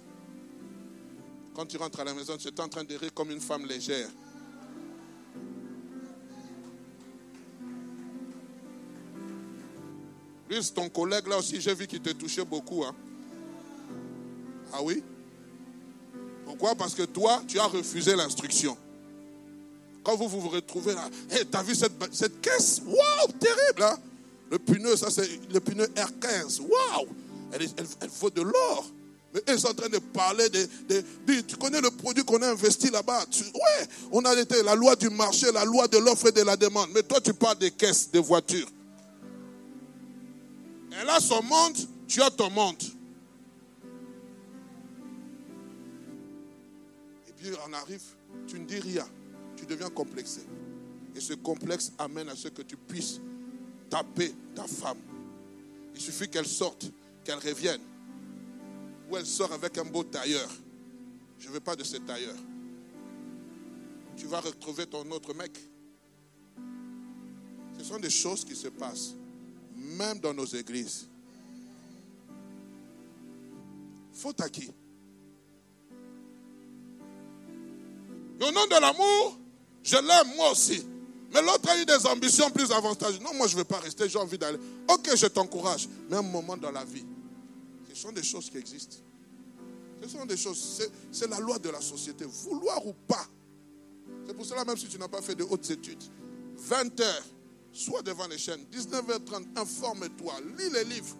Quand 1.56 1.66
tu 1.66 1.78
rentres 1.78 2.00
à 2.02 2.04
la 2.04 2.14
maison, 2.14 2.38
tu 2.38 2.48
es 2.48 2.62
en 2.62 2.68
train 2.68 2.84
de 2.84 2.96
rire 2.96 3.14
comme 3.14 3.32
une 3.32 3.42
femme 3.42 3.66
légère. 3.66 4.10
C'est 10.50 10.74
ton 10.74 10.90
collègue 10.90 11.28
là 11.28 11.38
aussi, 11.38 11.60
j'ai 11.60 11.74
vu 11.74 11.88
qu'il 11.88 12.02
te 12.02 12.10
touchait 12.12 12.46
beaucoup. 12.46 12.84
Hein. 12.84 12.96
Ah 14.74 14.82
oui? 14.82 15.04
Pourquoi? 16.46 16.76
Parce 16.76 16.94
que 16.94 17.04
toi, 17.04 17.42
tu 17.48 17.60
as 17.60 17.66
refusé 17.66 18.16
l'instruction. 18.16 18.78
Quand 20.04 20.16
vous 20.16 20.30
vous, 20.30 20.48
retrouvez 20.48 20.94
là, 20.94 21.10
hey, 21.30 21.46
tu 21.46 21.58
as 21.58 21.64
vu 21.64 21.76
cette, 21.76 21.94
cette 22.14 22.40
caisse? 22.40 22.82
Waouh, 22.86 23.32
terrible 23.40 23.84
hein? 23.84 23.98
Le 24.50 24.58
pneu, 24.58 24.96
ça 24.96 25.10
c'est 25.12 25.28
le 25.52 25.60
pneu 25.60 25.86
R15. 25.86 26.62
Waouh 26.62 27.08
elle, 27.52 27.68
vaut 28.20 28.30
de 28.30 28.42
l'or. 28.42 28.86
Mais 29.34 29.42
ils 29.48 29.60
sont 29.60 29.70
en 29.70 29.74
train 29.74 29.90
de 29.90 30.00
parler 30.00 30.48
de, 30.50 31.42
tu 31.42 31.58
connais 31.58 31.82
le 31.82 31.92
produit 31.92 32.24
qu'on 32.24 32.42
a 32.42 32.50
investi 32.50 32.90
là-bas? 32.90 33.26
Ouais, 33.54 33.88
on 34.12 34.24
a 34.24 34.34
été 34.40 34.64
la 34.64 34.76
loi 34.76 34.96
du 34.96 35.10
marché, 35.10 35.52
la 35.52 35.66
loi 35.66 35.88
de 35.88 35.98
l'offre 35.98 36.28
et 36.28 36.32
de 36.32 36.42
la 36.42 36.56
demande. 36.56 36.90
Mais 36.94 37.04
toi, 37.04 37.20
tu 37.20 37.34
parles 37.34 37.58
des 37.58 37.72
caisses, 37.72 38.10
des 38.10 38.20
voitures. 38.20 38.68
Elle 41.00 41.10
a 41.10 41.20
son 41.20 41.44
monde, 41.44 41.78
tu 42.08 42.22
as 42.24 42.32
ton 42.32 42.50
monde. 42.50 42.82
Et 47.28 47.34
puis 47.34 47.52
on 47.68 47.74
arrive, 47.74 48.02
tu 48.48 48.60
ne 48.60 48.66
dis 48.66 48.80
rien, 48.80 49.08
tu 49.56 49.68
deviens 49.68 49.92
complexé. 49.92 50.42
Et 51.16 51.20
ce 51.20 51.34
complexe 51.34 51.92
amène 52.00 52.30
à 52.30 52.36
ce 52.36 52.48
que 52.48 52.64
tu 52.64 52.78
puisses 52.78 53.22
taper 53.92 54.34
ta 54.56 54.66
femme. 54.66 54.98
Il 55.94 56.02
suffit 56.02 56.30
qu'elle 56.30 56.48
sorte 56.48 56.92
qu'elle 57.24 57.40
revienne. 57.40 57.82
Ou 59.10 59.18
elle 59.18 59.26
sort 59.26 59.52
avec 59.52 59.78
un 59.78 59.86
beau 59.86 60.04
tailleur. 60.04 60.50
Je 61.40 61.48
ne 61.48 61.54
veux 61.54 61.60
pas 61.60 61.76
de 61.76 61.84
ce 61.84 61.98
tailleur. 61.98 62.36
tu 64.16 64.26
vas 64.26 64.40
retrouver 64.40 64.88
ton 64.88 65.10
autre 65.12 65.34
mec. 65.36 65.52
Ce 67.78 67.84
sont 67.84 68.00
des 68.00 68.10
choses 68.10 68.44
qui 68.44 68.56
se 68.56 68.70
passent, 68.70 69.14
même 69.88 70.20
dans 70.20 70.34
nos 70.34 70.46
églises. 70.46 71.08
Faute 74.14 74.42
à 74.42 74.50
qui? 74.50 74.72
Au 78.40 78.52
nom 78.52 78.66
de 78.66 78.82
l'amour, 78.82 79.40
je 79.84 79.96
l'aime 79.96 80.36
moi 80.36 80.52
aussi. 80.52 80.84
Mais 81.34 81.42
l'autre 81.42 81.70
a 81.70 81.82
eu 81.82 81.86
des 81.86 82.06
ambitions 82.06 82.50
plus 82.52 82.72
avantageuses. 82.72 83.22
Non, 83.22 83.34
moi 83.34 83.48
je 83.48 83.54
ne 83.54 83.60
veux 83.60 83.66
pas 83.66 83.80
rester, 83.80 84.08
j'ai 84.08 84.20
envie 84.20 84.38
d'aller. 84.38 84.60
Ok, 84.90 85.10
je 85.16 85.28
t'encourage. 85.28 85.88
Mais 86.10 86.18
un 86.18 86.22
moment 86.22 86.56
dans 86.56 86.72
la 86.72 86.86
vie, 86.86 87.06
ce 87.90 87.96
sont 87.96 88.12
des 88.12 88.24
choses 88.24 88.50
qui 88.50 88.58
existent. 88.58 88.98
Ce 90.02 90.10
sont 90.10 90.26
des 90.26 90.38
choses, 90.38 90.90
c'est 91.12 91.28
la 91.28 91.40
loi 91.40 91.58
de 91.58 91.70
la 91.70 91.82
société, 91.82 92.26
vouloir 92.26 92.86
ou 92.86 92.94
pas. 92.94 93.26
C'est 94.26 94.34
pour 94.34 94.46
cela, 94.46 94.64
même 94.64 94.78
si 94.78 94.88
tu 94.88 94.98
n'as 94.98 95.08
pas 95.08 95.22
fait 95.22 95.36
de 95.36 95.44
hautes 95.44 95.70
études, 95.70 96.04
20 96.56 97.00
heures, 97.00 97.26
sois 97.78 98.02
devant 98.02 98.28
les 98.28 98.38
chaînes, 98.38 98.66
19h30, 98.72 99.58
informe-toi, 99.58 100.34
lis 100.58 100.70
les 100.70 100.84
livres. 100.84 101.16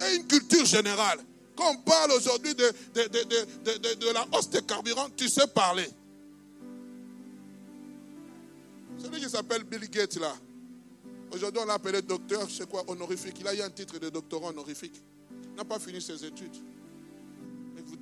Et 0.00 0.16
une 0.16 0.26
culture 0.26 0.64
générale. 0.64 1.18
Quand 1.56 1.70
on 1.70 1.78
parle 1.78 2.12
aujourd'hui 2.12 2.54
de, 2.54 2.70
de, 2.94 4.12
la 4.12 4.26
hausse 4.32 4.50
des 4.50 4.62
carburants, 4.62 5.08
tu 5.16 5.28
sais 5.28 5.46
parler. 5.46 5.88
Celui 8.98 9.20
qui 9.20 9.30
s'appelle 9.30 9.64
Bill 9.64 9.88
Gates 9.88 10.16
là. 10.16 10.34
Aujourd'hui, 11.32 11.60
on 11.62 11.66
l'a 11.66 11.74
appelé 11.74 12.02
docteur, 12.02 12.48
sais 12.48 12.66
quoi, 12.66 12.84
honorifique. 12.86 13.36
Il 13.40 13.48
a 13.48 13.54
eu 13.54 13.62
un 13.62 13.70
titre 13.70 13.98
de 13.98 14.10
doctorat 14.10 14.50
honorifique. 14.50 15.02
Il 15.50 15.56
n'a 15.56 15.64
pas 15.64 15.78
fini 15.78 16.00
ses 16.00 16.24
études. 16.24 16.54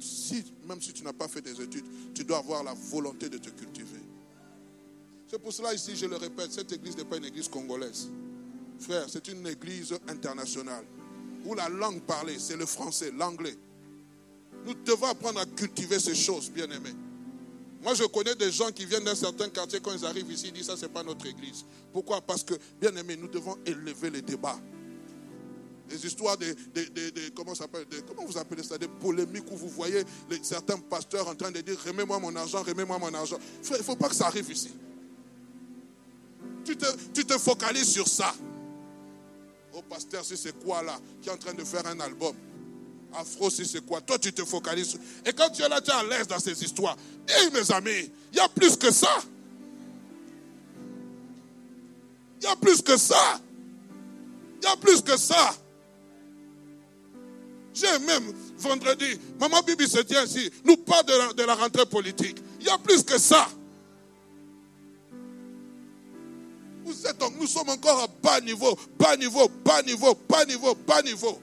Si, 0.01 0.45
même 0.67 0.81
si 0.81 0.93
tu 0.93 1.05
n'as 1.05 1.13
pas 1.13 1.29
fait 1.29 1.41
des 1.41 1.61
études, 1.61 1.85
tu 2.15 2.25
dois 2.25 2.39
avoir 2.39 2.65
la 2.65 2.75
volonté 2.75 3.29
de 3.29 3.39
te 3.39 3.51
cultiver. 3.51 3.94
C'est 5.27 5.39
pour 5.39 5.53
cela 5.53 5.75
ici, 5.75 5.97
je 5.97 6.07
le 6.07 6.17
répète, 6.17 6.53
cette 6.53 6.73
église 6.73 6.97
n'est 6.97 7.05
pas 7.05 7.17
une 7.17 7.25
église 7.25 7.49
congolaise. 7.49 8.09
Frère, 8.79 9.07
c'est 9.09 9.27
une 9.29 9.47
église 9.47 9.95
internationale 10.09 10.85
où 11.45 11.55
la 11.55 11.69
langue 11.69 12.01
parlée, 12.03 12.39
c'est 12.39 12.57
le 12.57 12.67
français, 12.67 13.11
l'anglais. 13.17 13.57
Nous 14.65 14.75
devons 14.75 15.07
apprendre 15.07 15.41
à 15.41 15.47
cultiver 15.47 15.99
ces 15.99 16.15
choses, 16.15 16.51
bien 16.51 16.65
aimés. 16.71 16.95
Moi, 17.83 17.95
je 17.95 18.05
connais 18.05 18.35
des 18.35 18.51
gens 18.51 18.71
qui 18.73 18.87
viennent 18.87 19.05
d'un 19.05 19.15
certain 19.15 19.49
quartier, 19.51 19.79
quand 19.81 19.93
ils 19.93 20.07
arrivent 20.07 20.31
ici, 20.31 20.47
ils 20.49 20.53
disent 20.55 20.67
ça, 20.67 20.77
ce 20.77 20.87
n'est 20.87 20.93
pas 20.93 21.03
notre 21.03 21.27
église. 21.27 21.65
Pourquoi? 21.93 22.23
Parce 22.23 22.43
que, 22.43 22.55
bien 22.81 22.95
aimés, 22.97 23.17
nous 23.17 23.29
devons 23.29 23.59
élever 23.67 24.09
les 24.09 24.23
débats. 24.23 24.59
Les 25.91 26.07
histoires 26.07 26.39
de, 26.39 26.47
comment, 27.35 27.53
vous 28.27 28.39
appelez 28.39 28.63
ça, 28.63 28.79
des 28.79 28.89
polémiques 28.89 29.51
où 29.53 29.57
vous 29.57 29.69
voyez 29.69 30.03
certains 30.43 30.79
pasteurs 30.79 31.29
en 31.29 31.35
train 31.35 31.51
de 31.51 31.61
dire 31.61 31.79
remets-moi 31.85 32.19
mon 32.19 32.35
argent, 32.37 32.63
remets-moi 32.63 32.99
mon 32.99 33.13
argent. 33.13 33.37
Il 33.63 33.73
ne 33.73 33.83
faut 33.83 33.97
pas 33.97 34.09
que 34.09 34.15
ça 34.15 34.29
arrive 34.29 34.51
ici. 34.51 34.71
Tu 36.65 36.77
te, 36.77 36.87
tu 37.13 37.39
focalises 37.39 37.93
sur 37.93 38.09
ça. 38.09 38.35
Oh 39.75 39.83
pasteur, 39.83 40.25
si 40.25 40.37
c'est 40.37 40.59
quoi 40.65 40.83
là 40.83 40.99
Qui 41.21 41.29
est 41.29 41.33
en 41.33 41.37
train 41.37 41.55
de 41.55 41.65
faire 41.65 41.87
un 41.87 41.99
album? 42.01 42.35
Afro, 43.13 43.51
si 43.51 43.65
c'est 43.65 43.85
quoi? 43.85 44.01
Toi, 44.01 44.19
tu 44.19 44.33
te 44.33 44.45
focalises. 44.45 44.99
Et 45.25 45.33
quand 45.33 45.51
tu 45.51 45.63
es 45.63 45.69
là, 45.69 45.81
tu 45.81 45.91
es 45.91 45.95
à 45.95 46.03
l'aise 46.03 46.27
dans 46.27 46.39
ces 46.39 46.63
histoires. 46.63 46.97
Et 47.29 47.51
mes 47.51 47.71
amis, 47.73 48.11
il 48.33 48.37
y 48.37 48.41
a 48.41 48.49
plus 48.49 48.77
que 48.77 48.91
ça. 48.91 49.23
Il 52.41 52.45
y 52.45 52.47
a 52.47 52.57
plus 52.57 52.83
que 52.83 52.97
ça. 52.97 53.41
Il 54.63 54.65
y 54.65 54.73
a 54.73 54.77
plus 54.77 55.03
que 55.03 55.17
ça. 55.17 55.55
J'ai 57.75 57.99
même 58.01 58.33
vendredi, 58.57 59.19
Maman 59.41 59.61
Bibi 59.63 59.89
se 59.89 59.99
tient 59.99 60.25
ici, 60.25 60.49
nous 60.65 60.77
parle 60.77 61.35
de 61.35 61.43
la 61.43 61.57
rentrée 61.57 61.87
politique. 61.87 62.39
Il 62.61 62.67
y 62.67 62.71
a 62.71 62.79
plus 62.79 63.03
que 63.03 63.19
ça. 63.19 63.49
Nous 67.41 67.47
sommes 67.47 67.69
encore 67.69 68.01
à 68.01 68.07
bas 68.23 68.41
niveau, 68.41 68.77
bas 68.99 69.17
niveau, 69.17 69.49
bas 69.65 69.83
niveau, 69.83 70.15
bas 70.29 70.45
niveau, 70.45 70.75
bas 70.87 71.03
niveau. 71.03 71.39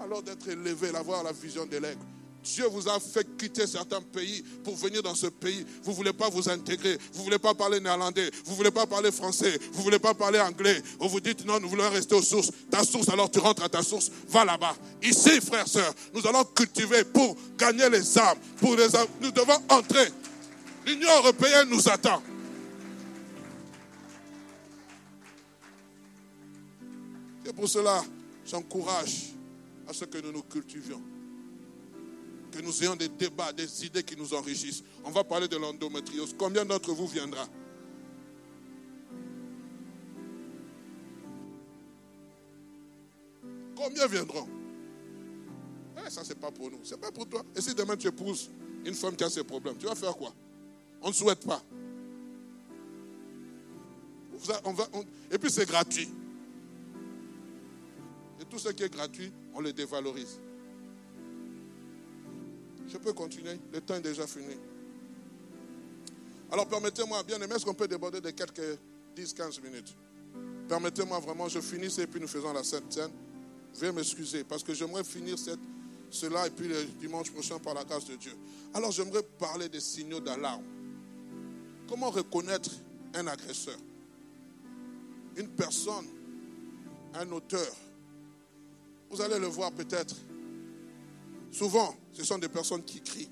Alors 0.00 0.22
d'être 0.22 0.48
élevé, 0.48 0.90
d'avoir 0.90 1.22
la 1.22 1.32
vision 1.32 1.66
de 1.66 1.76
l'aigle. 1.76 2.00
Dieu 2.42 2.64
vous 2.70 2.88
a 2.88 2.98
fait 2.98 3.26
quitter 3.36 3.66
certains 3.66 4.00
pays 4.00 4.42
pour 4.64 4.74
venir 4.74 5.02
dans 5.02 5.14
ce 5.14 5.26
pays. 5.26 5.66
Vous 5.82 5.90
ne 5.90 5.96
voulez 5.96 6.12
pas 6.14 6.30
vous 6.30 6.48
intégrer. 6.48 6.96
Vous 7.12 7.20
ne 7.20 7.24
voulez 7.24 7.38
pas 7.38 7.52
parler 7.52 7.80
néerlandais. 7.80 8.30
Vous 8.46 8.52
ne 8.52 8.56
voulez 8.56 8.70
pas 8.70 8.86
parler 8.86 9.12
français. 9.12 9.58
Vous 9.72 9.80
ne 9.80 9.84
voulez 9.84 9.98
pas 9.98 10.14
parler 10.14 10.40
anglais. 10.40 10.82
Vous 10.98 11.08
vous 11.10 11.20
dites 11.20 11.44
non, 11.44 11.60
nous 11.60 11.68
voulons 11.68 11.90
rester 11.90 12.14
aux 12.14 12.22
sources. 12.22 12.50
Ta 12.70 12.82
source, 12.82 13.10
alors 13.10 13.30
tu 13.30 13.40
rentres 13.40 13.62
à 13.62 13.68
ta 13.68 13.82
source. 13.82 14.10
Va 14.28 14.46
là-bas. 14.46 14.74
Ici, 15.02 15.38
frères, 15.42 15.68
sœurs, 15.68 15.92
nous 16.14 16.26
allons 16.26 16.44
cultiver 16.44 17.04
pour 17.04 17.36
gagner 17.58 17.90
les 17.90 18.18
âmes. 18.18 18.38
Pour 18.58 18.74
les 18.74 18.96
âmes. 18.96 19.08
Nous 19.20 19.30
devons 19.32 19.58
entrer. 19.68 20.08
L'Union 20.86 21.10
européenne 21.18 21.68
nous 21.68 21.88
attend. 21.90 22.22
C'est 27.50 27.56
pour 27.56 27.68
cela, 27.68 28.00
j'encourage 28.46 29.30
à 29.88 29.92
ce 29.92 30.04
que 30.04 30.18
nous 30.18 30.30
nous 30.30 30.44
cultivions. 30.44 31.02
Que 32.52 32.60
nous 32.62 32.80
ayons 32.84 32.94
des 32.94 33.08
débats, 33.08 33.52
des 33.52 33.86
idées 33.86 34.04
qui 34.04 34.16
nous 34.16 34.32
enrichissent. 34.34 34.84
On 35.04 35.10
va 35.10 35.24
parler 35.24 35.48
de 35.48 35.56
l'endométriose. 35.56 36.32
Combien 36.38 36.64
d'entre 36.64 36.92
vous 36.92 37.08
viendra? 37.08 37.48
Combien 43.74 44.06
viendront? 44.06 44.46
Eh, 46.06 46.08
Ça, 46.08 46.22
ce 46.22 46.28
n'est 46.28 46.34
pas 46.36 46.52
pour 46.52 46.70
nous. 46.70 46.84
Ce 46.84 46.94
n'est 46.94 47.00
pas 47.00 47.10
pour 47.10 47.28
toi. 47.28 47.42
Et 47.56 47.60
si 47.60 47.74
demain 47.74 47.96
tu 47.96 48.06
épouses 48.06 48.48
une 48.84 48.94
femme 48.94 49.16
qui 49.16 49.24
a 49.24 49.28
ces 49.28 49.42
problèmes, 49.42 49.76
tu 49.76 49.86
vas 49.86 49.96
faire 49.96 50.16
quoi? 50.16 50.32
On 51.02 51.08
ne 51.08 51.14
souhaite 51.14 51.44
pas. 51.44 51.60
Et 55.32 55.38
puis 55.38 55.50
c'est 55.50 55.66
gratuit 55.66 56.08
tout 58.44 58.58
ce 58.58 58.70
qui 58.70 58.82
est 58.82 58.92
gratuit, 58.92 59.32
on 59.54 59.60
le 59.60 59.72
dévalorise. 59.72 60.40
Je 62.88 62.96
peux 62.98 63.12
continuer 63.12 63.58
Le 63.72 63.80
temps 63.80 63.94
est 63.94 64.00
déjà 64.00 64.26
fini. 64.26 64.56
Alors 66.50 66.66
permettez-moi, 66.66 67.22
bien 67.22 67.40
aimé, 67.40 67.54
est-ce 67.54 67.64
qu'on 67.64 67.74
peut 67.74 67.86
déborder 67.86 68.20
de 68.20 68.30
quelques 68.30 68.78
10-15 69.16 69.62
minutes? 69.62 69.94
Permettez-moi 70.68 71.18
vraiment, 71.20 71.48
je 71.48 71.60
finis 71.60 71.94
et 72.00 72.06
puis 72.06 72.20
nous 72.20 72.28
faisons 72.28 72.52
la 72.52 72.64
Sainte 72.64 72.92
Scène. 72.92 73.12
Veuillez 73.74 73.92
m'excuser 73.92 74.42
parce 74.42 74.64
que 74.64 74.74
j'aimerais 74.74 75.04
finir 75.04 75.36
cela 76.10 76.46
et 76.48 76.50
puis 76.50 76.66
le 76.66 76.84
dimanche 77.00 77.30
prochain 77.30 77.58
par 77.60 77.74
la 77.74 77.84
grâce 77.84 78.06
de 78.06 78.16
Dieu. 78.16 78.32
Alors 78.74 78.90
j'aimerais 78.90 79.22
parler 79.38 79.68
des 79.68 79.80
signaux 79.80 80.20
d'alarme. 80.20 80.64
Comment 81.88 82.10
reconnaître 82.10 82.70
un 83.14 83.26
agresseur? 83.28 83.78
Une 85.36 85.48
personne, 85.48 86.06
un 87.14 87.30
auteur, 87.30 87.72
vous 89.10 89.20
allez 89.20 89.38
le 89.38 89.46
voir 89.46 89.72
peut-être. 89.72 90.14
Souvent, 91.52 91.96
ce 92.12 92.24
sont 92.24 92.38
des 92.38 92.48
personnes 92.48 92.84
qui 92.84 93.00
crient, 93.00 93.28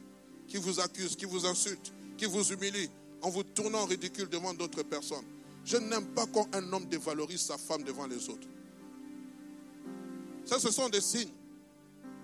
qui 0.48 0.56
vous 0.56 0.80
accusent, 0.80 1.16
qui 1.16 1.24
vous 1.24 1.46
insultent, 1.46 1.92
qui 2.16 2.26
vous 2.26 2.52
humilient, 2.52 2.90
en 3.22 3.30
vous 3.30 3.44
tournant 3.44 3.84
ridicule 3.84 4.28
devant 4.28 4.52
d'autres 4.54 4.82
personnes. 4.82 5.24
Je 5.64 5.76
n'aime 5.76 6.06
pas 6.06 6.26
quand 6.26 6.48
un 6.54 6.72
homme 6.72 6.86
dévalorise 6.86 7.42
sa 7.42 7.58
femme 7.58 7.84
devant 7.84 8.06
les 8.06 8.28
autres. 8.28 8.48
Ça, 10.44 10.58
ce 10.58 10.70
sont 10.70 10.88
des 10.88 11.00
signes. 11.00 11.32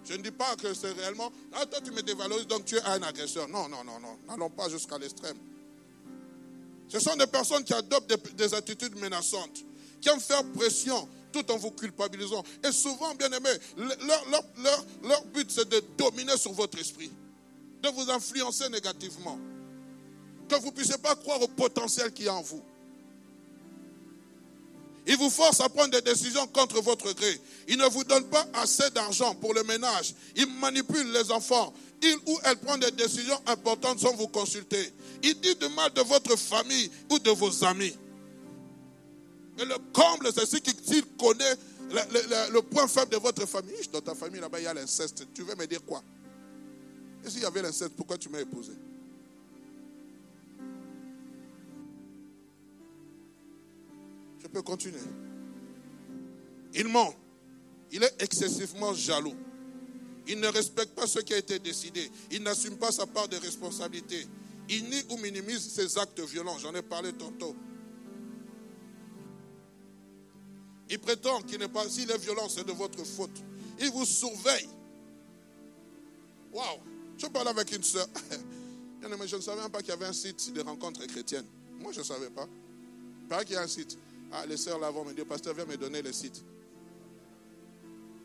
Je 0.04 0.14
ne 0.14 0.22
dis 0.22 0.30
pas 0.30 0.56
que 0.56 0.74
c'est 0.74 0.92
réellement, 0.92 1.32
ah, 1.52 1.64
toi 1.66 1.80
tu 1.80 1.90
me 1.90 2.02
dévalorises, 2.02 2.46
donc 2.46 2.64
tu 2.64 2.76
es 2.76 2.82
un 2.82 3.02
agresseur. 3.02 3.48
Non, 3.48 3.68
non, 3.68 3.84
non, 3.84 4.00
non. 4.00 4.18
N'allons 4.28 4.50
pas 4.50 4.68
jusqu'à 4.68 4.98
l'extrême. 4.98 5.36
Ce 6.88 6.98
sont 7.00 7.16
des 7.16 7.26
personnes 7.26 7.64
qui 7.64 7.72
adoptent 7.72 8.08
des, 8.08 8.34
des 8.34 8.54
attitudes 8.54 8.98
menaçantes, 8.98 9.64
qui 10.00 10.08
aiment 10.10 10.20
faire 10.20 10.44
pression, 10.52 11.08
tout 11.34 11.50
en 11.50 11.56
vous 11.56 11.72
culpabilisant. 11.72 12.44
Et 12.62 12.70
souvent, 12.70 13.12
bien 13.16 13.30
aimé, 13.32 13.50
leur, 13.76 15.24
but 15.34 15.50
c'est 15.50 15.68
de 15.68 15.82
dominer 15.98 16.36
sur 16.36 16.52
votre 16.52 16.78
esprit, 16.78 17.10
de 17.82 17.88
vous 17.88 18.08
influencer 18.08 18.68
négativement, 18.68 19.38
que 20.48 20.54
vous 20.56 20.66
ne 20.66 20.70
puissiez 20.70 20.98
pas 20.98 21.16
croire 21.16 21.42
au 21.42 21.48
potentiel 21.48 22.12
qu'il 22.12 22.26
y 22.26 22.28
a 22.28 22.34
en 22.34 22.42
vous. 22.42 22.62
Ils 25.06 25.18
vous 25.18 25.28
forcent 25.28 25.60
à 25.60 25.68
prendre 25.68 25.90
des 25.90 26.00
décisions 26.00 26.46
contre 26.46 26.80
votre 26.80 27.12
gré. 27.12 27.40
Ils 27.68 27.76
ne 27.76 27.86
vous 27.86 28.04
donnent 28.04 28.28
pas 28.28 28.46
assez 28.54 28.88
d'argent 28.90 29.34
pour 29.34 29.52
le 29.52 29.62
ménage. 29.64 30.14
Ils 30.34 30.46
manipulent 30.60 31.12
les 31.12 31.30
enfants. 31.30 31.74
Ils 32.00 32.16
ou 32.26 32.38
elles 32.44 32.56
prennent 32.56 32.80
des 32.80 32.90
décisions 32.92 33.38
importantes 33.46 33.98
sans 33.98 34.14
vous 34.14 34.28
consulter. 34.28 34.92
Ils 35.22 35.38
disent 35.40 35.58
du 35.58 35.68
mal 35.70 35.92
de 35.92 36.00
votre 36.00 36.36
famille 36.36 36.90
ou 37.10 37.18
de 37.18 37.30
vos 37.32 37.64
amis. 37.64 37.92
Et 39.58 39.64
le 39.64 39.76
comble, 39.92 40.30
c'est 40.34 40.46
ce 40.46 40.56
qu'il 40.56 41.04
connaît 41.16 41.56
le, 41.90 42.60
point 42.60 42.88
faible 42.88 43.12
de 43.12 43.16
votre 43.16 43.46
famille. 43.46 43.88
Dans 43.92 44.00
ta 44.00 44.14
famille, 44.14 44.40
là-bas, 44.40 44.60
il 44.60 44.64
y 44.64 44.66
a 44.66 44.74
l'inceste. 44.74 45.26
Tu 45.34 45.42
veux 45.42 45.54
me 45.54 45.66
dire 45.66 45.84
quoi? 45.84 46.02
Et 47.24 47.30
s'il 47.30 47.42
y 47.42 47.44
avait 47.44 47.62
l'inceste, 47.62 47.92
pourquoi 47.96 48.18
tu 48.18 48.28
m'as 48.28 48.40
épousé? 48.40 48.72
Je 54.42 54.46
peux 54.48 54.62
continuer. 54.62 54.98
Il 56.74 56.88
ment. 56.88 57.14
Il 57.92 58.02
est 58.02 58.14
excessivement 58.22 58.92
jaloux. 58.92 59.34
Il 60.26 60.40
ne 60.40 60.48
respecte 60.48 60.94
pas 60.94 61.06
ce 61.06 61.20
qui 61.20 61.34
a 61.34 61.38
été 61.38 61.58
décidé. 61.58 62.10
Il 62.30 62.42
n'assume 62.42 62.76
pas 62.76 62.90
sa 62.90 63.06
part 63.06 63.28
de 63.28 63.36
responsabilité. 63.36 64.26
Il 64.68 64.84
nie 64.88 65.04
ou 65.10 65.18
minimise 65.18 65.70
ses 65.70 65.98
actes 65.98 66.20
violents. 66.20 66.58
J'en 66.58 66.74
ai 66.74 66.82
parlé 66.82 67.12
tantôt. 67.12 67.54
Il 70.94 71.00
prétend 71.00 71.42
qu'il 71.42 71.58
n'est 71.58 71.66
pas. 71.66 71.88
Si 71.88 72.06
les 72.06 72.16
violences, 72.18 72.54
c'est 72.54 72.64
de 72.64 72.70
votre 72.70 73.02
faute. 73.04 73.42
Il 73.80 73.90
vous 73.90 74.04
surveille. 74.04 74.68
Waouh! 76.52 76.78
Je 77.18 77.26
parlais 77.26 77.50
avec 77.50 77.72
une 77.72 77.82
soeur. 77.82 78.06
je 79.02 79.36
ne 79.36 79.40
savais 79.40 79.60
même 79.60 79.70
pas 79.72 79.80
qu'il 79.80 79.88
y 79.88 79.92
avait 79.92 80.06
un 80.06 80.12
site 80.12 80.52
de 80.52 80.60
rencontres 80.60 81.04
chrétiennes. 81.06 81.46
Moi, 81.80 81.90
je 81.90 81.98
ne 81.98 82.04
savais 82.04 82.30
pas. 82.30 82.46
Paraît 83.28 83.44
qu'il 83.44 83.54
y 83.54 83.58
a 83.58 83.62
un 83.62 83.66
site. 83.66 83.98
Ah, 84.30 84.46
les 84.46 84.56
sœurs 84.56 84.78
là 84.78 84.88
vont 84.92 85.04
me 85.04 85.12
dire, 85.12 85.26
pasteur, 85.26 85.52
viens 85.54 85.64
me 85.64 85.76
donner 85.76 86.00
le 86.00 86.12
site. 86.12 86.44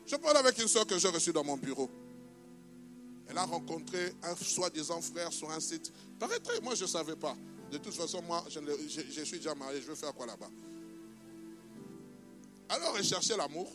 Je 0.06 0.16
parle 0.18 0.38
avec 0.38 0.60
une 0.60 0.68
soeur 0.68 0.86
que 0.86 1.00
j'ai 1.00 1.10
reçue 1.10 1.34
dans 1.34 1.44
mon 1.44 1.58
bureau. 1.58 1.90
Elle 3.30 3.38
a 3.40 3.46
rencontré 3.46 4.14
un 4.22 4.36
soi-disant 4.36 5.02
frère 5.02 5.34
sur 5.34 5.50
un 5.50 5.60
site. 5.60 5.92
Paraîtrait, 6.20 6.62
moi 6.62 6.76
je 6.76 6.84
ne 6.84 6.90
savais 6.90 7.16
pas. 7.16 7.36
De 7.72 7.80
toute 7.80 7.96
façon, 7.96 8.22
moi, 8.22 8.46
je, 8.48 8.60
je, 9.10 9.24
suis 9.24 9.38
déjà 9.38 9.56
marié, 9.56 9.82
je 9.82 9.88
veux 9.88 9.96
faire 9.96 10.14
quoi 10.14 10.28
là-bas? 10.28 10.50
Alors, 12.70 12.96
elle 12.98 13.04
cherchait 13.04 13.36
l'amour. 13.36 13.68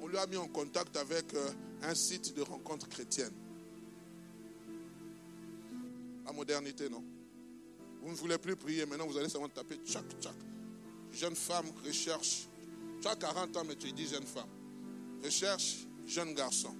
On 0.00 0.08
lui 0.08 0.18
a 0.18 0.26
mis 0.26 0.36
en 0.36 0.48
contact 0.48 0.96
avec 0.96 1.32
euh, 1.34 1.50
un 1.82 1.94
site 1.94 2.34
de 2.34 2.42
rencontres 2.42 2.88
chrétiennes. 2.88 3.32
La 6.26 6.32
modernité, 6.32 6.88
non 6.88 7.04
Vous 8.02 8.10
ne 8.10 8.16
voulez 8.16 8.38
plus 8.38 8.56
prier, 8.56 8.86
maintenant 8.86 9.06
vous 9.06 9.16
allez 9.16 9.28
seulement 9.28 9.48
taper 9.48 9.76
tchac, 9.84 10.04
tchac. 10.20 10.34
Jeune 11.12 11.36
femme 11.36 11.66
recherche. 11.84 12.48
Tu 13.00 13.08
as 13.08 13.16
40 13.16 13.56
ans, 13.56 13.64
mais 13.64 13.76
tu 13.76 13.92
dis 13.92 14.06
jeune 14.06 14.26
femme. 14.26 14.48
Recherche 15.22 15.86
jeune 16.06 16.34
garçon. 16.34 16.74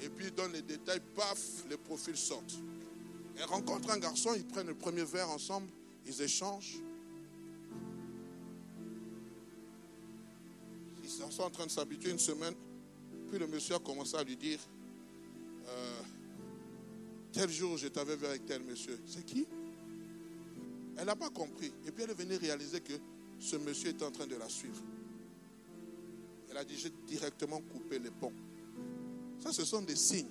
Et 0.00 0.08
puis, 0.08 0.30
dans 0.30 0.46
les 0.48 0.62
détails, 0.62 1.00
paf, 1.16 1.64
les 1.68 1.76
profils 1.76 2.16
sortent. 2.16 2.58
Elle 3.36 3.44
rencontre 3.44 3.90
un 3.90 3.98
garçon, 3.98 4.30
ils 4.36 4.46
prennent 4.46 4.66
le 4.66 4.74
premier 4.74 5.04
verre 5.04 5.30
ensemble, 5.30 5.68
ils 6.06 6.22
échangent. 6.22 6.78
Ils 11.08 11.32
sont 11.32 11.42
en 11.42 11.50
train 11.50 11.64
de 11.64 11.70
s'habituer 11.70 12.10
une 12.10 12.18
semaine. 12.18 12.54
Puis 13.30 13.38
le 13.38 13.46
monsieur 13.46 13.76
a 13.76 13.78
commencé 13.78 14.14
à 14.16 14.22
lui 14.22 14.36
dire 14.36 14.58
euh, 15.66 16.02
Tel 17.32 17.48
jour, 17.50 17.78
je 17.78 17.88
t'avais 17.88 18.16
vu 18.16 18.26
avec 18.26 18.44
tel 18.44 18.62
monsieur. 18.62 18.98
C'est 19.06 19.24
qui? 19.24 19.46
Elle 20.96 21.06
n'a 21.06 21.16
pas 21.16 21.30
compris. 21.30 21.72
Et 21.86 21.92
puis 21.92 22.04
elle 22.04 22.10
est 22.10 22.14
venue 22.14 22.36
réaliser 22.36 22.80
que 22.80 22.92
ce 23.38 23.56
monsieur 23.56 23.90
était 23.90 24.04
en 24.04 24.10
train 24.10 24.26
de 24.26 24.36
la 24.36 24.48
suivre. 24.48 24.82
Elle 26.50 26.58
a 26.58 26.64
dit 26.64 26.76
J'ai 26.76 26.92
directement 27.06 27.60
coupé 27.60 27.98
les 27.98 28.10
ponts. 28.10 28.32
Ça, 29.40 29.52
ce 29.52 29.64
sont 29.64 29.82
des 29.82 29.96
signes. 29.96 30.30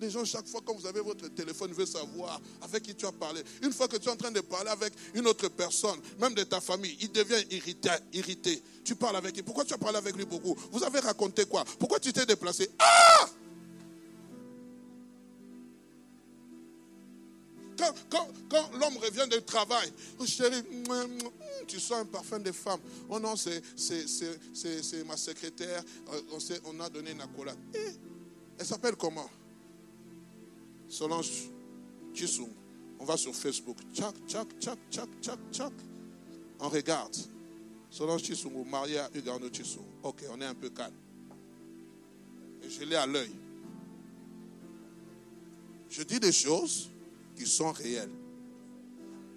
Les 0.00 0.10
gens, 0.10 0.24
chaque 0.24 0.46
fois 0.46 0.60
quand 0.64 0.74
vous 0.74 0.86
avez 0.86 1.00
votre 1.00 1.28
téléphone, 1.28 1.72
veulent 1.72 1.86
savoir 1.86 2.40
avec 2.62 2.82
qui 2.82 2.94
tu 2.94 3.06
as 3.06 3.12
parlé. 3.12 3.42
Une 3.62 3.72
fois 3.72 3.88
que 3.88 3.96
tu 3.96 4.08
es 4.08 4.12
en 4.12 4.16
train 4.16 4.30
de 4.30 4.40
parler 4.40 4.70
avec 4.70 4.92
une 5.14 5.26
autre 5.26 5.48
personne, 5.48 5.98
même 6.18 6.34
de 6.34 6.42
ta 6.42 6.60
famille, 6.60 6.96
il 7.00 7.12
devient 7.12 7.44
irrité. 7.50 7.90
irrité. 8.12 8.62
Tu 8.84 8.94
parles 8.94 9.16
avec 9.16 9.34
lui. 9.34 9.42
Pourquoi 9.42 9.64
tu 9.64 9.74
as 9.74 9.78
parlé 9.78 9.98
avec 9.98 10.16
lui 10.16 10.24
beaucoup? 10.24 10.56
Vous 10.72 10.82
avez 10.82 11.00
raconté 11.00 11.46
quoi? 11.46 11.64
Pourquoi 11.78 12.00
tu 12.00 12.12
t'es 12.12 12.26
déplacé? 12.26 12.70
Ah 12.78 13.28
Quand, 17.76 18.26
quand, 18.48 18.70
l'homme 18.78 18.96
revient 18.98 19.28
du 19.30 19.42
travail, 19.42 19.92
oh, 20.18 20.26
chérie, 20.26 20.62
tu 21.66 21.80
sens 21.80 21.98
un 21.98 22.04
parfum 22.04 22.38
de 22.38 22.52
femme. 22.52 22.80
Oh 23.08 23.18
non, 23.18 23.34
c'est 23.36 23.62
ma 25.04 25.16
secrétaire. 25.16 25.82
Euh, 26.12 26.20
on, 26.32 26.38
on 26.76 26.80
a 26.80 26.88
donné 26.88 27.10
une 27.12 27.20
accolade. 27.20 27.58
Eh, 27.74 27.78
elle 28.58 28.66
s'appelle 28.66 28.96
comment? 28.96 29.28
Solange 30.88 31.50
Chisung. 32.12 32.50
On 32.98 33.04
va 33.04 33.16
sur 33.16 33.34
Facebook. 33.34 33.76
Tchac, 33.92 34.14
tchac, 34.26 34.48
tchac, 34.58 34.78
tchac, 34.90 35.08
tchac, 35.20 35.38
tchac. 35.52 35.72
On 36.60 36.68
regarde. 36.68 37.16
Solange 37.90 38.22
Chisung, 38.22 38.64
mariée 38.68 38.98
à 38.98 39.10
Ugano 39.14 39.48
Chisung. 39.52 39.84
Ok, 40.02 40.24
on 40.30 40.40
est 40.40 40.46
un 40.46 40.54
peu 40.54 40.70
calme. 40.70 40.94
Et 42.62 42.70
je 42.70 42.84
l'ai 42.84 42.96
à 42.96 43.06
l'œil. 43.06 43.32
Je 45.88 46.02
dis 46.02 46.18
des 46.18 46.32
choses 46.32 46.90
qui 47.36 47.46
sont 47.46 47.72
réelles. 47.72 48.10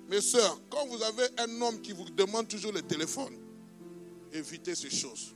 Mes 0.10 0.22
soeurs, 0.22 0.60
quand 0.70 0.88
vous 0.88 1.02
avez 1.04 1.26
un 1.38 1.62
homme 1.62 1.82
qui 1.82 1.91
vous 1.91 2.10
demande 2.10 2.48
toujours 2.48 2.72
le 2.72 2.82
téléphone, 2.82 3.34
évitez 4.32 4.74
ces 4.74 4.89
choses. 4.89 5.36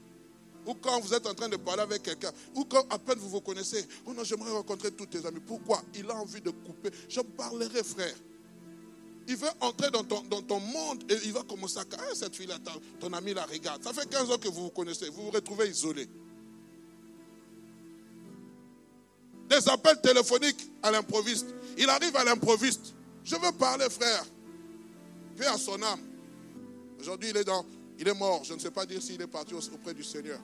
Ou 0.66 0.76
quand 0.76 1.00
vous 1.00 1.14
êtes 1.14 1.26
en 1.26 1.34
train 1.34 1.50
de 1.50 1.58
parler 1.58 1.82
avec 1.82 2.04
quelqu'un, 2.04 2.32
ou 2.56 2.66
quand 2.66 2.86
à 2.90 3.00
peine 3.00 3.18
vous 3.18 3.30
vous 3.30 3.42
connaissez, 3.42 3.84
oh 4.06 4.14
non, 4.14 4.24
j'aimerais 4.24 4.52
rencontrer 4.52 4.92
tous 4.92 5.08
tes 5.08 5.26
amis. 5.26 5.40
Pourquoi? 5.40 5.82
Il 5.96 6.10
a 6.10 6.16
envie 6.16 6.42
de 6.42 6.52
couper. 6.52 6.92
Je 7.10 7.22
parlerai, 7.22 7.84
frère. 7.84 8.16
Il 9.28 9.38
veut 9.38 9.50
entrer 9.60 9.90
dans 9.92 10.04
ton, 10.04 10.22
dans 10.24 10.42
ton 10.42 10.60
monde 10.60 11.04
et 11.10 11.16
il 11.26 11.34
va 11.34 11.44
commencer 11.44 11.80
à. 11.80 11.84
Ah, 11.94 12.02
cette 12.14 12.36
fille-là, 12.36 12.58
ton 13.00 13.14
ami 13.14 13.34
la 13.34 13.46
regarde. 13.46 13.84
Ça 13.84 13.94
fait 13.94 14.08
15 14.10 14.32
ans 14.32 14.38
que 14.38 14.50
vous 14.50 14.64
vous 14.64 14.70
connaissez. 14.72 15.10
Vous 15.10 15.24
vous 15.24 15.32
retrouvez 15.32 15.70
isolé. 15.70 16.08
Des 19.50 19.70
appels 19.70 20.00
téléphoniques 20.02 20.70
à 20.82 20.92
l'improviste. 20.92 21.48
Il 21.78 21.90
arrive 21.90 22.16
à 22.16 22.24
l'improviste. 22.24 22.94
Je 23.24 23.36
veux 23.36 23.52
parler, 23.54 23.90
frère. 23.90 24.26
Paix 25.38 25.48
à 25.48 25.58
son 25.58 25.82
âme. 25.82 26.00
Aujourd'hui, 27.00 27.30
il 27.30 27.38
est 27.38 27.44
dans 27.44 27.66
il 28.00 28.08
est 28.08 28.14
mort. 28.14 28.44
Je 28.44 28.54
ne 28.54 28.60
sais 28.60 28.72
pas 28.72 28.86
dire 28.86 29.02
s'il 29.02 29.22
est 29.22 29.28
parti 29.28 29.54
auprès 29.54 29.94
du 29.94 30.04
Seigneur. 30.04 30.40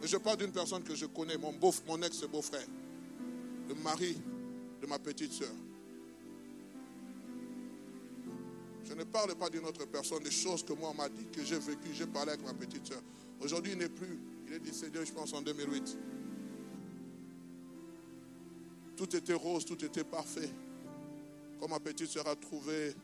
Mais 0.00 0.08
je 0.08 0.16
parle 0.16 0.38
d'une 0.38 0.52
personne 0.52 0.82
que 0.82 0.94
je 0.94 1.06
connais, 1.06 1.36
mon, 1.36 1.52
beau, 1.52 1.72
mon 1.86 2.00
ex-beau-frère, 2.02 2.66
le 3.68 3.74
mari 3.76 4.16
de 4.80 4.86
ma 4.86 4.98
petite 4.98 5.32
soeur. 5.32 5.52
Je 8.84 8.94
ne 8.94 9.04
parle 9.04 9.34
pas 9.36 9.48
d'une 9.48 9.64
autre 9.64 9.86
personne, 9.86 10.22
des 10.22 10.30
choses 10.30 10.64
que 10.64 10.72
moi 10.72 10.90
on 10.90 10.94
m'a 10.94 11.08
dit, 11.08 11.24
que 11.32 11.44
j'ai 11.44 11.58
vécu, 11.58 11.90
j'ai 11.94 12.06
parlé 12.06 12.32
avec 12.32 12.44
ma 12.44 12.52
petite 12.52 12.86
soeur. 12.86 13.00
Aujourd'hui, 13.40 13.72
il 13.72 13.78
n'est 13.78 13.88
plus. 13.88 14.18
Il 14.46 14.54
est 14.54 14.58
décédé, 14.58 14.98
je 15.04 15.12
pense, 15.12 15.32
en 15.32 15.40
2008. 15.40 15.96
Tout 18.96 19.16
était 19.16 19.32
rose, 19.32 19.64
tout 19.64 19.82
était 19.84 20.04
parfait. 20.04 20.50
Quand 21.58 21.68
ma 21.68 21.80
petite 21.80 22.08
soeur 22.08 22.26
a 22.26 22.36
trouvé 22.36 22.94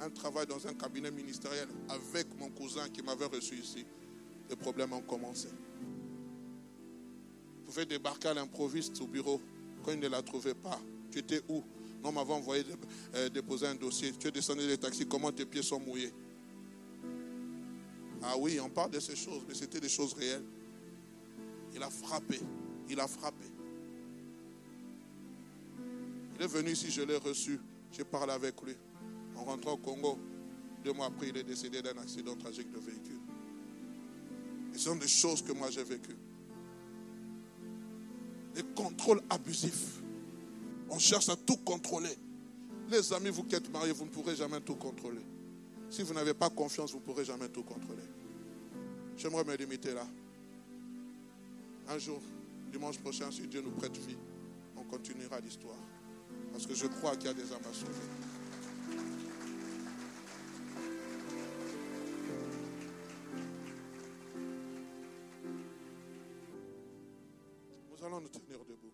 un 0.00 0.10
travail 0.10 0.46
dans 0.46 0.66
un 0.66 0.74
cabinet 0.74 1.10
ministériel 1.10 1.68
avec 1.88 2.26
mon 2.38 2.47
qui 2.88 3.02
m'avait 3.02 3.26
reçu 3.26 3.56
ici, 3.56 3.84
les 4.48 4.56
problèmes 4.56 4.92
ont 4.92 5.02
commencé. 5.02 5.48
Vous 7.58 7.72
pouvez 7.72 7.86
débarquer 7.86 8.28
à 8.28 8.34
l'improviste 8.34 9.00
au 9.00 9.06
bureau 9.06 9.40
quand 9.82 9.92
il 9.92 10.00
ne 10.00 10.08
la 10.08 10.22
trouvait 10.22 10.54
pas. 10.54 10.80
Tu 11.10 11.18
étais 11.18 11.42
où? 11.48 11.62
Non, 12.02 12.12
m'avait 12.12 12.32
envoyé 12.32 12.64
euh, 13.14 13.28
déposer 13.28 13.66
un 13.66 13.74
dossier. 13.74 14.12
Tu 14.12 14.28
es 14.28 14.30
descendu 14.30 14.66
des 14.66 14.78
taxis, 14.78 15.06
comment 15.06 15.32
tes 15.32 15.44
pieds 15.44 15.62
sont 15.62 15.80
mouillés? 15.80 16.12
Ah 18.22 18.34
oui, 18.38 18.58
on 18.60 18.68
parle 18.68 18.90
de 18.90 19.00
ces 19.00 19.16
choses, 19.16 19.42
mais 19.46 19.54
c'était 19.54 19.80
des 19.80 19.88
choses 19.88 20.14
réelles. 20.14 20.44
Il 21.74 21.82
a 21.82 21.90
frappé. 21.90 22.40
Il 22.88 22.98
a 23.00 23.06
frappé. 23.06 23.44
Il 26.36 26.42
est 26.44 26.48
venu 26.48 26.70
ici, 26.70 26.90
je 26.90 27.02
l'ai 27.02 27.16
reçu. 27.16 27.60
J'ai 27.92 28.04
parlé 28.04 28.32
avec 28.32 28.60
lui. 28.62 28.76
En 29.36 29.44
rentrant 29.44 29.72
au 29.72 29.76
Congo, 29.76 30.18
deux 30.84 30.92
mois 30.92 31.06
après, 31.06 31.28
il 31.28 31.36
est 31.36 31.44
décédé 31.44 31.82
d'un 31.82 31.96
accident 31.98 32.36
tragique 32.36 32.70
de 32.70 32.78
véhicule. 32.78 33.20
ce 34.72 34.78
sont 34.78 34.96
des 34.96 35.08
choses 35.08 35.42
que 35.42 35.52
moi 35.52 35.70
j'ai 35.70 35.84
vécues. 35.84 36.16
Des 38.54 38.62
contrôles 38.74 39.20
abusifs. 39.30 40.00
On 40.90 40.98
cherche 40.98 41.28
à 41.28 41.36
tout 41.36 41.58
contrôler. 41.58 42.16
Les 42.90 43.12
amis, 43.12 43.28
vous 43.28 43.44
qui 43.44 43.54
êtes 43.54 43.70
mariés, 43.70 43.92
vous 43.92 44.04
ne 44.04 44.10
pourrez 44.10 44.34
jamais 44.34 44.60
tout 44.60 44.76
contrôler. 44.76 45.20
Si 45.90 46.02
vous 46.02 46.14
n'avez 46.14 46.34
pas 46.34 46.48
confiance, 46.48 46.92
vous 46.92 46.98
ne 46.98 47.02
pourrez 47.02 47.24
jamais 47.24 47.48
tout 47.48 47.62
contrôler. 47.62 48.02
J'aimerais 49.16 49.44
me 49.44 49.56
limiter 49.56 49.92
là. 49.92 50.06
Un 51.88 51.98
jour, 51.98 52.20
dimanche 52.70 52.98
prochain, 52.98 53.30
si 53.30 53.46
Dieu 53.46 53.60
nous 53.60 53.70
prête 53.72 53.96
vie, 53.96 54.16
on 54.76 54.84
continuera 54.84 55.40
l'histoire. 55.40 55.76
Parce 56.52 56.66
que 56.66 56.74
je 56.74 56.86
crois 56.86 57.16
qu'il 57.16 57.26
y 57.26 57.30
a 57.30 57.34
des 57.34 57.52
âmes 57.52 57.66
à 57.68 57.74
sauver. 57.74 57.92
Allons 68.18 68.28
nous 68.32 68.40
tenir 68.40 68.58
debout. 68.64 68.92